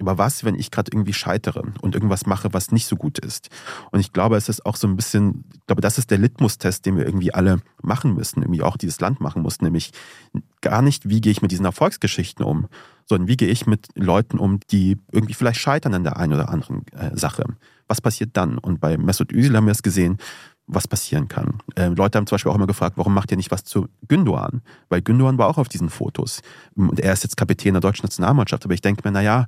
[0.00, 3.48] Aber was, wenn ich gerade irgendwie scheitere und irgendwas mache, was nicht so gut ist?
[3.92, 6.84] Und ich glaube, es ist auch so ein bisschen, ich glaube, das ist der Litmus-Test,
[6.84, 9.92] den wir irgendwie alle machen müssen, irgendwie auch dieses Land machen muss, nämlich
[10.60, 12.66] gar nicht, wie gehe ich mit diesen Erfolgsgeschichten um,
[13.06, 16.48] sondern wie gehe ich mit Leuten um, die irgendwie vielleicht scheitern an der einen oder
[16.48, 17.44] anderen äh, Sache.
[17.86, 18.58] Was passiert dann?
[18.58, 20.18] Und bei Mesut Özil haben wir es gesehen,
[20.66, 21.58] was passieren kann.
[21.76, 24.60] Äh, Leute haben zum Beispiel auch immer gefragt, warum macht ihr nicht was zu Gündoğan?
[24.88, 26.40] Weil Gündoğan war auch auf diesen Fotos.
[26.74, 28.64] Und er ist jetzt Kapitän der deutschen Nationalmannschaft.
[28.64, 29.46] Aber ich denke mir, naja,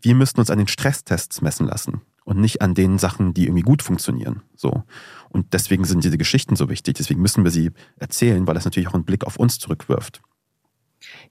[0.00, 3.62] wir müssten uns an den Stresstests messen lassen und nicht an den Sachen, die irgendwie
[3.62, 4.42] gut funktionieren.
[4.54, 4.84] So.
[5.28, 6.96] Und deswegen sind diese Geschichten so wichtig.
[6.96, 10.22] Deswegen müssen wir sie erzählen, weil das natürlich auch einen Blick auf uns zurückwirft.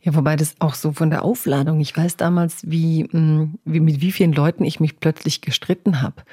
[0.02, 1.80] Ja, wobei das auch so von der Aufladung.
[1.80, 6.24] Ich weiß damals, wie, mm, wie mit wie vielen Leuten ich mich plötzlich gestritten habe,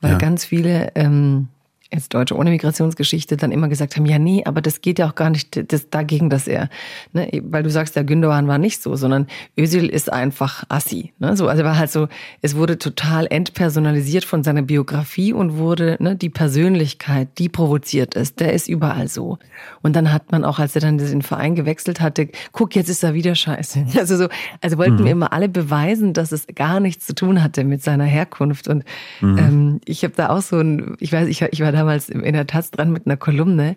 [0.00, 0.18] weil ja.
[0.18, 1.48] ganz viele ähm,
[1.92, 5.14] jetzt Deutsche ohne Migrationsgeschichte dann immer gesagt haben, ja nee, aber das geht ja auch
[5.14, 6.68] gar nicht das, dagegen, dass er,
[7.12, 9.26] ne, weil du sagst, der Gündogan war nicht so, sondern
[9.58, 11.12] Özil ist einfach Assi.
[11.18, 12.08] Ne, so, also war halt so,
[12.42, 18.40] es wurde total entpersonalisiert von seiner Biografie und wurde ne, die Persönlichkeit, die provoziert ist,
[18.40, 19.38] der ist überall so.
[19.82, 23.02] Und dann hat man auch, als er dann den Verein gewechselt hatte, guck, jetzt ist
[23.02, 23.86] er wieder scheiße.
[23.98, 24.28] Also so,
[24.60, 25.04] also wollten mhm.
[25.04, 28.68] wir immer alle beweisen, dass es gar nichts zu tun hatte mit seiner Herkunft.
[28.68, 28.84] Und
[29.20, 29.38] mhm.
[29.38, 32.46] ähm, ich habe da auch so ein, ich weiß, ich, ich war damals in der
[32.46, 33.76] Taz dran mit einer Kolumne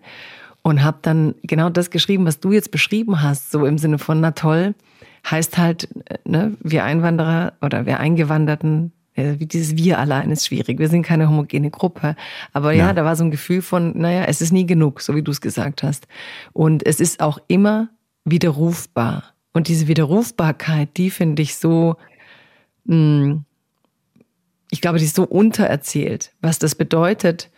[0.61, 4.19] und habe dann genau das geschrieben, was du jetzt beschrieben hast, so im Sinne von,
[4.19, 4.75] na toll,
[5.29, 5.89] heißt halt,
[6.25, 10.79] ne, wir Einwanderer oder wir Eingewanderten, wie dieses Wir allein ist schwierig.
[10.79, 12.15] Wir sind keine homogene Gruppe.
[12.53, 15.15] Aber ja, ja, da war so ein Gefühl von, naja, es ist nie genug, so
[15.15, 16.07] wie du es gesagt hast.
[16.53, 17.89] Und es ist auch immer
[18.23, 19.23] widerrufbar.
[19.53, 21.97] Und diese Widerrufbarkeit, die finde ich so,
[22.85, 23.45] mh, hm,
[24.73, 27.50] ich glaube, die ist so untererzählt, was das bedeutet,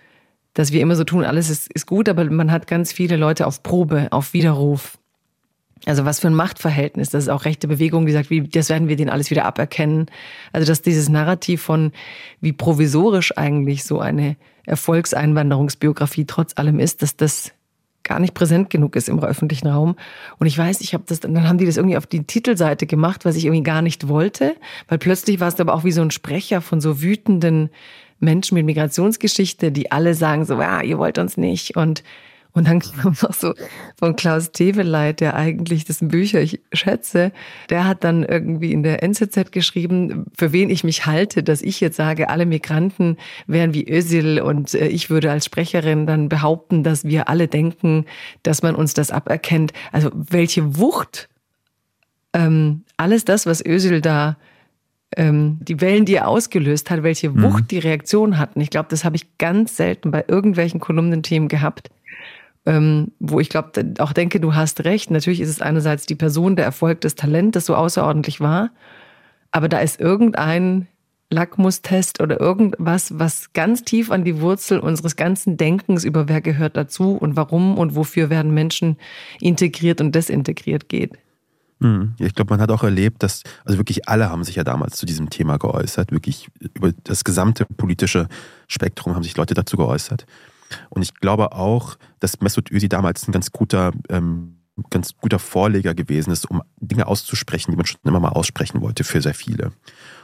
[0.53, 3.47] dass wir immer so tun, alles ist, ist gut, aber man hat ganz viele Leute
[3.47, 4.97] auf Probe, auf Widerruf.
[5.85, 8.87] Also was für ein Machtverhältnis, das ist auch rechte Bewegung, die sagt, wie, das werden
[8.87, 10.05] wir denen alles wieder aberkennen.
[10.53, 11.91] Also dass dieses Narrativ von,
[12.39, 17.51] wie provisorisch eigentlich so eine Erfolgseinwanderungsbiografie trotz allem ist, dass das
[18.03, 19.95] gar nicht präsent genug ist im öffentlichen Raum.
[20.37, 23.25] Und ich weiß, ich habe das, dann haben die das irgendwie auf die Titelseite gemacht,
[23.25, 24.55] was ich irgendwie gar nicht wollte,
[24.87, 27.69] weil plötzlich war es aber auch wie so ein Sprecher von so wütenden
[28.23, 32.03] Menschen mit Migrationsgeschichte, die alle sagen so, ja, ihr wollt uns nicht und
[32.55, 33.53] und dann kam noch so
[33.97, 37.31] von Klaus Teveleit, der eigentlich dessen Bücher ich schätze,
[37.69, 41.81] der hat dann irgendwie in der NZZ geschrieben, für wen ich mich halte, dass ich
[41.81, 43.17] jetzt sage, alle Migranten
[43.47, 48.05] wären wie Özil und äh, ich würde als Sprecherin dann behaupten, dass wir alle denken,
[48.43, 49.73] dass man uns das aberkennt.
[49.91, 51.29] Also welche Wucht
[52.33, 54.37] ähm, alles das, was Özil da
[55.17, 57.43] ähm, die Wellen, die er ausgelöst hat, welche mhm.
[57.43, 57.67] Wucht mhm.
[57.67, 58.61] die Reaktion hatten.
[58.61, 61.89] Ich glaube, das habe ich ganz selten bei irgendwelchen Kolumnenthemen gehabt
[62.65, 65.11] ähm, wo ich glaube, auch denke, du hast recht.
[65.11, 68.71] Natürlich ist es einerseits die Person, der Erfolg, das Talent, das so außerordentlich war.
[69.51, 70.87] Aber da ist irgendein
[71.29, 76.77] Lackmustest oder irgendwas, was ganz tief an die Wurzel unseres ganzen Denkens über wer gehört
[76.77, 78.97] dazu und warum und wofür werden Menschen
[79.41, 81.11] integriert und desintegriert geht.
[81.83, 82.15] Mhm.
[82.17, 85.05] Ich glaube, man hat auch erlebt, dass, also wirklich alle haben sich ja damals zu
[85.05, 86.11] diesem Thema geäußert.
[86.11, 88.27] Wirklich über das gesamte politische
[88.67, 90.25] Spektrum haben sich Leute dazu geäußert.
[90.89, 94.57] Und ich glaube auch, dass Mesut Özil damals ein ganz guter, ähm,
[94.89, 99.03] ganz guter Vorleger gewesen ist, um Dinge auszusprechen, die man schon immer mal aussprechen wollte
[99.03, 99.71] für sehr viele.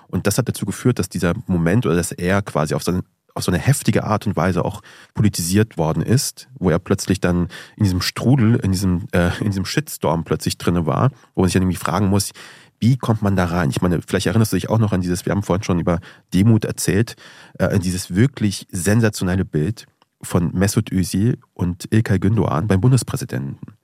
[0.07, 2.99] Und das hat dazu geführt, dass dieser Moment oder dass er quasi auf so,
[3.40, 4.82] auf so eine heftige Art und Weise auch
[5.14, 9.66] politisiert worden ist, wo er plötzlich dann in diesem Strudel, in diesem, äh, in diesem
[9.66, 12.32] Shitstorm plötzlich drinne war, wo man sich dann irgendwie fragen muss,
[12.80, 13.72] wie kommt man da rein?
[13.72, 15.99] Ich meine, vielleicht erinnerst du dich auch noch an dieses, wir haben vorhin schon über
[16.34, 17.16] Demut erzählt,
[17.57, 19.86] äh, dieses wirklich sensationelle Bild,
[20.22, 23.76] von Mesut Özil und Ilkay Gündoğan beim Bundespräsidenten.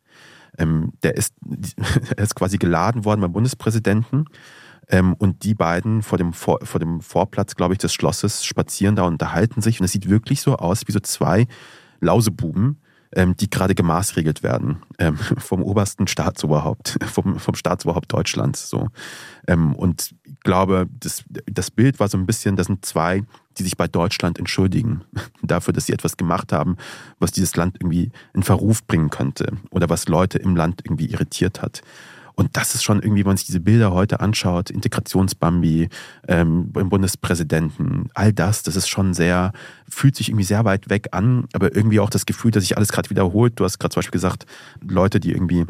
[0.57, 1.33] Ähm, der ist,
[2.17, 4.25] ist quasi geladen worden beim Bundespräsidenten
[4.89, 8.95] ähm, und die beiden vor dem, vor, vor dem Vorplatz, glaube ich, des Schlosses spazieren
[8.95, 11.47] da und unterhalten sich und es sieht wirklich so aus wie so zwei
[12.01, 12.79] Lausebuben,
[13.13, 18.69] ähm, die gerade gemaßregelt werden ähm, vom obersten Staatsoberhaupt, vom, vom Staatsoberhaupt Deutschlands.
[18.69, 18.89] So.
[19.47, 23.23] Ähm, und ich glaube, das, das Bild war so ein bisschen, das sind zwei,
[23.57, 25.01] die sich bei Deutschland entschuldigen
[25.41, 26.77] dafür, dass sie etwas gemacht haben,
[27.19, 31.61] was dieses Land irgendwie in Verruf bringen könnte oder was Leute im Land irgendwie irritiert
[31.61, 31.81] hat.
[32.35, 35.89] Und das ist schon irgendwie, wenn man sich diese Bilder heute anschaut, Integrationsbambi
[36.27, 39.53] ähm, im Bundespräsidenten, all das, das ist schon sehr,
[39.89, 42.91] fühlt sich irgendwie sehr weit weg an, aber irgendwie auch das Gefühl, dass sich alles
[42.91, 43.53] gerade wiederholt.
[43.59, 44.45] Du hast gerade zum Beispiel gesagt,
[44.81, 45.65] Leute, die irgendwie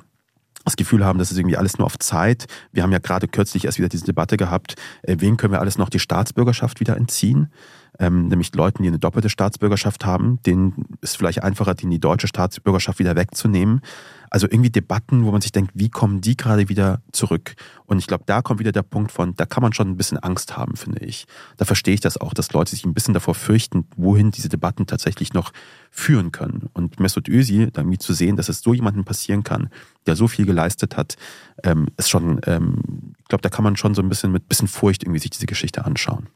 [0.65, 2.45] das Gefühl haben, das ist irgendwie alles nur auf Zeit.
[2.71, 5.77] Wir haben ja gerade kürzlich erst wieder diese Debatte gehabt, äh, wen können wir alles
[5.77, 7.51] noch die Staatsbürgerschaft wieder entziehen?
[7.99, 12.27] Ähm, nämlich Leuten, die eine doppelte Staatsbürgerschaft haben, denen ist vielleicht einfacher, denen die deutsche
[12.27, 13.81] Staatsbürgerschaft wieder wegzunehmen.
[14.29, 17.55] Also irgendwie Debatten, wo man sich denkt, wie kommen die gerade wieder zurück?
[17.85, 20.17] Und ich glaube, da kommt wieder der Punkt von, da kann man schon ein bisschen
[20.17, 21.25] Angst haben, finde ich.
[21.57, 24.87] Da verstehe ich das auch, dass Leute sich ein bisschen davor fürchten, wohin diese Debatten
[24.87, 25.51] tatsächlich noch
[25.91, 26.69] führen können.
[26.73, 29.69] Und Mesut Özil, da irgendwie zu sehen, dass es so jemandem passieren kann,
[30.05, 31.15] der so viel geleistet hat,
[31.63, 34.67] ähm, ist schon, ähm, ich glaube, da kann man schon so ein bisschen mit bisschen
[34.67, 36.27] Furcht irgendwie sich diese Geschichte anschauen.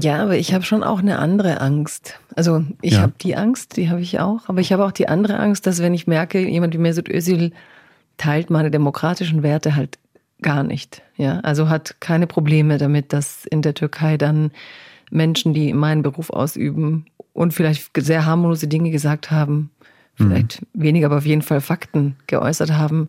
[0.00, 2.18] Ja, aber ich habe schon auch eine andere Angst.
[2.34, 3.00] Also ich ja.
[3.00, 5.80] habe die Angst, die habe ich auch, aber ich habe auch die andere Angst, dass
[5.80, 7.52] wenn ich merke, jemand wie Mesut Özil
[8.16, 9.98] teilt meine demokratischen Werte halt
[10.42, 11.02] gar nicht.
[11.16, 14.50] Ja, also hat keine Probleme damit, dass in der Türkei dann
[15.10, 19.70] Menschen, die meinen Beruf ausüben und vielleicht sehr harmlose Dinge gesagt haben,
[20.16, 20.82] vielleicht mhm.
[20.82, 23.08] weniger, aber auf jeden Fall Fakten geäußert haben,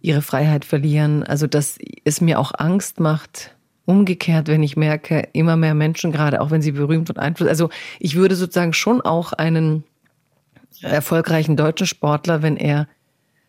[0.00, 1.22] ihre Freiheit verlieren.
[1.22, 6.40] Also dass es mir auch Angst macht, Umgekehrt, wenn ich merke, immer mehr Menschen, gerade
[6.40, 9.84] auch wenn sie berühmt und Einfluss, also ich würde sozusagen schon auch einen
[10.82, 12.86] erfolgreichen deutschen Sportler, wenn er,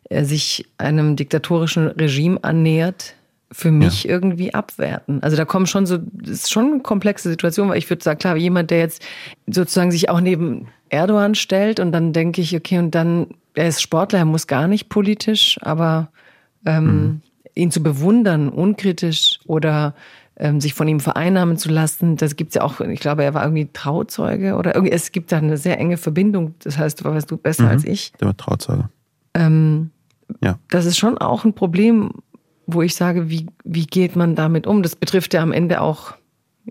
[0.09, 3.15] er sich einem diktatorischen Regime annähert,
[3.53, 4.09] für mich ja.
[4.09, 5.21] irgendwie abwerten.
[5.21, 8.19] Also da kommen schon so, das ist schon eine komplexe Situation, weil ich würde sagen,
[8.19, 9.03] klar, jemand, der jetzt
[9.47, 13.81] sozusagen sich auch neben Erdogan stellt und dann denke ich, okay, und dann, er ist
[13.81, 16.09] Sportler, er muss gar nicht politisch, aber
[16.65, 17.21] ähm, mhm.
[17.53, 19.93] ihn zu bewundern, unkritisch oder
[20.57, 22.17] sich von ihm vereinnahmen zu lassen.
[22.17, 25.37] Das gibt's ja auch, ich glaube, er war irgendwie Trauzeuge oder irgendwie, es gibt da
[25.37, 26.55] eine sehr enge Verbindung.
[26.63, 28.13] Das heißt, du weißt du besser mhm, als ich.
[28.19, 28.89] Der war Trauzeuge.
[29.35, 29.91] Ähm,
[30.41, 30.57] ja.
[30.69, 32.11] Das ist schon auch ein Problem,
[32.65, 34.81] wo ich sage, wie, wie geht man damit um?
[34.81, 36.13] Das betrifft ja am Ende auch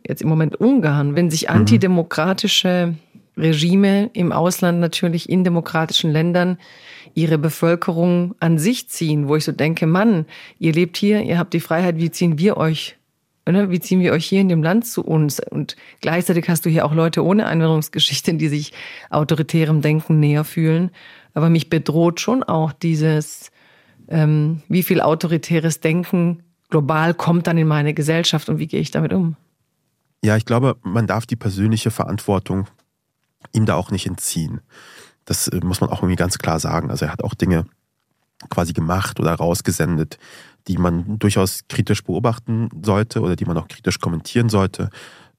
[0.06, 1.14] jetzt im Moment Ungarn.
[1.14, 1.56] Wenn sich mhm.
[1.56, 2.94] antidemokratische
[3.36, 6.58] Regime im Ausland natürlich in demokratischen Ländern
[7.14, 10.26] ihre Bevölkerung an sich ziehen, wo ich so denke, Mann,
[10.58, 12.96] ihr lebt hier, ihr habt die Freiheit, wie ziehen wir euch
[13.44, 15.40] wie ziehen wir euch hier in dem Land zu uns?
[15.40, 18.72] Und gleichzeitig hast du hier auch Leute ohne Einwanderungsgeschichte, die sich
[19.10, 20.90] autoritärem Denken näher fühlen.
[21.34, 23.50] Aber mich bedroht schon auch dieses,
[24.08, 28.90] ähm, wie viel autoritäres Denken global kommt dann in meine Gesellschaft und wie gehe ich
[28.90, 29.36] damit um?
[30.24, 32.66] Ja, ich glaube, man darf die persönliche Verantwortung
[33.52, 34.60] ihm da auch nicht entziehen.
[35.24, 36.90] Das äh, muss man auch irgendwie ganz klar sagen.
[36.90, 37.66] Also er hat auch Dinge
[38.50, 40.18] quasi gemacht oder rausgesendet,
[40.68, 44.90] die man durchaus kritisch beobachten sollte oder die man auch kritisch kommentieren sollte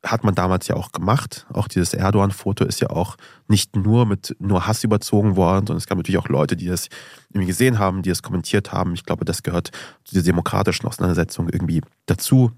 [0.06, 1.46] hat man damals ja auch gemacht.
[1.54, 3.16] Auch dieses Erdogan-Foto ist ja auch
[3.48, 6.90] nicht nur mit nur Hass überzogen worden, sondern es gab natürlich auch Leute, die das
[7.30, 8.94] irgendwie gesehen haben, die es kommentiert haben.
[8.94, 9.70] Ich glaube, das gehört
[10.04, 12.52] zu dieser demokratischen Auseinandersetzung irgendwie dazu.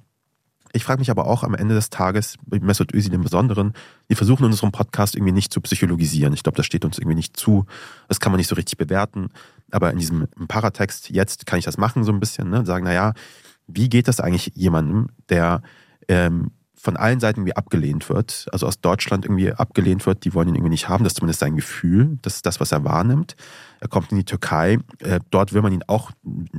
[0.73, 3.73] Ich frage mich aber auch am Ende des Tages, Mesut Özil im Besonderen,
[4.07, 6.33] wir versuchen in unserem Podcast irgendwie nicht zu psychologisieren.
[6.33, 7.65] Ich glaube, das steht uns irgendwie nicht zu.
[8.09, 9.29] Das kann man nicht so richtig bewerten.
[9.76, 12.65] Aber in diesem Paratext jetzt kann ich das machen so ein bisschen, ne?
[12.65, 13.14] sagen, naja,
[13.68, 15.61] wie geht das eigentlich jemandem, der
[16.07, 20.49] ähm, von allen Seiten irgendwie abgelehnt wird, also aus Deutschland irgendwie abgelehnt wird, die wollen
[20.49, 23.35] ihn irgendwie nicht haben, das ist zumindest sein Gefühl, das ist das, was er wahrnimmt.
[23.80, 26.11] Er kommt in die Türkei, äh, dort will man ihn auch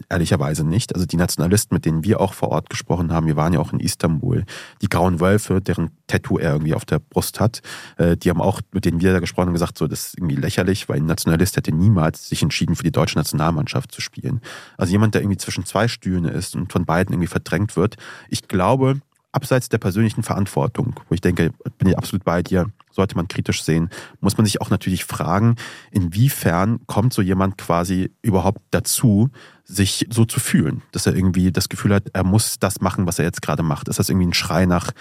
[0.08, 0.94] ehrlicherweise nicht.
[0.94, 3.72] Also die Nationalisten, mit denen wir auch vor Ort gesprochen haben, wir waren ja auch
[3.72, 4.44] in Istanbul,
[4.82, 7.62] die grauen Wölfe, deren Tattoo er irgendwie auf der Brust hat,
[7.96, 10.36] äh, die haben auch, mit denen wir da gesprochen haben, gesagt, so, das ist irgendwie
[10.36, 14.40] lächerlich, weil ein Nationalist hätte niemals sich entschieden, für die deutsche Nationalmannschaft zu spielen.
[14.76, 17.96] Also jemand, der irgendwie zwischen zwei Stühlen ist und von beiden irgendwie verdrängt wird.
[18.28, 19.00] Ich glaube,
[19.36, 23.62] abseits der persönlichen Verantwortung, wo ich denke, bin ich absolut bei dir, sollte man kritisch
[23.62, 23.90] sehen,
[24.20, 25.56] muss man sich auch natürlich fragen,
[25.90, 29.30] inwiefern kommt so jemand quasi überhaupt dazu,
[29.68, 33.18] sich so zu fühlen, dass er irgendwie das Gefühl hat, er muss das machen, was
[33.18, 33.88] er jetzt gerade macht.
[33.88, 34.92] Ist das irgendwie ein Schrei nach,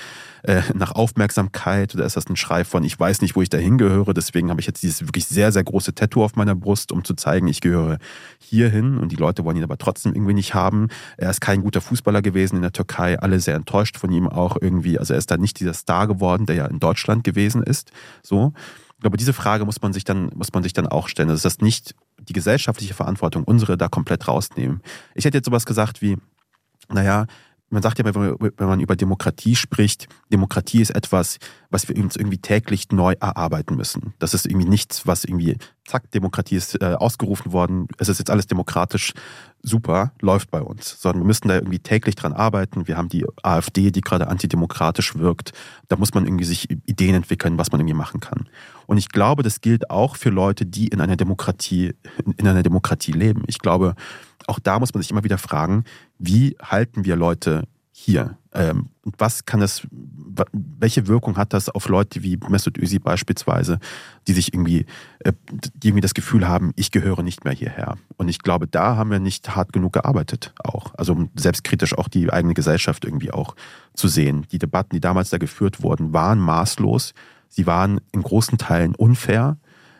[0.41, 3.59] äh, nach Aufmerksamkeit oder ist das ein Schrei von, ich weiß nicht, wo ich da
[3.59, 7.03] hingehöre, deswegen habe ich jetzt dieses wirklich sehr, sehr große Tattoo auf meiner Brust, um
[7.03, 7.99] zu zeigen, ich gehöre
[8.39, 10.87] hierhin und die Leute wollen ihn aber trotzdem irgendwie nicht haben.
[11.17, 14.57] Er ist kein guter Fußballer gewesen in der Türkei, alle sehr enttäuscht von ihm auch
[14.59, 14.97] irgendwie.
[14.97, 17.91] Also er ist da nicht dieser Star geworden, der ja in Deutschland gewesen ist.
[18.23, 18.53] So.
[18.95, 21.27] Ich glaube, diese Frage muss man sich dann, muss man sich dann auch stellen.
[21.27, 21.93] Das ist das nicht
[22.25, 24.81] die gesellschaftliche Verantwortung, unsere da komplett rausnehmen.
[25.13, 26.17] Ich hätte jetzt sowas gesagt wie,
[26.89, 27.25] naja,
[27.69, 31.39] man sagt ja, wenn man über Demokratie spricht, Demokratie ist etwas,
[31.69, 34.13] was wir uns irgendwie täglich neu erarbeiten müssen.
[34.19, 38.29] Das ist irgendwie nichts, was irgendwie, zack, Demokratie ist äh, ausgerufen worden, es ist jetzt
[38.29, 39.13] alles demokratisch,
[39.63, 41.01] super, läuft bei uns.
[41.01, 42.87] Sondern wir müssen da irgendwie täglich dran arbeiten.
[42.87, 45.51] Wir haben die AfD, die gerade antidemokratisch wirkt.
[45.87, 48.47] Da muss man irgendwie sich Ideen entwickeln, was man irgendwie machen kann.
[48.85, 51.95] Und ich glaube, das gilt auch für Leute, die in einer Demokratie,
[52.37, 53.43] in einer Demokratie leben.
[53.47, 53.95] Ich glaube,
[54.47, 55.83] auch da muss man sich immer wieder fragen,
[56.17, 58.37] wie halten wir Leute hier?
[58.53, 59.87] Ähm, und was kann das,
[60.51, 63.79] welche Wirkung hat das auf Leute wie Mesut Özil beispielsweise,
[64.27, 64.85] die sich irgendwie,
[65.19, 65.31] äh,
[65.75, 67.97] die irgendwie das Gefühl haben, ich gehöre nicht mehr hierher.
[68.17, 70.93] Und ich glaube, da haben wir nicht hart genug gearbeitet auch.
[70.95, 73.55] Also um selbstkritisch auch die eigene Gesellschaft irgendwie auch
[73.93, 74.45] zu sehen.
[74.51, 77.13] Die Debatten, die damals da geführt wurden, waren maßlos.
[77.47, 79.57] Sie waren in großen Teilen unfair.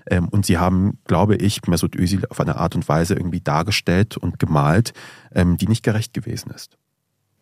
[0.09, 4.17] Ähm, und sie haben, glaube ich, Mesut Özil auf eine Art und Weise irgendwie dargestellt
[4.17, 4.93] und gemalt,
[5.33, 6.77] ähm, die nicht gerecht gewesen ist.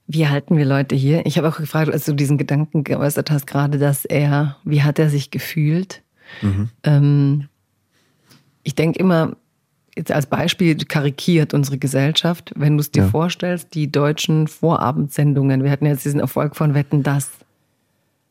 [0.08, 1.26] Wie halten wir Leute hier?
[1.26, 5.00] Ich habe auch gefragt, als du diesen Gedanken geäußert hast, gerade, dass er, wie hat
[5.00, 6.04] er sich gefühlt?
[6.42, 6.70] Mhm.
[6.84, 7.48] Ähm,
[8.64, 9.36] ich denke immer,
[9.96, 13.10] jetzt als Beispiel karikiert unsere Gesellschaft, wenn du es dir ja.
[13.10, 17.30] vorstellst, die deutschen Vorabendsendungen, wir hatten jetzt diesen Erfolg von Wetten, das.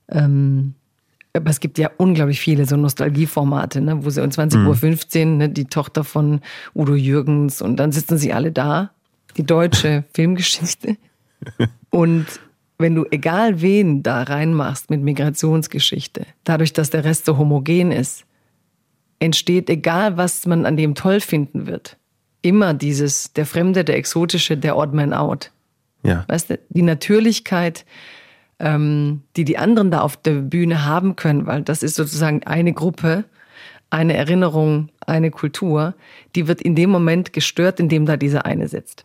[0.08, 0.74] Ähm,
[1.34, 5.30] aber es gibt ja unglaublich viele so Nostalgieformate, ne, wo sie um 20.15 mhm.
[5.30, 6.40] Uhr, ne, die Tochter von
[6.74, 8.90] Udo Jürgens und dann sitzen sie alle da.
[9.36, 10.96] Die deutsche Filmgeschichte.
[11.90, 12.26] Und
[12.78, 18.24] wenn du egal wen da reinmachst mit Migrationsgeschichte, dadurch, dass der Rest so homogen ist,
[19.18, 21.96] entsteht, egal was man an dem toll finden wird,
[22.42, 25.50] immer dieses, der Fremde, der Exotische, der Odd Man Out.
[26.02, 26.24] Ja.
[26.28, 27.86] Weißt du, die Natürlichkeit,
[28.62, 32.72] ähm, die die anderen da auf der Bühne haben können, weil das ist sozusagen eine
[32.72, 33.24] Gruppe,
[33.90, 35.94] eine Erinnerung, eine Kultur,
[36.34, 39.04] die wird in dem Moment gestört, in dem da dieser eine sitzt.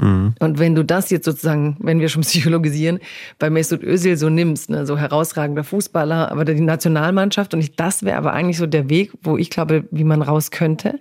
[0.00, 0.34] Mhm.
[0.38, 3.00] Und wenn du das jetzt sozusagen, wenn wir schon psychologisieren,
[3.38, 8.02] bei Mesut Özil so nimmst, ne, so herausragender Fußballer, aber die Nationalmannschaft, und ich, das
[8.02, 11.00] wäre aber eigentlich so der Weg, wo ich glaube, wie man raus könnte,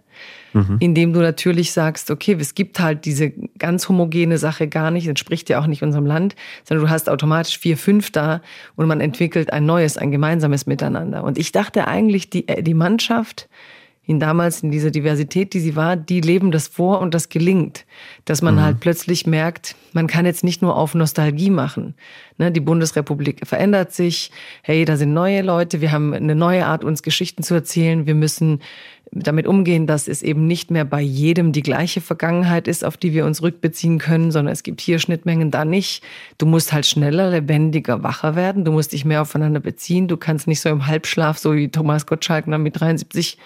[0.53, 0.77] mhm.
[0.79, 5.49] indem du natürlich sagst, okay, es gibt halt diese ganz homogene Sache gar nicht, entspricht
[5.49, 8.41] ja auch nicht unserem Land, sondern du hast automatisch vier, fünf da
[8.75, 11.23] und man entwickelt ein neues, ein gemeinsames Miteinander.
[11.23, 13.47] Und ich dachte eigentlich, die, äh, die Mannschaft,
[14.09, 17.85] ihn damals in dieser Diversität, die sie war, die leben das vor und das gelingt.
[18.25, 18.61] Dass man mhm.
[18.61, 21.93] halt plötzlich merkt, man kann jetzt nicht nur auf Nostalgie machen.
[22.37, 24.31] Ne, die Bundesrepublik verändert sich.
[24.63, 25.79] Hey, da sind neue Leute.
[25.79, 28.07] Wir haben eine neue Art, uns Geschichten zu erzählen.
[28.07, 28.61] Wir müssen
[29.11, 33.13] damit umgehen, dass es eben nicht mehr bei jedem die gleiche Vergangenheit ist, auf die
[33.13, 36.03] wir uns rückbeziehen können, sondern es gibt hier Schnittmengen, da nicht.
[36.37, 38.65] Du musst halt schneller, lebendiger, wacher werden.
[38.65, 40.07] Du musst dich mehr aufeinander beziehen.
[40.07, 43.37] Du kannst nicht so im Halbschlaf, so wie Thomas Gottschalk mit 73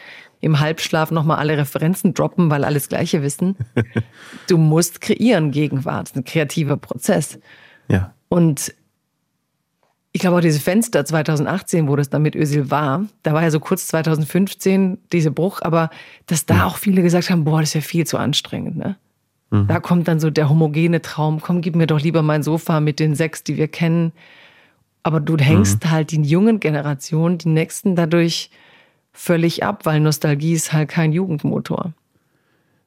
[0.43, 3.55] im Halbschlaf nochmal alle Referenzen droppen, weil alles Gleiche wissen.
[4.47, 7.39] Du musst kreieren Gegenwart, ein kreativer Prozess.
[7.87, 8.13] Ja.
[8.27, 8.73] Und
[10.11, 13.51] ich glaube auch dieses Fenster 2018, wo das dann mit Özil war, da war ja
[13.51, 15.89] so kurz 2015 dieser Bruch, aber
[16.27, 18.97] dass da auch viele gesagt haben, boah, das ist ja viel zu anstrengend, ne?
[19.49, 19.67] Mhm.
[19.67, 22.99] Da kommt dann so der homogene Traum, komm, gib mir doch lieber mein Sofa mit
[22.99, 24.11] den sechs, die wir kennen.
[25.03, 25.91] Aber du hängst mhm.
[25.91, 28.49] halt die jungen Generationen, die nächsten dadurch
[29.13, 31.93] völlig ab, weil Nostalgie ist halt kein Jugendmotor.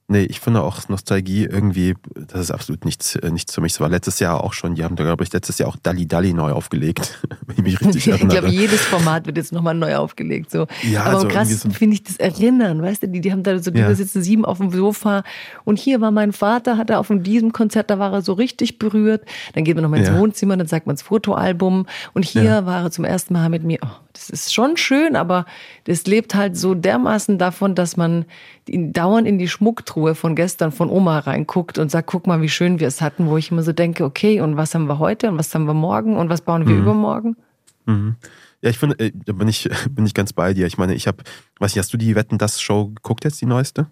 [0.09, 3.73] Nee, ich finde auch Nostalgie irgendwie, das ist absolut nichts, äh, nichts für mich.
[3.73, 6.07] Es war letztes Jahr auch schon, die haben da, glaube ich, letztes Jahr auch Dalli
[6.07, 8.35] Dalli neu aufgelegt, wenn ich mich richtig erinnere.
[8.35, 10.53] ich glaube, jedes Format wird jetzt nochmal neu aufgelegt.
[10.53, 10.69] So.
[10.89, 13.59] Ja, Aber so krass so finde ich das Erinnern, weißt du, die, die haben da
[13.59, 13.93] so, die ja.
[13.97, 15.25] sitzen sieben auf dem Sofa
[15.65, 18.79] und hier war mein Vater, hat er auf diesem Konzert, da war er so richtig
[18.79, 19.25] berührt.
[19.55, 20.19] Dann geht man nochmal ins ja.
[20.21, 22.67] Wohnzimmer, dann sagt man das Fotoalbum und hier ja.
[22.67, 23.79] war er zum ersten Mal mit mir.
[23.83, 25.45] Oh, das ist schon schön, aber
[25.85, 28.25] das lebt halt so dermaßen davon, dass man
[28.69, 32.81] dauernd in die Schmucktruhe von gestern von Oma reinguckt und sagt, guck mal, wie schön
[32.81, 35.39] wir es hatten, wo ich immer so denke, okay, und was haben wir heute und
[35.39, 36.83] was haben wir morgen und was bauen wir mhm.
[36.83, 37.37] übermorgen?
[37.85, 38.17] Mhm.
[38.63, 40.67] Ja, ich finde, äh, da bin ich, bin ich ganz bei dir.
[40.67, 41.23] Ich meine, ich habe,
[41.59, 43.87] weiß nicht, hast du die Wetten, das Show geguckt jetzt, die neueste?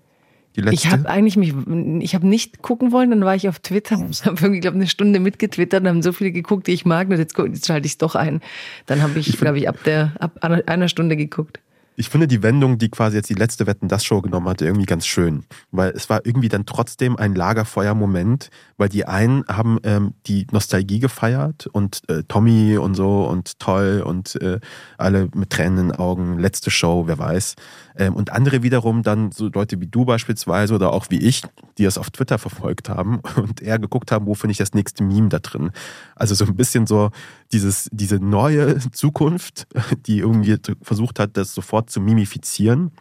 [0.56, 0.74] Die letzte?
[0.74, 1.52] Ich habe eigentlich mich,
[2.00, 4.86] ich habe nicht gucken wollen, dann war ich auf Twitter und habe irgendwie, glaube eine
[4.86, 7.08] Stunde mitgetwittert und haben so viele geguckt, die ich mag.
[7.08, 8.40] Und jetzt, jetzt schalte ich es doch ein.
[8.86, 11.60] Dann habe ich, ich glaube ich, ab der ab einer Stunde geguckt
[11.96, 14.86] ich finde die Wendung, die quasi jetzt die letzte Wetten das Show genommen hatte, irgendwie
[14.86, 15.44] ganz schön.
[15.70, 20.98] Weil es war irgendwie dann trotzdem ein Lagerfeuer-Moment, weil die einen haben ähm, die Nostalgie
[20.98, 24.60] gefeiert und äh, Tommy und so und toll und äh,
[24.98, 27.54] alle mit Tränen in den Augen, letzte Show, wer weiß.
[27.96, 31.42] Ähm, und andere wiederum dann so Leute wie du beispielsweise oder auch wie ich,
[31.78, 35.04] die es auf Twitter verfolgt haben und eher geguckt haben, wo finde ich das nächste
[35.04, 35.70] Meme da drin.
[36.16, 37.10] Also so ein bisschen so
[37.52, 39.66] dieses, diese neue Zukunft,
[40.06, 42.92] die irgendwie versucht hat, das sofort zu mimifizieren.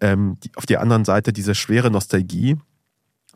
[0.00, 2.56] Ähm, die, auf der anderen Seite diese schwere Nostalgie,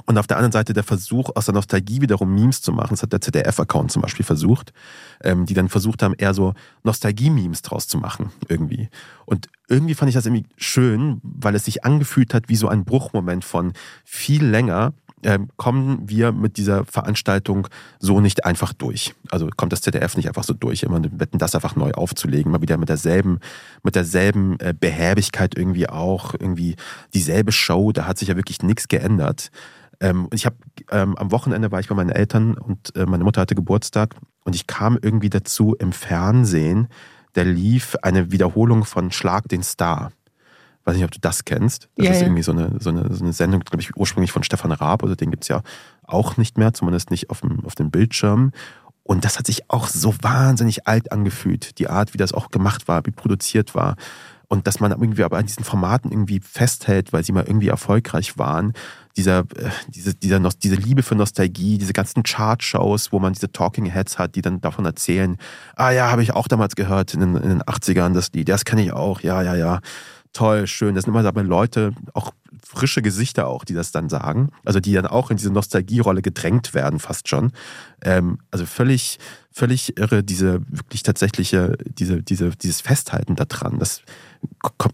[0.05, 2.91] und auf der anderen Seite der Versuch, aus der Nostalgie wiederum Memes zu machen.
[2.91, 4.75] Das hat der ZDF-Account zum Beispiel versucht,
[5.23, 6.53] ähm, die dann versucht haben, eher so
[6.85, 8.91] Nostalgie-Memes draus zu machen, irgendwie.
[9.25, 12.85] Und irgendwie fand ich das irgendwie schön, weil es sich angefühlt hat wie so ein
[12.85, 13.73] Bruchmoment von
[14.05, 17.69] viel länger ähm, kommen wir mit dieser Veranstaltung
[17.99, 19.15] so nicht einfach durch.
[19.31, 22.63] Also kommt das ZDF nicht einfach so durch, immer wetten das einfach neu aufzulegen, mal
[22.63, 23.41] wieder mit derselben,
[23.83, 26.77] mit derselben äh, Behäbigkeit irgendwie auch, irgendwie
[27.15, 29.51] dieselbe Show, da hat sich ja wirklich nichts geändert.
[30.01, 30.57] Ähm, ich habe
[30.91, 34.15] ähm, am Wochenende war ich bei meinen Eltern und äh, meine Mutter hatte Geburtstag
[34.45, 36.89] und ich kam irgendwie dazu im Fernsehen,
[37.35, 40.13] der lief eine Wiederholung von Schlag den Star.
[40.87, 41.89] Weiß nicht, ob du das kennst.
[41.97, 42.27] Das ja, ist ja.
[42.27, 45.15] irgendwie so eine, so eine, so eine Sendung, glaube ich, ursprünglich von Stefan Raab, also
[45.15, 45.61] den gibt es ja
[46.05, 48.53] auch nicht mehr, zumindest nicht auf dem, auf dem Bildschirm.
[49.03, 52.89] Und das hat sich auch so wahnsinnig alt angefühlt, die Art, wie das auch gemacht
[52.89, 53.97] war, wie produziert war
[54.49, 58.39] und dass man irgendwie aber an diesen Formaten irgendwie festhält, weil sie mal irgendwie erfolgreich
[58.39, 58.75] waren.
[59.17, 63.87] Dieser, äh, diese, dieser, diese Liebe für Nostalgie, diese ganzen Chartshows, wo man diese Talking
[63.87, 65.37] Heads hat, die dann davon erzählen,
[65.75, 68.65] ah ja, habe ich auch damals gehört in den, in den 80ern, das Lied, das
[68.65, 69.81] kenne ich auch, ja, ja, ja.
[70.33, 70.95] Toll, schön.
[70.95, 72.33] Das sind immer aber Leute, auch
[72.67, 74.51] frische Gesichter auch, die das dann sagen.
[74.65, 77.53] Also die dann auch in diese Nostalgierolle gedrängt werden, fast schon.
[78.03, 79.19] Ähm, also völlig,
[79.51, 83.79] völlig irre, diese wirklich tatsächliche, diese, diese, dieses Festhalten daran.
[83.79, 84.03] Das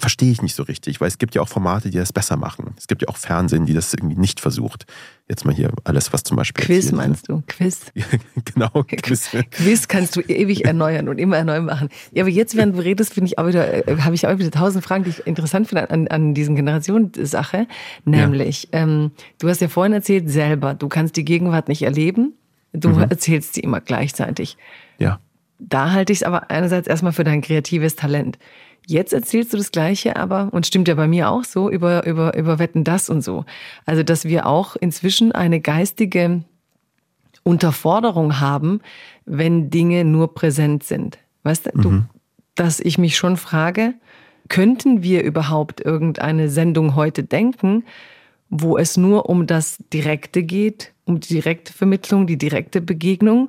[0.01, 2.75] verstehe ich nicht so richtig, weil es gibt ja auch Formate, die das besser machen.
[2.77, 4.87] Es gibt ja auch Fernsehen, die das irgendwie nicht versucht.
[5.29, 6.65] Jetzt mal hier alles, was zum Beispiel.
[6.65, 7.43] Quiz meinst du?
[7.47, 7.87] Quiz.
[8.55, 9.31] genau, Quiz.
[9.51, 11.89] Quiz kannst du ewig erneuern und immer erneuern machen.
[12.13, 14.51] Ja, aber jetzt, während du redest, finde ich auch wieder, äh, habe ich auch wieder
[14.51, 17.67] tausend Fragen, die ich interessant finde an, an diesen Generationssache.
[18.05, 18.81] Nämlich, ja.
[18.81, 22.35] ähm, du hast ja vorhin erzählt, selber, du kannst die Gegenwart nicht erleben,
[22.73, 23.03] du mhm.
[23.03, 24.57] erzählst sie immer gleichzeitig.
[24.99, 25.21] Ja.
[25.59, 28.39] Da halte ich es aber einerseits erstmal für dein kreatives Talent.
[28.87, 32.37] Jetzt erzählst du das Gleiche, aber, und stimmt ja bei mir auch so, über, über,
[32.37, 33.45] über Wetten das und so.
[33.87, 36.43] Also, dass wir auch inzwischen eine geistige
[37.45, 38.81] Unterforderung haben,
[39.25, 41.19] wenn Dinge nur präsent sind.
[41.43, 42.07] Weißt du, mhm.
[42.55, 43.95] dass ich mich schon frage,
[44.49, 47.85] könnten wir überhaupt irgendeine Sendung heute denken,
[48.51, 53.49] wo es nur um das Direkte geht, um die direkte Vermittlung, die direkte Begegnung?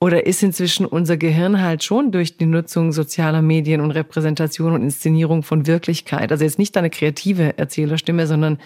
[0.00, 4.82] Oder ist inzwischen unser Gehirn halt schon durch die Nutzung sozialer Medien und Repräsentation und
[4.82, 8.58] Inszenierung von Wirklichkeit, also jetzt nicht deine kreative Erzählerstimme, sondern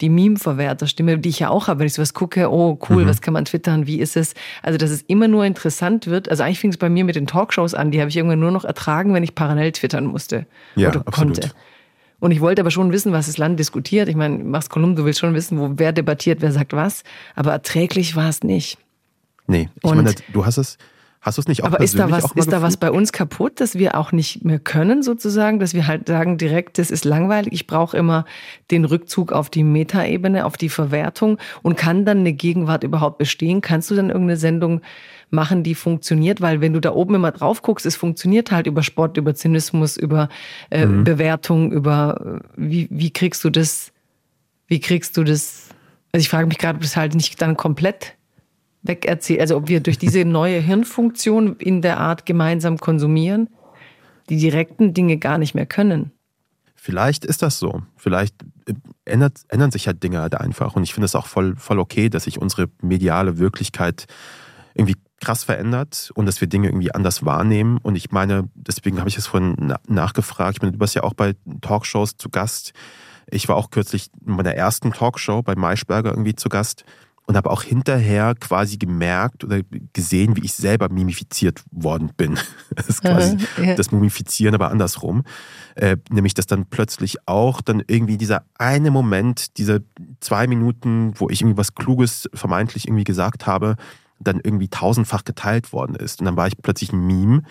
[0.00, 3.08] die Meme-Verwerterstimme, die ich ja auch habe, wenn ich sowas gucke, oh cool, mhm.
[3.08, 4.34] was kann man twittern, wie ist es?
[4.62, 6.28] Also, dass es immer nur interessant wird.
[6.28, 8.50] Also eigentlich fing es bei mir mit den Talkshows an, die habe ich irgendwann nur
[8.50, 11.40] noch ertragen, wenn ich parallel twittern musste ja, oder absolut.
[11.40, 11.50] konnte.
[12.18, 14.08] Und ich wollte aber schon wissen, was das Land diskutiert.
[14.08, 17.04] Ich meine, machst Kolumn, du willst schon wissen, wo wer debattiert, wer sagt was.
[17.34, 18.78] Aber erträglich war es nicht.
[19.46, 20.78] Nee, ich und meine, du hast es,
[21.22, 23.60] Hast du es nicht auch Aber ist da was, ist da was bei uns kaputt,
[23.60, 27.52] dass wir auch nicht mehr können sozusagen, dass wir halt sagen direkt, das ist langweilig.
[27.52, 28.24] Ich brauche immer
[28.72, 33.60] den Rückzug auf die Metaebene, auf die Verwertung und kann dann eine Gegenwart überhaupt bestehen?
[33.60, 34.80] Kannst du dann irgendeine Sendung
[35.30, 36.40] machen, die funktioniert?
[36.40, 39.96] Weil wenn du da oben immer drauf guckst, es funktioniert halt über Sport, über Zynismus,
[39.96, 40.28] über
[40.70, 41.04] äh, mhm.
[41.04, 43.92] Bewertung, über äh, wie, wie kriegst du das,
[44.66, 45.68] wie kriegst du das?
[46.10, 48.16] Also ich frage mich gerade, ob das halt nicht dann komplett
[48.82, 53.48] wegerzählt, also ob wir durch diese neue Hirnfunktion in der Art gemeinsam konsumieren,
[54.28, 56.12] die direkten Dinge gar nicht mehr können.
[56.74, 57.82] Vielleicht ist das so.
[57.96, 58.34] Vielleicht
[58.66, 60.74] äh, ändert, ändern sich halt Dinge halt einfach.
[60.74, 64.06] Und ich finde es auch voll, voll okay, dass sich unsere mediale Wirklichkeit
[64.74, 67.78] irgendwie krass verändert und dass wir Dinge irgendwie anders wahrnehmen.
[67.80, 70.56] Und ich meine, deswegen habe ich es vorhin nachgefragt.
[70.56, 72.72] Ich meine, du warst ja auch bei Talkshows zu Gast.
[73.30, 76.84] Ich war auch kürzlich in meiner ersten Talkshow bei Maischberger irgendwie zu Gast
[77.26, 79.60] und habe auch hinterher quasi gemerkt oder
[79.92, 82.38] gesehen, wie ich selber mimifiziert worden bin.
[82.74, 83.74] Das ist quasi ja.
[83.74, 85.24] das Mumifizieren, aber andersrum.
[85.74, 89.84] Äh, nämlich, dass dann plötzlich auch dann irgendwie dieser eine Moment, diese
[90.20, 93.76] zwei Minuten, wo ich irgendwie was Kluges vermeintlich irgendwie gesagt habe,
[94.22, 96.20] dann irgendwie tausendfach geteilt worden ist.
[96.20, 97.42] Und dann war ich plötzlich ein Meme.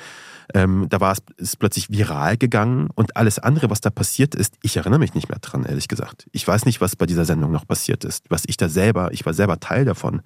[0.54, 4.56] Ähm, da war es ist plötzlich viral gegangen und alles andere, was da passiert ist,
[4.62, 6.28] ich erinnere mich nicht mehr dran, ehrlich gesagt.
[6.32, 9.26] Ich weiß nicht, was bei dieser Sendung noch passiert ist, was ich da selber, ich
[9.26, 10.22] war selber Teil davon,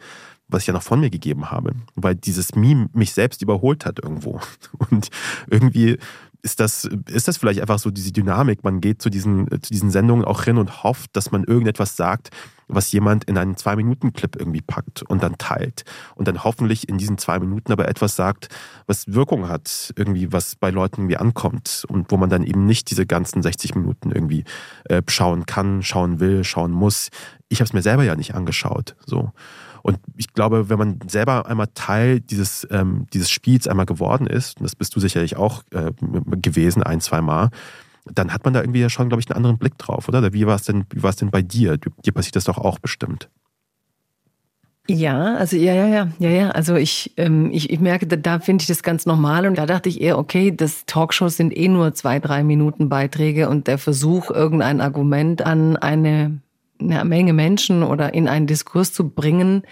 [0.47, 3.99] was ich ja noch von mir gegeben habe, weil dieses Meme mich selbst überholt hat
[4.01, 4.39] irgendwo.
[4.89, 5.09] Und
[5.47, 5.97] irgendwie
[6.41, 8.63] ist das, ist das vielleicht einfach so diese Dynamik.
[8.63, 12.29] Man geht zu diesen, zu diesen Sendungen auch hin und hofft, dass man irgendetwas sagt,
[12.67, 15.83] was jemand in einen Zwei-Minuten-Clip irgendwie packt und dann teilt.
[16.15, 18.49] Und dann hoffentlich in diesen zwei Minuten aber etwas sagt,
[18.87, 22.89] was Wirkung hat, irgendwie, was bei Leuten irgendwie ankommt und wo man dann eben nicht
[22.91, 24.43] diese ganzen 60 Minuten irgendwie
[24.85, 27.09] äh, schauen kann, schauen will, schauen muss.
[27.49, 28.95] Ich habe es mir selber ja nicht angeschaut.
[29.05, 29.31] So.
[29.85, 34.57] Und ich glaube, wenn man selber einmal Teil dieses, ähm, dieses Spiels einmal geworden ist,
[34.57, 35.91] und das bist du sicherlich auch äh,
[36.41, 37.51] gewesen, ein, zwei Mal,
[38.05, 40.33] dann hat man da irgendwie ja schon, glaube ich, einen anderen Blick drauf, oder?
[40.33, 41.77] Wie war es denn, wie war es denn bei dir?
[41.77, 43.29] Dir passiert das doch auch bestimmt.
[44.87, 46.49] Ja, also ja, ja, ja, ja, ja.
[46.51, 49.65] Also ich, ähm, ich, ich merke, da, da finde ich das ganz normal und da
[49.65, 53.79] dachte ich eher, okay, das Talkshows sind eh nur zwei, drei Minuten Beiträge und der
[53.79, 56.39] Versuch, irgendein Argument an eine
[56.79, 59.63] eine Menge Menschen oder in einen Diskurs zu bringen,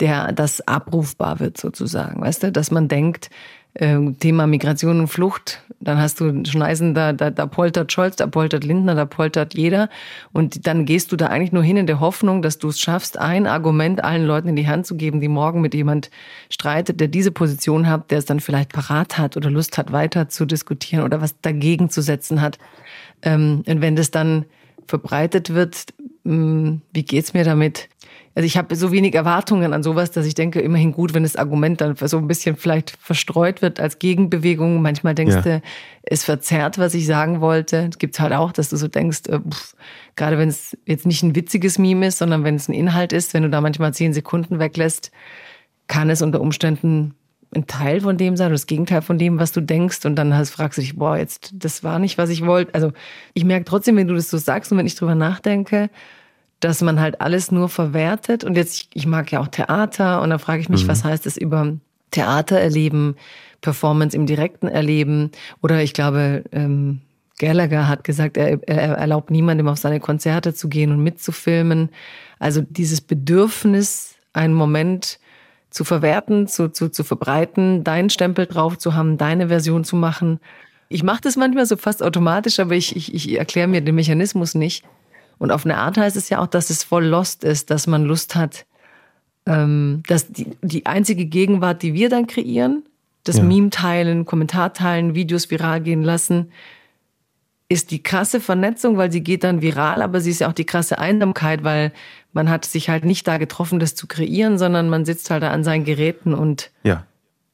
[0.00, 2.20] der das abrufbar wird sozusagen.
[2.20, 3.30] Weißt du, dass man denkt,
[3.74, 8.26] äh, Thema Migration und Flucht, dann hast du Schneisen, da, da, da poltert Scholz, da
[8.26, 9.88] poltert Lindner, da poltert jeder.
[10.32, 13.18] Und dann gehst du da eigentlich nur hin in der Hoffnung, dass du es schaffst,
[13.18, 16.10] ein Argument allen Leuten in die Hand zu geben, die morgen mit jemand
[16.50, 20.28] streitet, der diese Position hat, der es dann vielleicht parat hat oder Lust hat, weiter
[20.28, 22.58] zu diskutieren oder was dagegen zu setzen hat.
[23.22, 24.44] Ähm, und wenn das dann
[24.86, 25.86] verbreitet wird,
[26.24, 27.88] hm, wie geht's mir damit?
[28.34, 31.34] Also ich habe so wenig Erwartungen an sowas, dass ich denke, immerhin gut, wenn das
[31.34, 34.80] Argument dann so ein bisschen vielleicht verstreut wird als Gegenbewegung.
[34.80, 35.42] Manchmal denkst ja.
[35.42, 35.62] du,
[36.02, 37.88] es verzerrt, was ich sagen wollte.
[37.90, 39.74] Es gibt halt auch, dass du so denkst, äh, pff,
[40.14, 43.34] gerade wenn es jetzt nicht ein witziges Meme ist, sondern wenn es ein Inhalt ist,
[43.34, 45.10] wenn du da manchmal zehn Sekunden weglässt,
[45.88, 47.14] kann es unter Umständen
[47.52, 50.06] ein Teil von dem sein oder das Gegenteil von dem, was du denkst.
[50.06, 52.74] Und dann hast, fragst du dich, boah, jetzt, das war nicht, was ich wollte.
[52.74, 52.92] Also
[53.34, 55.90] ich merke trotzdem, wenn du das so sagst und wenn ich drüber nachdenke,
[56.60, 58.44] dass man halt alles nur verwertet.
[58.44, 60.88] Und jetzt, ich mag ja auch Theater und da frage ich mich, mhm.
[60.88, 61.74] was heißt es über
[62.10, 63.16] Theater erleben,
[63.60, 65.30] Performance im direkten Erleben
[65.62, 67.00] oder ich glaube, ähm,
[67.38, 71.88] Gallagher hat gesagt, er, er erlaubt niemandem auf seine Konzerte zu gehen und mitzufilmen.
[72.38, 75.18] Also dieses Bedürfnis, einen Moment
[75.70, 80.40] zu verwerten, zu, zu, zu verbreiten, deinen Stempel drauf zu haben, deine Version zu machen.
[80.88, 84.54] Ich mache das manchmal so fast automatisch, aber ich, ich, ich erkläre mir den Mechanismus
[84.54, 84.84] nicht.
[85.40, 88.04] Und auf eine Art heißt es ja auch, dass es voll lost ist, dass man
[88.04, 88.66] Lust hat,
[89.46, 92.84] ähm, dass die, die einzige Gegenwart, die wir dann kreieren,
[93.24, 93.42] das ja.
[93.42, 96.52] Meme teilen, Kommentar teilen, Videos viral gehen lassen,
[97.70, 100.66] ist die krasse Vernetzung, weil sie geht dann viral, aber sie ist ja auch die
[100.66, 101.92] krasse Einsamkeit, weil
[102.34, 105.52] man hat sich halt nicht da getroffen, das zu kreieren, sondern man sitzt halt da
[105.52, 107.06] an seinen Geräten und ja.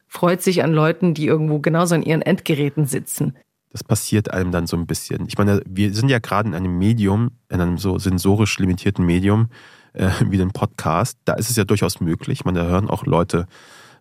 [0.08, 3.36] freut sich an Leuten, die irgendwo genauso an ihren Endgeräten sitzen.
[3.76, 5.26] Das passiert einem dann so ein bisschen.
[5.26, 9.50] Ich meine, wir sind ja gerade in einem Medium, in einem so sensorisch limitierten Medium
[9.92, 11.18] äh, wie den Podcast.
[11.26, 12.46] Da ist es ja durchaus möglich.
[12.46, 13.46] Man, da hören auch Leute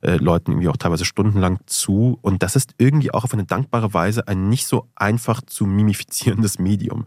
[0.02, 2.18] äh, Leuten irgendwie auch teilweise stundenlang zu.
[2.22, 6.58] Und das ist irgendwie auch auf eine dankbare Weise ein nicht so einfach zu mimifizierendes
[6.60, 7.04] Medium.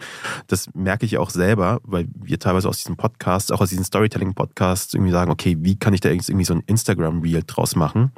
[0.47, 4.93] Das merke ich auch selber, weil wir teilweise aus diesem Podcast, auch aus diesen Storytelling-Podcasts
[4.93, 8.13] irgendwie sagen, okay, wie kann ich da irgendwie so ein Instagram-Reel draus machen?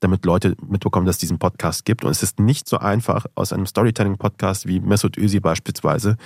[0.00, 2.04] Damit Leute mitbekommen, dass es diesen Podcast gibt.
[2.04, 6.16] Und es ist nicht so einfach, aus einem Storytelling-Podcast wie Mesut Özil beispielsweise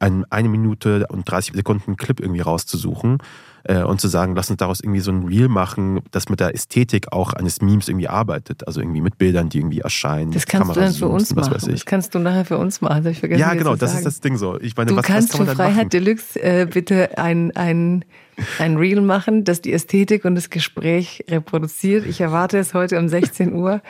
[0.00, 3.18] einen eine Minute und 30 Sekunden Clip irgendwie rauszusuchen
[3.64, 6.54] äh, und zu sagen, lass uns daraus irgendwie so ein Reel machen, das mit der
[6.54, 8.66] Ästhetik auch eines Memes irgendwie arbeitet.
[8.66, 10.32] Also irgendwie mit Bildern, die irgendwie erscheinen.
[10.32, 11.70] Das kannst du dann für uns machen.
[11.70, 13.04] Das kannst du nachher für uns machen.
[13.04, 13.98] Das vergessen, ja, genau, das sagen.
[13.98, 14.58] ist das Ding so.
[14.60, 15.90] Ich meine, du was, kannst was kann für Freiheit machen?
[15.90, 18.04] Deluxe äh, bitte ein, ein,
[18.58, 22.06] ein Reel machen, das die Ästhetik und das Gespräch reproduziert.
[22.06, 23.82] Ich erwarte es heute um 16 Uhr,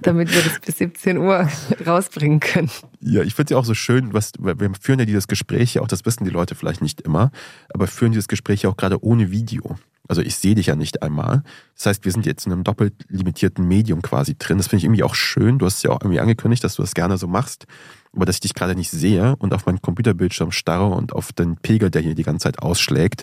[0.00, 1.48] damit wir das bis 17 Uhr
[1.86, 2.70] rausbringen können.
[3.00, 5.82] Ja, ich finde es ja auch so schön, was, wir führen ja dieses Gespräch ja
[5.82, 7.30] auch, das wissen die Leute vielleicht nicht immer,
[7.72, 9.76] aber führen dieses Gespräch ja auch gerade ohne Video.
[10.06, 11.42] Also ich sehe dich ja nicht einmal.
[11.76, 14.58] Das heißt, wir sind jetzt in einem doppelt limitierten Medium quasi drin.
[14.58, 15.58] Das finde ich irgendwie auch schön.
[15.58, 17.66] Du hast ja auch irgendwie angekündigt, dass du das gerne so machst.
[18.14, 21.56] Aber dass ich dich gerade nicht sehe und auf meinen Computerbildschirm starre und auf den
[21.56, 23.22] Pegel, der hier die ganze Zeit ausschlägt,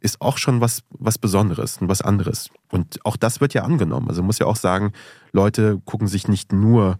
[0.00, 2.48] ist auch schon was, was Besonderes und was anderes.
[2.70, 4.08] Und auch das wird ja angenommen.
[4.08, 4.92] Also man muss ja auch sagen,
[5.32, 6.98] Leute gucken sich nicht nur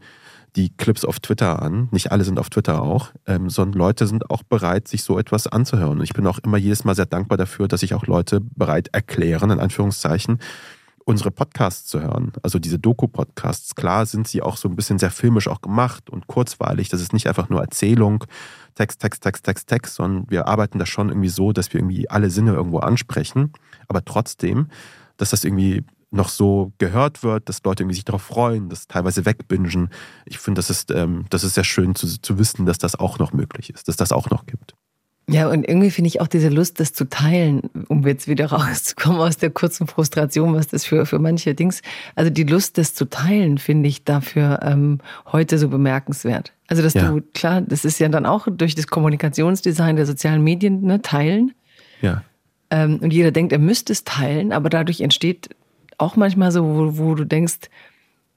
[0.57, 1.89] die Clips auf Twitter an.
[1.93, 5.47] Nicht alle sind auf Twitter auch, ähm, sondern Leute sind auch bereit, sich so etwas
[5.47, 5.99] anzuhören.
[5.99, 8.89] Und ich bin auch immer jedes Mal sehr dankbar dafür, dass sich auch Leute bereit
[8.93, 10.39] erklären, in Anführungszeichen,
[11.05, 12.33] unsere Podcasts zu hören.
[12.43, 13.75] Also diese Doku-Podcasts.
[13.75, 16.89] Klar sind sie auch so ein bisschen sehr filmisch auch gemacht und kurzweilig.
[16.89, 18.25] Das ist nicht einfach nur Erzählung,
[18.75, 22.09] Text, Text, Text, Text, Text, sondern wir arbeiten da schon irgendwie so, dass wir irgendwie
[22.09, 23.53] alle Sinne irgendwo ansprechen.
[23.89, 24.69] Aber trotzdem,
[25.17, 29.25] dass das irgendwie noch so gehört wird, dass Leute irgendwie sich darauf freuen, das teilweise
[29.25, 29.91] wegbingen.
[30.25, 33.19] Ich finde, das ist, ähm, das ist sehr schön zu, zu wissen, dass das auch
[33.19, 34.75] noch möglich ist, dass das auch noch gibt.
[35.29, 39.21] Ja, und irgendwie finde ich auch diese Lust, das zu teilen, um jetzt wieder rauszukommen
[39.21, 41.83] aus der kurzen Frustration, was das für, für manche Dings,
[42.17, 44.99] also die Lust, das zu teilen, finde ich dafür ähm,
[45.31, 46.53] heute so bemerkenswert.
[46.67, 47.09] Also, dass ja.
[47.09, 51.53] du, klar, das ist ja dann auch durch das Kommunikationsdesign der sozialen Medien, ne, teilen.
[52.01, 52.25] Ja.
[52.71, 55.51] Ähm, und jeder denkt, er müsste es teilen, aber dadurch entsteht
[56.01, 57.69] auch manchmal so, wo, wo du denkst,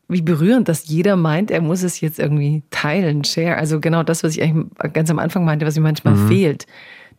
[0.10, 3.58] wie berührend, dass jeder meint, er muss es jetzt irgendwie teilen, share.
[3.58, 6.28] Also genau das, was ich eigentlich ganz am Anfang meinte, was mir manchmal mhm.
[6.28, 6.68] fehlt.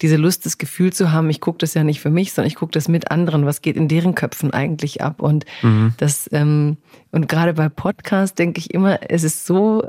[0.03, 2.57] Diese Lust, das Gefühl zu haben, ich gucke das ja nicht für mich, sondern ich
[2.57, 3.47] gucke das mit anderen.
[3.47, 5.23] Was geht in deren Köpfen eigentlich ab?
[5.23, 5.95] Und mhm.
[5.97, 6.77] das, ähm,
[7.11, 9.89] und gerade bei Podcasts denke ich immer, es ist so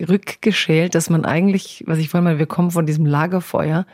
[0.00, 3.86] rückgeschält, dass man eigentlich, was ich vorhin mal, wir kommen von diesem Lagerfeuer,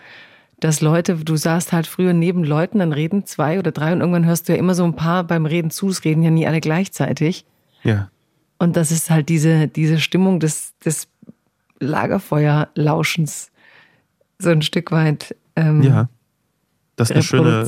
[0.62, 4.26] dass Leute, du saßt halt früher neben Leuten, dann reden zwei oder drei und irgendwann
[4.26, 6.60] hörst du ja immer so ein paar beim Reden zu, es reden ja nie alle
[6.60, 7.44] gleichzeitig.
[7.82, 8.10] Ja.
[8.58, 11.08] Und das ist halt diese, diese Stimmung des, des
[11.80, 13.50] Lagerfeuerlauschens
[14.38, 16.08] so ein Stück weit ähm, ja.
[16.94, 17.66] Das ist eine schöne,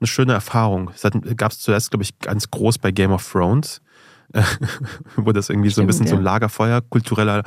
[0.00, 0.90] eine schöne Erfahrung.
[1.36, 3.80] Gab es zuerst, glaube ich, ganz groß bei Game of Thrones,
[5.16, 6.10] wo das irgendwie Stimmt, so ein bisschen ja.
[6.10, 7.44] so ein Lagerfeuer, kultureller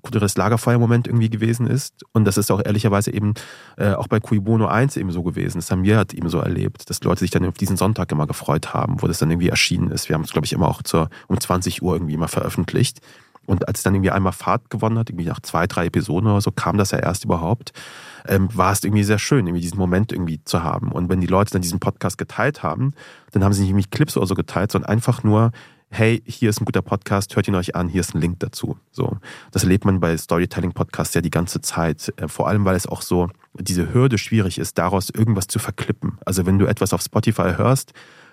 [0.00, 2.04] kulturelles Lagerfeuermoment irgendwie gewesen ist.
[2.12, 3.34] Und das ist auch ehrlicherweise eben
[3.76, 5.58] äh, auch bei Cui Bono 1 eben so gewesen.
[5.58, 8.26] Das haben wir halt eben so erlebt, dass Leute sich dann auf diesen Sonntag immer
[8.26, 10.08] gefreut haben, wo das dann irgendwie erschienen ist.
[10.08, 13.00] Wir haben es, glaube ich, immer auch zur, um 20 Uhr irgendwie immer veröffentlicht.
[13.44, 16.40] Und als es dann irgendwie einmal Fahrt gewonnen hat, irgendwie nach zwei, drei Episoden oder
[16.40, 17.72] so, kam das ja erst überhaupt,
[18.26, 20.92] ähm, war es irgendwie sehr schön, irgendwie diesen Moment irgendwie zu haben.
[20.92, 22.94] Und wenn die Leute dann diesen Podcast geteilt haben,
[23.32, 25.50] dann haben sie nicht irgendwie Clips oder so geteilt, sondern einfach nur
[25.94, 28.78] hey, hier ist ein guter Podcast, hört ihn euch an, hier ist ein Link dazu.
[28.92, 29.18] So,
[29.50, 32.12] das erlebt man bei Storytelling-Podcasts ja die ganze Zeit.
[32.16, 36.18] Äh, vor allem, weil es auch so diese Hürde schwierig ist, daraus irgendwas zu verklippen.
[36.24, 37.92] Also wenn du etwas auf Spotify hörst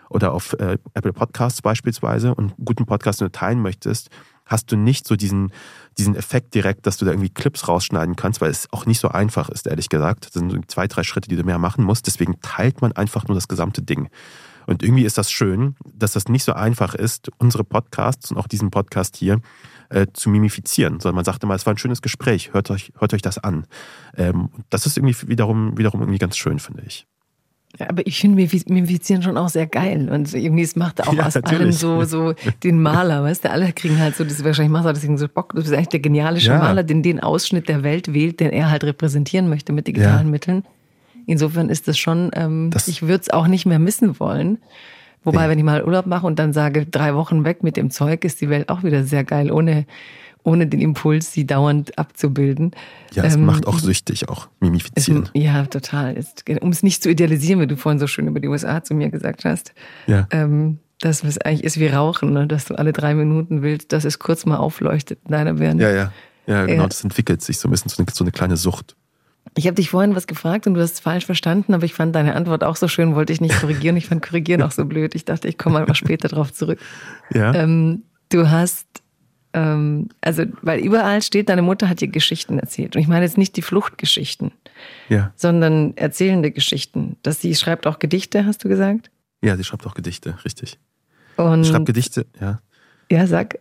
[0.10, 4.10] oder auf äh, Apple Podcasts beispielsweise und einen guten Podcast nur teilen möchtest,
[4.46, 5.52] hast du nicht so diesen,
[5.98, 9.10] diesen Effekt direkt, dass du da irgendwie Clips rausschneiden kannst, weil es auch nicht so
[9.10, 10.28] einfach ist, ehrlich gesagt.
[10.28, 12.08] Das sind so zwei, drei Schritte, die du mehr machen musst.
[12.08, 14.10] Deswegen teilt man einfach nur das gesamte Ding.
[14.70, 18.46] Und irgendwie ist das schön, dass das nicht so einfach ist, unsere Podcasts und auch
[18.46, 19.42] diesen Podcast hier
[19.90, 23.12] äh, zu mimifizieren, sondern man sagt immer, es war ein schönes Gespräch, hört euch, hört
[23.16, 23.66] euch das an.
[24.16, 27.08] Ähm, das ist irgendwie wiederum, wiederum irgendwie ganz schön, finde ich.
[27.80, 30.08] Ja, aber ich finde Mimifizieren schon auch sehr geil.
[30.08, 31.60] Und irgendwie, es macht auch ja, aus natürlich.
[31.60, 32.34] allen so, so
[32.64, 33.50] den Maler, weißt du?
[33.50, 35.54] Alle kriegen halt so, das wahrscheinlich macht er deswegen so Bock.
[35.56, 36.60] Du bist eigentlich der geniale ja.
[36.60, 40.32] Maler, den den Ausschnitt der Welt wählt, den er halt repräsentieren möchte mit digitalen ja.
[40.32, 40.64] Mitteln.
[41.30, 44.58] Insofern ist das schon, ähm, das ich würde es auch nicht mehr missen wollen.
[45.24, 48.24] Wobei, wenn ich mal Urlaub mache und dann sage, drei Wochen weg mit dem Zeug,
[48.24, 49.86] ist die Welt auch wieder sehr geil, ohne,
[50.44, 52.72] ohne den Impuls, sie dauernd abzubilden.
[53.14, 55.30] Ja, es ähm, macht auch süchtig, auch mimifizieren.
[55.34, 56.16] Es, ja, total.
[56.62, 59.10] Um es nicht zu idealisieren, wie du vorhin so schön über die USA zu mir
[59.10, 59.74] gesagt hast.
[60.08, 60.28] Ja.
[60.32, 62.48] Ähm, dass es eigentlich ist wie Rauchen, ne?
[62.48, 65.84] dass du alle drei Minuten willst, dass es kurz mal aufleuchtet in deiner Birne.
[65.84, 66.12] Ja, ja.
[66.48, 66.84] Ja, genau.
[66.84, 66.88] Ja.
[66.88, 68.96] Das entwickelt sich so ein bisschen so eine, so eine kleine Sucht.
[69.58, 72.16] Ich habe dich vorhin was gefragt und du hast es falsch verstanden, aber ich fand
[72.16, 73.98] deine Antwort auch so schön, wollte ich nicht korrigieren.
[73.98, 75.16] Ich fand korrigieren auch so blöd.
[75.16, 76.80] Ich dachte, ich komme einfach später drauf zurück.
[77.34, 77.54] Ja.
[77.54, 78.88] Ähm, du hast,
[79.54, 82.96] ähm, also, weil überall steht, deine Mutter hat dir Geschichten erzählt.
[82.96, 84.52] Und ich meine jetzt nicht die Fluchtgeschichten,
[85.10, 85.34] ja.
[85.36, 87.18] sondern erzählende Geschichten.
[87.24, 89.10] Dass sie schreibt auch Gedichte, hast du gesagt?
[89.42, 90.78] Ja, sie schreibt auch Gedichte, richtig.
[91.38, 92.62] Und schreibt Gedichte, ja.
[93.12, 93.60] Ja, sag.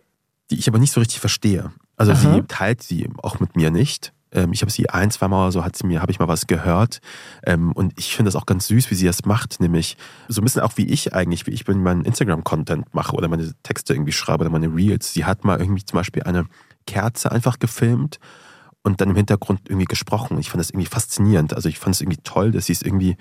[0.51, 1.71] Die ich aber nicht so richtig verstehe.
[1.97, 2.35] Also Aha.
[2.35, 5.63] sie teilt sie auch mit mir nicht Ähm, ich habe sie ein, zwei Mal so
[5.63, 6.99] hat sie mir, habe ich mal was gehört.
[7.45, 9.97] Ähm, und ich finde das auch ganz süß, wie sie das macht, nämlich
[10.27, 13.53] so ein bisschen auch wie ich eigentlich, wie ich bin meinen Instagram-Content mache oder meine
[13.63, 15.13] Texte irgendwie schreibe oder meine Reels.
[15.13, 16.45] Sie hat mal irgendwie zum Beispiel eine
[16.85, 18.19] Kerze einfach gefilmt
[18.83, 20.39] und dann im Hintergrund irgendwie gesprochen.
[20.39, 21.53] Ich fand das irgendwie faszinierend.
[21.53, 23.17] Also ich fand es irgendwie toll, dass sie es irgendwie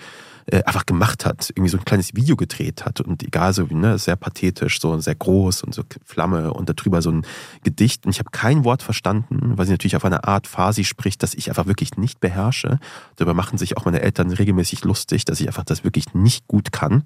[0.46, 3.98] äh, einfach gemacht hat, irgendwie so ein kleines Video gedreht hat und egal so, ne,
[3.98, 7.26] sehr pathetisch, so sehr groß und so Flamme und darüber so ein
[7.64, 8.06] Gedicht.
[8.06, 11.34] Und ich habe kein Wort verstanden, weil sie natürlich auf eine Art Farsi spricht, dass
[11.34, 12.78] ich einfach wirklich nicht beherrsche.
[13.16, 16.70] Darüber machen sich auch meine Eltern regelmäßig lustig, dass ich einfach das wirklich nicht gut
[16.72, 17.02] kann,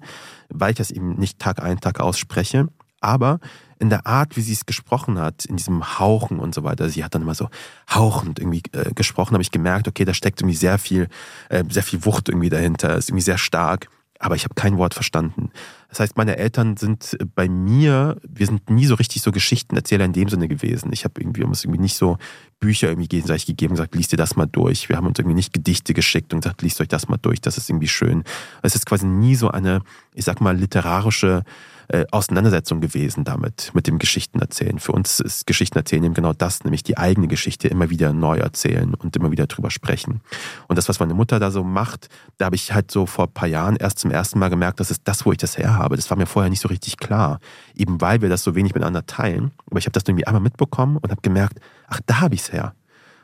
[0.49, 2.67] weil ich das eben nicht Tag ein, Tag ausspreche.
[3.01, 3.39] Aber
[3.83, 7.03] in der Art, wie sie es gesprochen hat, in diesem Hauchen und so weiter, sie
[7.03, 7.49] hat dann immer so
[7.93, 11.09] hauchend irgendwie äh, gesprochen, habe ich gemerkt, okay, da steckt irgendwie sehr viel,
[11.49, 13.89] äh, sehr viel Wucht irgendwie dahinter, ist irgendwie sehr stark,
[14.19, 15.51] aber ich habe kein Wort verstanden.
[15.93, 20.13] Das heißt, meine Eltern sind bei mir, wir sind nie so richtig so Geschichtenerzähler in
[20.13, 20.91] dem Sinne gewesen.
[20.91, 22.17] Ich habe irgendwie uns irgendwie nicht so
[22.59, 24.89] Bücher irgendwie gegenseitig gegeben und gesagt, liest dir das mal durch.
[24.89, 27.59] Wir haben uns irgendwie nicht Gedichte geschickt und gesagt, liest euch das mal durch, das
[27.59, 28.23] ist irgendwie schön.
[28.63, 29.81] Es ist quasi nie so eine,
[30.15, 31.43] ich sag mal, literarische
[31.89, 34.79] äh, Auseinandersetzung gewesen damit, mit dem Geschichtenerzählen.
[34.79, 38.93] Für uns ist Geschichtenerzählen eben genau das, nämlich die eigene Geschichte immer wieder neu erzählen
[38.93, 40.21] und immer wieder drüber sprechen.
[40.67, 43.33] Und das, was meine Mutter da so macht, da habe ich halt so vor ein
[43.33, 45.82] paar Jahren erst zum ersten Mal gemerkt, das ist das, wo ich das her habe.
[45.89, 47.39] Das war mir vorher nicht so richtig klar,
[47.75, 49.51] eben weil wir das so wenig miteinander teilen.
[49.69, 52.53] Aber ich habe das irgendwie einmal mitbekommen und habe gemerkt, ach, da habe ich es
[52.53, 52.73] her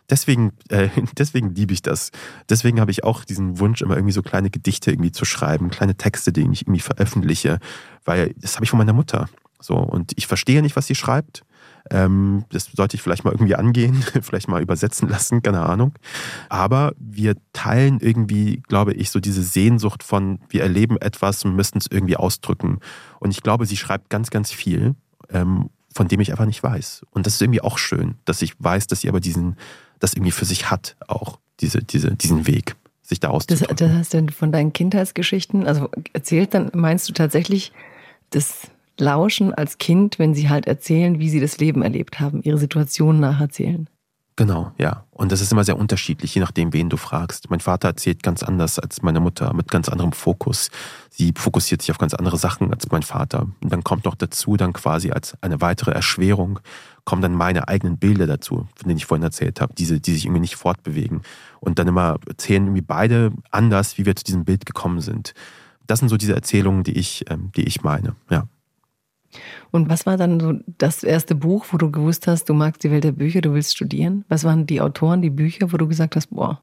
[0.09, 2.11] deswegen, äh, deswegen liebe ich das.
[2.49, 5.95] Deswegen habe ich auch diesen Wunsch, immer irgendwie so kleine Gedichte irgendwie zu schreiben, kleine
[5.95, 7.59] Texte, die ich irgendwie veröffentliche,
[8.05, 9.29] weil das habe ich von meiner Mutter.
[9.59, 11.43] So, und ich verstehe nicht, was sie schreibt.
[11.91, 15.93] Ähm, das sollte ich vielleicht mal irgendwie angehen, vielleicht mal übersetzen lassen, keine Ahnung.
[16.49, 21.77] Aber wir teilen irgendwie, glaube ich, so diese Sehnsucht von, wir erleben etwas und müssen
[21.77, 22.79] es irgendwie ausdrücken.
[23.19, 24.95] Und ich glaube, sie schreibt ganz, ganz viel,
[25.29, 27.05] ähm, von dem ich einfach nicht weiß.
[27.11, 29.55] Und das ist irgendwie auch schön, dass ich weiß, dass sie aber diesen,
[29.99, 33.75] das irgendwie für sich hat, auch diese, diese, diesen Weg, sich da auszudrücken.
[33.75, 37.73] Das, das heißt denn von deinen Kindheitsgeschichten, also erzählt, dann meinst du tatsächlich
[38.29, 38.69] das
[39.01, 43.19] Lauschen als Kind, wenn sie halt erzählen, wie sie das Leben erlebt haben, ihre Situation
[43.19, 43.89] nacherzählen?
[44.39, 45.03] Genau, ja.
[45.11, 47.49] Und das ist immer sehr unterschiedlich, je nachdem, wen du fragst.
[47.49, 50.69] Mein Vater erzählt ganz anders als meine Mutter, mit ganz anderem Fokus.
[51.09, 53.47] Sie fokussiert sich auf ganz andere Sachen als mein Vater.
[53.61, 56.61] Und dann kommt noch dazu, dann quasi als eine weitere Erschwerung,
[57.03, 60.23] kommen dann meine eigenen Bilder dazu, von denen ich vorhin erzählt habe, diese, die sich
[60.23, 61.23] irgendwie nicht fortbewegen.
[61.59, 65.33] Und dann immer erzählen irgendwie beide anders, wie wir zu diesem Bild gekommen sind.
[65.85, 68.47] Das sind so diese Erzählungen, die ich, ähm, die ich meine, ja.
[69.71, 72.91] Und was war dann so das erste Buch, wo du gewusst hast, du magst die
[72.91, 74.25] Welt der Bücher, du willst studieren?
[74.27, 76.61] Was waren die Autoren, die Bücher, wo du gesagt hast, boah?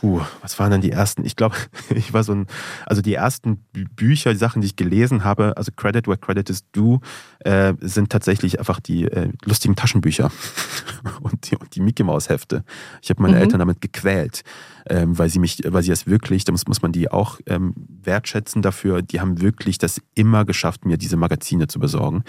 [0.00, 1.24] Puh, was waren dann die ersten?
[1.24, 1.54] Ich glaube,
[1.94, 2.46] ich war so ein,
[2.84, 6.68] also die ersten Bücher, die Sachen, die ich gelesen habe, also Credit Where Credit is
[6.72, 6.98] Due,
[7.40, 10.32] äh, sind tatsächlich einfach die äh, lustigen Taschenbücher
[11.20, 12.64] und die, und die Mickey Maus Hefte.
[13.02, 13.42] Ich habe meine mhm.
[13.42, 14.42] Eltern damit gequält
[14.88, 17.74] ähm, weil sie mich, weil sie es wirklich, da muss, muss man die auch ähm,
[18.02, 22.24] wertschätzen dafür, die haben wirklich das immer geschafft, mir diese Magazine zu besorgen.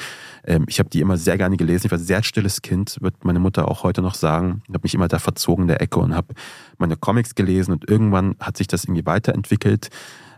[0.46, 1.88] Ähm, ich habe die immer sehr gerne gelesen.
[1.88, 4.62] Ich war ein sehr stilles Kind, wird meine Mutter auch heute noch sagen.
[4.68, 6.34] Ich habe mich immer da verzogen in der Ecke und habe
[6.78, 9.90] meine Comics gelesen und irgendwann hat sich das irgendwie weiterentwickelt.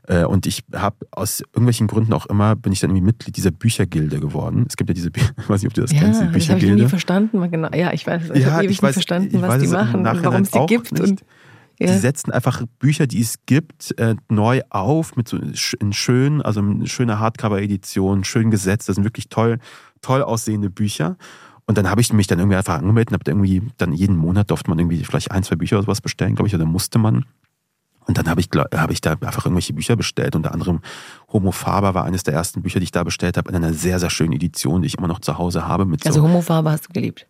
[0.07, 3.51] Äh, und ich habe aus irgendwelchen Gründen auch immer, bin ich dann irgendwie Mitglied dieser
[3.51, 4.65] Büchergilde geworden.
[4.67, 6.43] Es gibt ja diese, ich weiß nicht, ob du das ja, kennst, die Büchergilde.
[6.43, 7.51] Das habe ich nie verstanden.
[7.51, 7.69] Genau.
[7.75, 10.23] Ja, ich weiß, ich ja, habe ewig ich weiß, nicht verstanden, was die machen und
[10.23, 10.93] warum es die gibt.
[10.93, 11.03] Nicht.
[11.03, 11.23] Und
[11.79, 11.93] ja.
[11.93, 16.59] Sie setzen einfach Bücher, die es gibt, äh, neu auf mit so in schön, also
[16.59, 18.89] eine schöne Hardcover-Edition, schön gesetzt.
[18.89, 19.59] Das sind wirklich toll,
[20.01, 21.17] toll aussehende Bücher.
[21.67, 24.49] Und dann habe ich mich dann irgendwie einfach angemeldet und habe irgendwie dann jeden Monat
[24.49, 27.25] durfte man irgendwie vielleicht ein, zwei Bücher oder sowas bestellen, glaube ich, oder musste man.
[28.07, 30.35] Und dann habe ich, hab ich da einfach irgendwelche Bücher bestellt.
[30.35, 30.79] Unter anderem
[31.31, 33.99] Homo Faber war eines der ersten Bücher, die ich da bestellt habe, in einer sehr,
[33.99, 35.85] sehr schönen Edition, die ich immer noch zu Hause habe.
[35.85, 37.27] Mit also so Homo Faber hast du geliebt?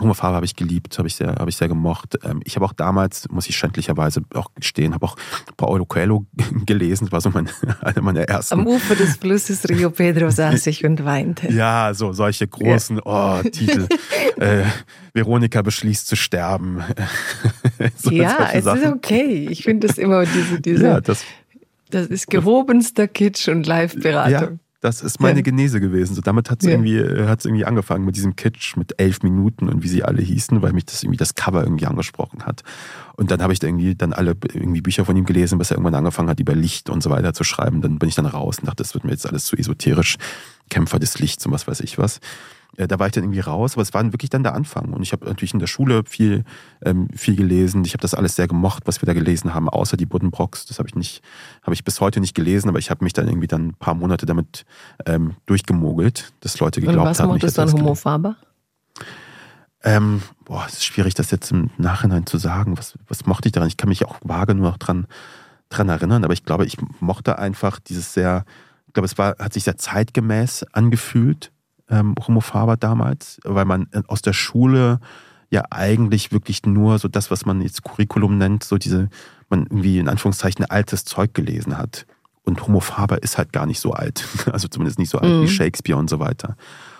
[0.00, 2.18] Humorfarbe habe ich geliebt, habe ich sehr, habe ich sehr gemocht.
[2.24, 5.16] Ähm, ich habe auch damals, muss ich schändlicherweise auch gestehen, habe auch
[5.56, 6.26] Paulo Coelho
[6.66, 7.06] gelesen.
[7.06, 7.48] Das war so mein,
[7.80, 8.54] eine meiner ersten.
[8.54, 11.48] Am Ufer des Flusses Rio Pedro saß ich und weinte.
[11.60, 13.40] Ja, so solche großen ja.
[13.40, 13.86] oh, Titel.
[14.36, 14.62] äh,
[15.12, 16.82] Veronika beschließt zu sterben.
[17.96, 18.82] so ja, es Sachen.
[18.82, 19.46] ist okay.
[19.50, 21.24] Ich finde das immer diese, diese ja, das,
[21.90, 24.58] das ist gehobenster Kitsch und Live-Beratung.
[24.58, 24.69] Ja.
[24.80, 25.42] Das ist meine.
[25.42, 26.14] Genese gewesen.
[26.14, 26.72] So, damit hat es ja.
[26.72, 30.22] irgendwie, äh, hat's irgendwie angefangen mit diesem Kitsch mit elf Minuten und wie sie alle
[30.22, 32.62] hießen, weil mich das irgendwie das Cover irgendwie angesprochen hat.
[33.16, 35.76] Und dann habe ich da irgendwie dann alle irgendwie Bücher von ihm gelesen, bis er
[35.76, 37.82] irgendwann angefangen hat, über Licht und so weiter zu schreiben.
[37.82, 40.16] Dann bin ich dann raus und dachte, das wird mir jetzt alles zu esoterisch.
[40.70, 42.20] Kämpfer des Lichts und was weiß ich was.
[42.76, 44.92] Äh, da war ich dann irgendwie raus, aber es war wirklich dann der Anfang.
[44.92, 46.44] Und ich habe natürlich in der Schule viel,
[46.84, 47.84] ähm, viel gelesen.
[47.84, 50.66] Ich habe das alles sehr gemocht, was wir da gelesen haben, außer die Buddenbrocks.
[50.66, 51.22] Das habe ich nicht,
[51.62, 53.94] habe ich bis heute nicht gelesen, aber ich habe mich dann irgendwie dann ein paar
[53.94, 54.64] Monate damit
[55.06, 57.28] ähm, durchgemogelt, dass Leute geglaubt haben.
[57.30, 58.36] Was mochtest du an Homo Faber?
[59.82, 62.76] Ähm, boah, es ist schwierig, das jetzt im Nachhinein zu sagen.
[62.76, 63.68] Was, was mochte ich daran?
[63.68, 65.06] Ich kann mich auch vage nur noch dran,
[65.70, 68.44] dran erinnern, aber ich glaube, ich mochte einfach dieses sehr,
[68.86, 71.50] ich glaube, es war, hat sich sehr zeitgemäß angefühlt,
[71.90, 75.00] ähm, Homo Faber damals, weil man aus der Schule
[75.50, 79.10] ja eigentlich wirklich nur so das, was man jetzt Curriculum nennt, so diese,
[79.48, 82.06] man irgendwie in Anführungszeichen altes Zeug gelesen hat.
[82.44, 84.24] Und Homo Faber ist halt gar nicht so alt.
[84.52, 85.42] Also zumindest nicht so alt mhm.
[85.42, 86.56] wie Shakespeare und so weiter.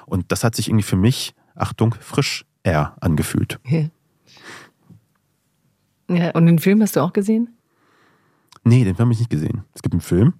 [0.07, 3.59] Und das hat sich irgendwie für mich, Achtung, frisch er angefühlt.
[3.67, 3.87] Ja.
[6.09, 7.57] ja, und den Film hast du auch gesehen?
[8.65, 9.65] Nee, den habe ich nicht gesehen.
[9.75, 10.35] Es gibt einen Film.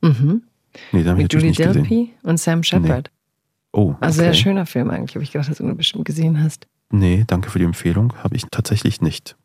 [0.00, 0.44] Mhm.
[0.92, 2.10] Nee, den habe ich Julie nicht Delpy gesehen.
[2.22, 3.10] und Sam Shepard.
[3.72, 3.90] Oh.
[3.90, 3.98] Okay.
[4.00, 6.66] Also sehr schöner Film eigentlich, habe ich gedacht, dass du ihn bestimmt gesehen hast.
[6.90, 8.14] Nee, danke für die Empfehlung.
[8.22, 9.36] Habe ich tatsächlich nicht.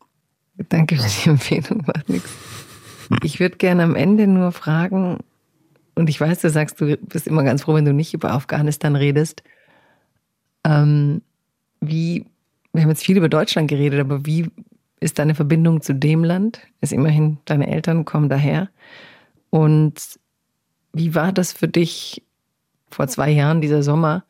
[0.68, 2.30] Danke für die Empfehlung, macht nichts.
[3.22, 5.18] Ich würde gerne am Ende nur fragen,
[5.94, 8.96] und ich weiß, du sagst, du bist immer ganz froh, wenn du nicht über Afghanistan
[8.96, 9.42] redest.
[10.64, 11.22] Ähm,
[11.80, 12.26] wie,
[12.72, 14.50] wir haben jetzt viel über Deutschland geredet, aber wie
[15.00, 16.60] ist deine Verbindung zu dem Land?
[16.80, 18.70] Ist immerhin, deine Eltern kommen daher.
[19.50, 20.18] Und
[20.92, 22.22] wie war das für dich
[22.94, 24.24] vor zwei Jahren, dieser Sommer,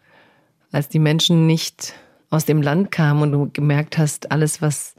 [0.72, 1.94] als die Menschen nicht
[2.30, 4.94] aus dem Land kamen und du gemerkt hast, alles, was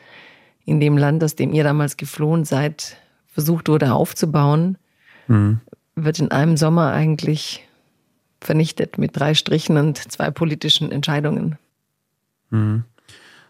[0.65, 2.97] in dem Land, aus dem ihr damals geflohen seid,
[3.27, 4.77] versucht wurde aufzubauen,
[5.27, 5.59] mhm.
[5.95, 7.67] wird in einem Sommer eigentlich
[8.39, 11.57] vernichtet mit drei Strichen und zwei politischen Entscheidungen.
[12.51, 12.83] Mhm.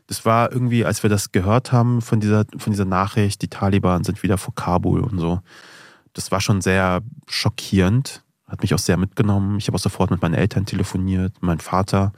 [0.07, 4.03] Das war irgendwie, als wir das gehört haben von dieser, von dieser Nachricht, die Taliban
[4.03, 5.41] sind wieder vor Kabul und so.
[6.13, 8.23] Das war schon sehr schockierend,
[8.55, 9.57] hat mich auch sehr mitgenommen.
[9.57, 12.13] Ich habe auch sofort mit meinen Eltern telefoniert, mein Vater.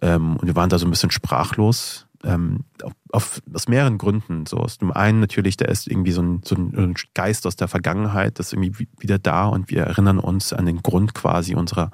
[0.00, 2.06] Ähm, und wir waren da so ein bisschen sprachlos.
[2.24, 2.64] Ähm,
[3.12, 4.46] auf, aus mehreren Gründen.
[4.46, 7.68] So aus dem einen natürlich, da ist irgendwie so ein, so ein Geist aus der
[7.68, 11.90] Vergangenheit, das ist irgendwie wieder da und wir erinnern uns an den Grund quasi unserer,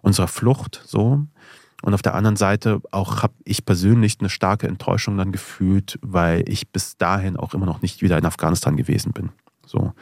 [0.00, 0.82] unserer Flucht.
[0.84, 1.26] So.
[1.82, 6.48] Und auf der anderen Seite auch habe ich persönlich eine starke Enttäuschung dann gefühlt, weil
[6.48, 9.30] ich bis dahin auch immer noch nicht wieder in Afghanistan gewesen bin.
[9.66, 9.92] So.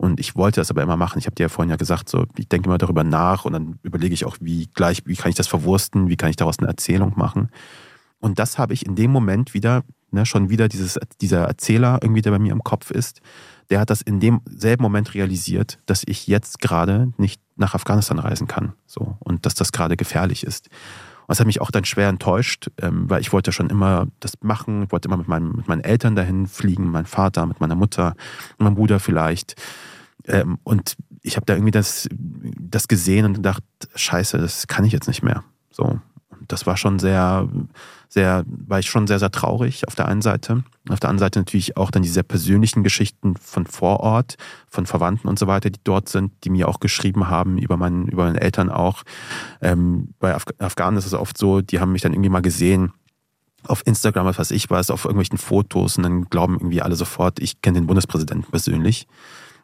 [0.00, 1.18] Und ich wollte das aber immer machen.
[1.18, 3.78] Ich habe dir ja vorhin ja gesagt, so, ich denke immer darüber nach und dann
[3.82, 6.68] überlege ich auch, wie gleich, wie kann ich das verwursten, wie kann ich daraus eine
[6.68, 7.50] Erzählung machen.
[8.18, 12.22] Und das habe ich in dem Moment wieder, ne, schon wieder dieses, dieser Erzähler irgendwie,
[12.22, 13.20] der bei mir im Kopf ist,
[13.68, 18.46] der hat das in demselben Moment realisiert, dass ich jetzt gerade nicht nach Afghanistan reisen
[18.46, 18.72] kann.
[18.86, 19.18] So.
[19.18, 20.70] Und dass das gerade gefährlich ist.
[21.30, 24.82] Das hat mich auch dann schwer enttäuscht, ähm, weil ich wollte schon immer das machen.
[24.82, 28.16] Ich wollte immer mit, meinem, mit meinen Eltern dahin fliegen, mit Vater, mit meiner Mutter,
[28.58, 29.54] mit meinem Bruder vielleicht.
[30.26, 33.62] Ähm, und ich habe da irgendwie das, das gesehen und gedacht,
[33.94, 35.44] scheiße, das kann ich jetzt nicht mehr.
[35.70, 36.00] So.
[36.52, 37.48] Das war schon sehr,
[38.08, 40.64] sehr, war ich schon sehr, sehr traurig auf der einen Seite.
[40.88, 44.36] Auf der anderen Seite natürlich auch dann die sehr persönlichen Geschichten von vor Ort,
[44.68, 48.08] von Verwandten und so weiter, die dort sind, die mir auch geschrieben haben, über meinen,
[48.08, 49.02] über meine Eltern auch.
[49.60, 52.92] Ähm, bei Af Afghanen ist es oft so, die haben mich dann irgendwie mal gesehen,
[53.66, 57.40] auf Instagram, was weiß ich was, auf irgendwelchen Fotos und dann glauben irgendwie alle sofort,
[57.40, 59.06] ich kenne den Bundespräsidenten persönlich.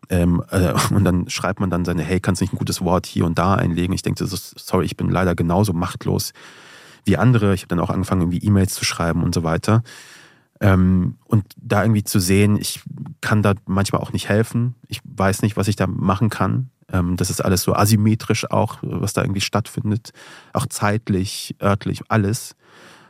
[0.08, 3.06] Ähm, äh, und dann schreibt man dann seine, hey, kannst du nicht ein gutes Wort
[3.06, 3.94] hier und da einlegen?
[3.94, 6.32] Ich denke, sorry, ich bin leider genauso machtlos
[7.06, 7.54] wie andere.
[7.54, 9.82] Ich habe dann auch angefangen, irgendwie E-Mails zu schreiben und so weiter.
[10.60, 12.80] Ähm, und da irgendwie zu sehen, ich
[13.20, 14.74] kann da manchmal auch nicht helfen.
[14.88, 16.70] Ich weiß nicht, was ich da machen kann.
[16.90, 20.12] Ähm, das ist alles so asymmetrisch auch, was da irgendwie stattfindet.
[20.52, 22.56] Auch zeitlich, örtlich, alles.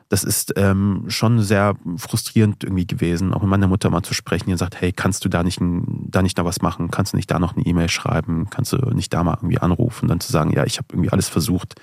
[0.09, 4.49] Das ist ähm, schon sehr frustrierend irgendwie gewesen, auch mit meiner Mutter mal zu sprechen,
[4.49, 6.93] die sagt, hey, kannst du da nicht, da nicht noch was machen?
[6.93, 8.49] Kannst du nicht da noch eine E-Mail schreiben?
[8.51, 10.05] Kannst du nicht da mal irgendwie anrufen?
[10.05, 11.75] Und dann zu sagen, ja, ich habe irgendwie alles versucht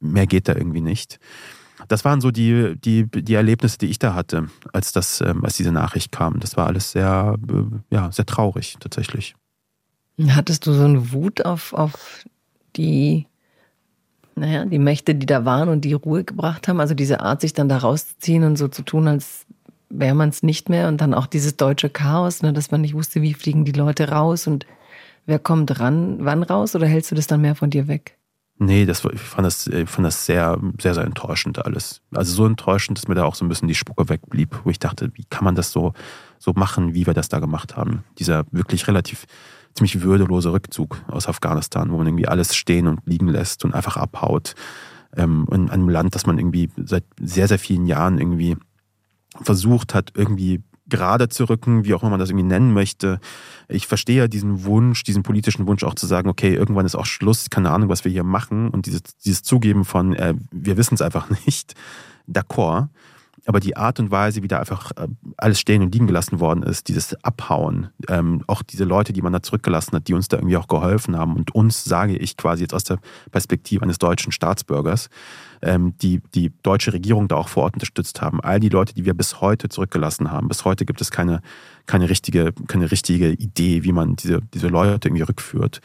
[0.00, 1.18] mehr geht da irgendwie nicht.
[1.86, 5.56] Das waren so die, die, die Erlebnisse, die ich da hatte, als, das, ähm, als
[5.56, 6.40] diese Nachricht kam.
[6.40, 9.36] Das war alles sehr, äh, ja, sehr traurig tatsächlich.
[10.30, 12.24] Hattest du so eine Wut auf, auf
[12.74, 13.26] die,
[14.34, 16.80] naja, die Mächte, die da waren und die Ruhe gebracht haben?
[16.80, 19.46] Also diese Art, sich dann da rauszuziehen und so zu tun, als
[19.88, 20.88] wäre man es nicht mehr.
[20.88, 24.08] Und dann auch dieses deutsche Chaos, ne, dass man nicht wusste, wie fliegen die Leute
[24.08, 24.66] raus und
[25.26, 26.74] wer kommt ran, wann raus?
[26.74, 28.17] Oder hältst du das dann mehr von dir weg?
[28.60, 32.00] Nee, das, ich fand das, ich fand das sehr, sehr, sehr enttäuschend alles.
[32.12, 34.80] Also so enttäuschend, dass mir da auch so ein bisschen die Spucke wegblieb, wo ich
[34.80, 35.92] dachte, wie kann man das so,
[36.40, 38.02] so machen, wie wir das da gemacht haben?
[38.18, 39.26] Dieser wirklich relativ,
[39.74, 43.96] ziemlich würdelose Rückzug aus Afghanistan, wo man irgendwie alles stehen und liegen lässt und einfach
[43.96, 44.54] abhaut.
[45.16, 48.56] Ähm, in einem Land, das man irgendwie seit sehr, sehr vielen Jahren irgendwie
[49.40, 53.20] versucht hat, irgendwie gerade zu rücken, wie auch immer man das irgendwie nennen möchte.
[53.68, 57.06] Ich verstehe ja diesen Wunsch, diesen politischen Wunsch auch zu sagen, okay, irgendwann ist auch
[57.06, 60.94] Schluss, keine Ahnung, was wir hier machen und dieses, dieses Zugeben von, äh, wir wissen
[60.94, 61.74] es einfach nicht,
[62.28, 62.88] d'accord.
[63.46, 65.08] Aber die Art und Weise, wie da einfach äh,
[65.38, 69.32] alles stehen und liegen gelassen worden ist, dieses Abhauen, ähm, auch diese Leute, die man
[69.32, 72.64] da zurückgelassen hat, die uns da irgendwie auch geholfen haben und uns, sage ich quasi
[72.64, 72.98] jetzt aus der
[73.30, 75.08] Perspektive eines deutschen Staatsbürgers,
[75.62, 78.40] ähm, die die deutsche Regierung da auch vor Ort unterstützt haben.
[78.40, 80.48] All die Leute, die wir bis heute zurückgelassen haben.
[80.48, 81.40] Bis heute gibt es keine,
[81.86, 85.80] keine, richtige, keine richtige Idee, wie man diese, diese Leute irgendwie rückführt.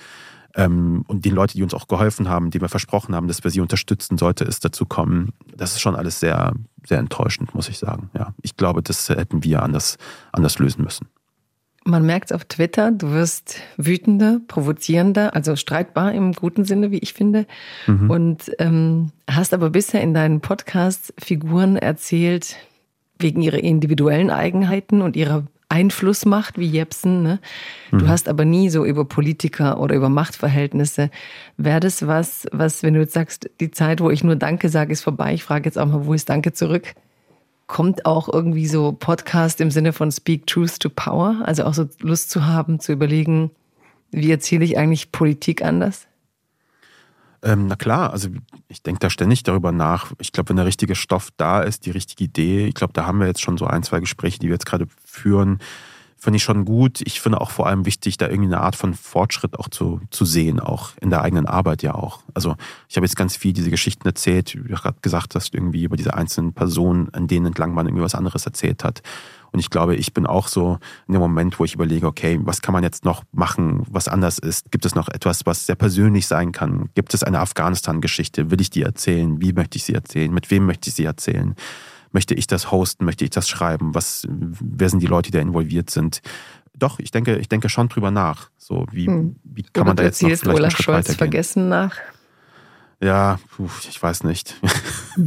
[0.56, 3.52] Ähm, und die Leute, die uns auch geholfen haben, die wir versprochen haben, dass wir
[3.52, 5.34] sie unterstützen, sollte es dazu kommen.
[5.56, 6.54] Das ist schon alles sehr,
[6.86, 8.10] sehr enttäuschend, muss ich sagen.
[8.14, 9.98] Ja, ich glaube, das hätten wir anders,
[10.32, 11.08] anders lösen müssen.
[11.86, 17.00] Man merkt es auf Twitter, du wirst wütender, provozierender, also streitbar im guten Sinne, wie
[17.00, 17.46] ich finde.
[17.88, 18.10] Mhm.
[18.10, 22.56] Und ähm, hast aber bisher in deinen Podcasts Figuren erzählt,
[23.20, 25.44] wegen ihrer individuellen Eigenheiten und ihrer
[25.74, 27.24] Einflussmacht wie Jepsen.
[27.24, 27.40] Ne?
[27.90, 28.08] Du mhm.
[28.08, 31.10] hast aber nie so über Politiker oder über Machtverhältnisse.
[31.58, 34.94] Wäre das was, was, wenn du jetzt sagst, die Zeit, wo ich nur Danke sage,
[34.94, 36.94] ist vorbei, ich frage jetzt auch mal, wo ist Danke zurück?
[37.74, 41.42] Kommt auch irgendwie so Podcast im Sinne von Speak Truth to Power?
[41.44, 43.50] Also auch so Lust zu haben, zu überlegen,
[44.12, 46.06] wie erzähle ich eigentlich Politik anders?
[47.42, 48.30] Ähm, na klar, also
[48.68, 50.12] ich denke da ständig darüber nach.
[50.20, 53.20] Ich glaube, wenn der richtige Stoff da ist, die richtige Idee, ich glaube, da haben
[53.20, 55.58] wir jetzt schon so ein, zwei Gespräche, die wir jetzt gerade führen,
[56.24, 57.02] finde ich schon gut.
[57.02, 60.24] Ich finde auch vor allem wichtig, da irgendwie eine Art von Fortschritt auch zu, zu
[60.24, 62.22] sehen, auch in der eigenen Arbeit ja auch.
[62.34, 62.56] Also
[62.88, 65.98] ich habe jetzt ganz viel diese Geschichten erzählt, wie du gerade gesagt hast, irgendwie über
[65.98, 69.02] diese einzelnen Personen, an denen entlang man irgendwie was anderes erzählt hat.
[69.52, 72.62] Und ich glaube, ich bin auch so in dem Moment, wo ich überlege, okay, was
[72.62, 74.72] kann man jetzt noch machen, was anders ist?
[74.72, 76.90] Gibt es noch etwas, was sehr persönlich sein kann?
[76.96, 78.50] Gibt es eine Afghanistan-Geschichte?
[78.50, 79.42] Will ich die erzählen?
[79.42, 80.34] Wie möchte ich sie erzählen?
[80.34, 81.56] Mit wem möchte ich sie erzählen?
[82.14, 83.04] Möchte ich das hosten?
[83.06, 83.94] Möchte ich das schreiben?
[83.94, 86.22] Was, wer sind die Leute, die da involviert sind?
[86.76, 88.50] Doch, ich denke, ich denke schon drüber nach.
[88.58, 89.36] So, wie, hm.
[89.44, 91.98] wie kann Oder man da jetzt noch vielleicht Olaf Schritt Scholz vergessen nach?
[93.04, 93.38] Ja,
[93.90, 94.56] ich weiß nicht.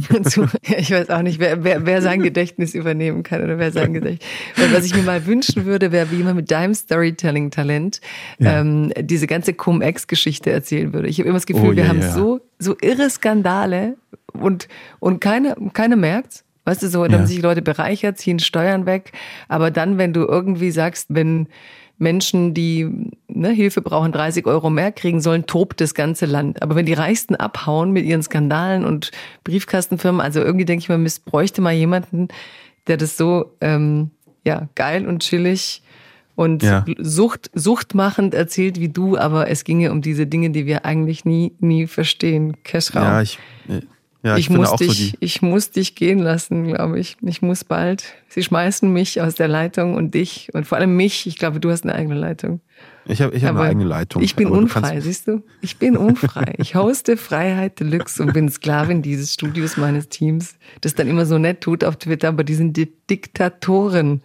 [0.61, 4.27] ich weiß auch nicht, wer, wer, wer sein Gedächtnis übernehmen kann oder wer sein Gedächtnis.
[4.71, 8.01] Was ich mir mal wünschen würde, wäre, wie jemand mit deinem Storytelling-Talent
[8.39, 8.61] ja.
[8.61, 11.07] ähm, diese ganze Cum-Ex-Geschichte erzählen würde.
[11.07, 12.11] Ich habe immer das Gefühl, oh, wir haben ja.
[12.11, 13.97] so so irre Skandale
[14.33, 14.67] und
[14.99, 16.43] und keine keine merkt's.
[16.67, 17.25] Weißt du so, dann ja.
[17.25, 19.13] sich Leute bereichert, ziehen Steuern weg,
[19.47, 21.47] aber dann, wenn du irgendwie sagst, wenn
[21.97, 26.61] Menschen, die ne, Hilfe brauchen, 30 Euro mehr kriegen sollen, tobt das ganze Land.
[26.61, 29.11] Aber wenn die Reichsten abhauen mit ihren Skandalen und
[29.45, 32.27] Briefkastenfirmen, also irgendwie denke ich mal, es bräuchte mal jemanden,
[32.87, 34.11] der das so ähm,
[34.45, 35.83] ja geil und chillig
[36.35, 36.83] und ja.
[36.99, 41.53] Sucht, suchtmachend erzählt wie du, aber es ginge um diese Dinge, die wir eigentlich nie,
[41.59, 42.61] nie verstehen.
[42.63, 43.03] Cashraum.
[43.03, 43.39] Ja, ich,
[44.23, 47.17] ja, ich, ich muss dich, so ich muss dich gehen lassen, glaube ich.
[47.21, 48.15] Ich muss bald.
[48.27, 51.27] Sie schmeißen mich aus der Leitung und dich und vor allem mich.
[51.27, 52.61] Ich glaube, du hast eine eigene Leitung.
[53.05, 54.21] Ich habe ich hab eine eigene Leitung.
[54.21, 55.43] Ich bin unfrei, siehst du?
[55.61, 56.55] Ich bin unfrei.
[56.57, 61.37] Ich hoste Freiheit Deluxe und bin Sklavin dieses Studios meines Teams, das dann immer so
[61.37, 64.21] nett tut auf Twitter, aber die sind die Diktatoren.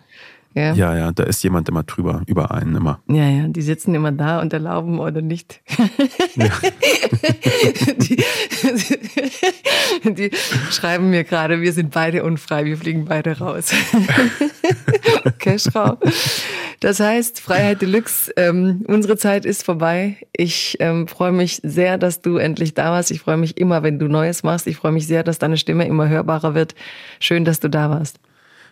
[0.54, 0.74] Ja.
[0.74, 3.00] ja, ja, da ist jemand immer drüber, über einen immer.
[3.08, 5.62] Ja, ja, die sitzen immer da und erlauben oder nicht.
[6.34, 6.50] Ja.
[7.96, 8.22] die,
[10.14, 10.30] die,
[10.70, 13.72] schreiben mir gerade, wir sind beide unfrei, wir fliegen beide raus.
[15.38, 15.96] Cashraum.
[16.80, 20.16] Das heißt, Freiheit Deluxe, ähm, unsere Zeit ist vorbei.
[20.32, 23.10] Ich ähm, freue mich sehr, dass du endlich da warst.
[23.10, 24.66] Ich freue mich immer, wenn du Neues machst.
[24.66, 26.74] Ich freue mich sehr, dass deine Stimme immer hörbarer wird.
[27.20, 28.18] Schön, dass du da warst.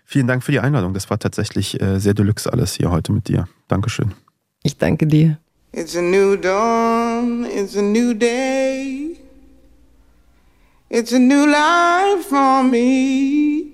[0.05, 0.95] Vielen Dank für die Einladung.
[0.95, 3.49] Das war tatsächlich äh, sehr deluxe alles hier heute mit dir.
[3.69, 4.13] Dankeschön.
[4.63, 5.39] Ich danke dir.
[5.73, 9.17] It's a new dawn, it's a new day.
[10.89, 13.67] It's a new life for me.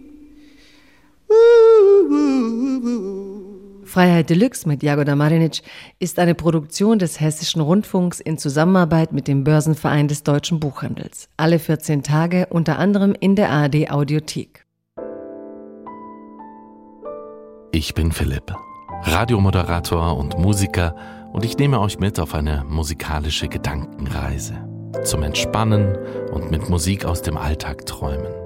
[3.84, 5.62] Freiheit Deluxe mit Jagoda Marinic
[5.98, 11.30] ist eine Produktion des Hessischen Rundfunks in Zusammenarbeit mit dem Börsenverein des deutschen Buchhandels.
[11.38, 14.65] Alle 14 Tage unter anderem in der ARD Audiothek.
[17.76, 18.54] Ich bin Philipp,
[19.02, 20.96] Radiomoderator und Musiker
[21.34, 24.54] und ich nehme euch mit auf eine musikalische Gedankenreise.
[25.04, 25.94] Zum Entspannen
[26.32, 28.45] und mit Musik aus dem Alltag träumen.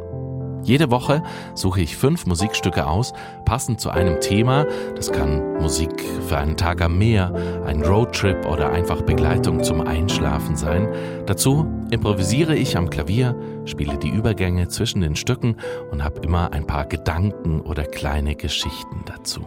[0.62, 1.22] Jede Woche
[1.54, 3.12] suche ich fünf Musikstücke aus,
[3.44, 4.66] passend zu einem Thema.
[4.94, 7.32] Das kann Musik für einen Tag am Meer,
[7.66, 10.88] ein Roadtrip oder einfach Begleitung zum Einschlafen sein.
[11.26, 13.34] Dazu improvisiere ich am Klavier,
[13.64, 15.56] spiele die Übergänge zwischen den Stücken
[15.90, 19.44] und habe immer ein paar Gedanken oder kleine Geschichten dazu.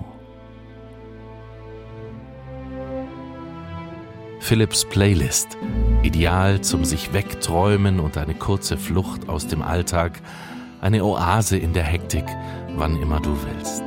[4.40, 5.58] Philips Playlist.
[6.02, 10.22] Ideal zum sich wegträumen und eine kurze Flucht aus dem Alltag
[10.84, 12.26] eine Oase in der Hektik,
[12.76, 13.84] wann immer du willst.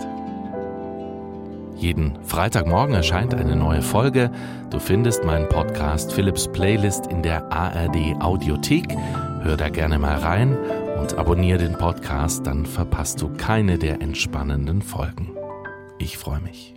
[1.77, 4.31] Jeden Freitagmorgen erscheint eine neue Folge.
[4.71, 8.97] Du findest meinen Podcast Philips Playlist in der ARD Audiothek.
[9.43, 10.57] Hör da gerne mal rein
[10.99, 15.37] und abonniere den Podcast, dann verpasst du keine der entspannenden Folgen.
[15.99, 16.76] Ich freue mich.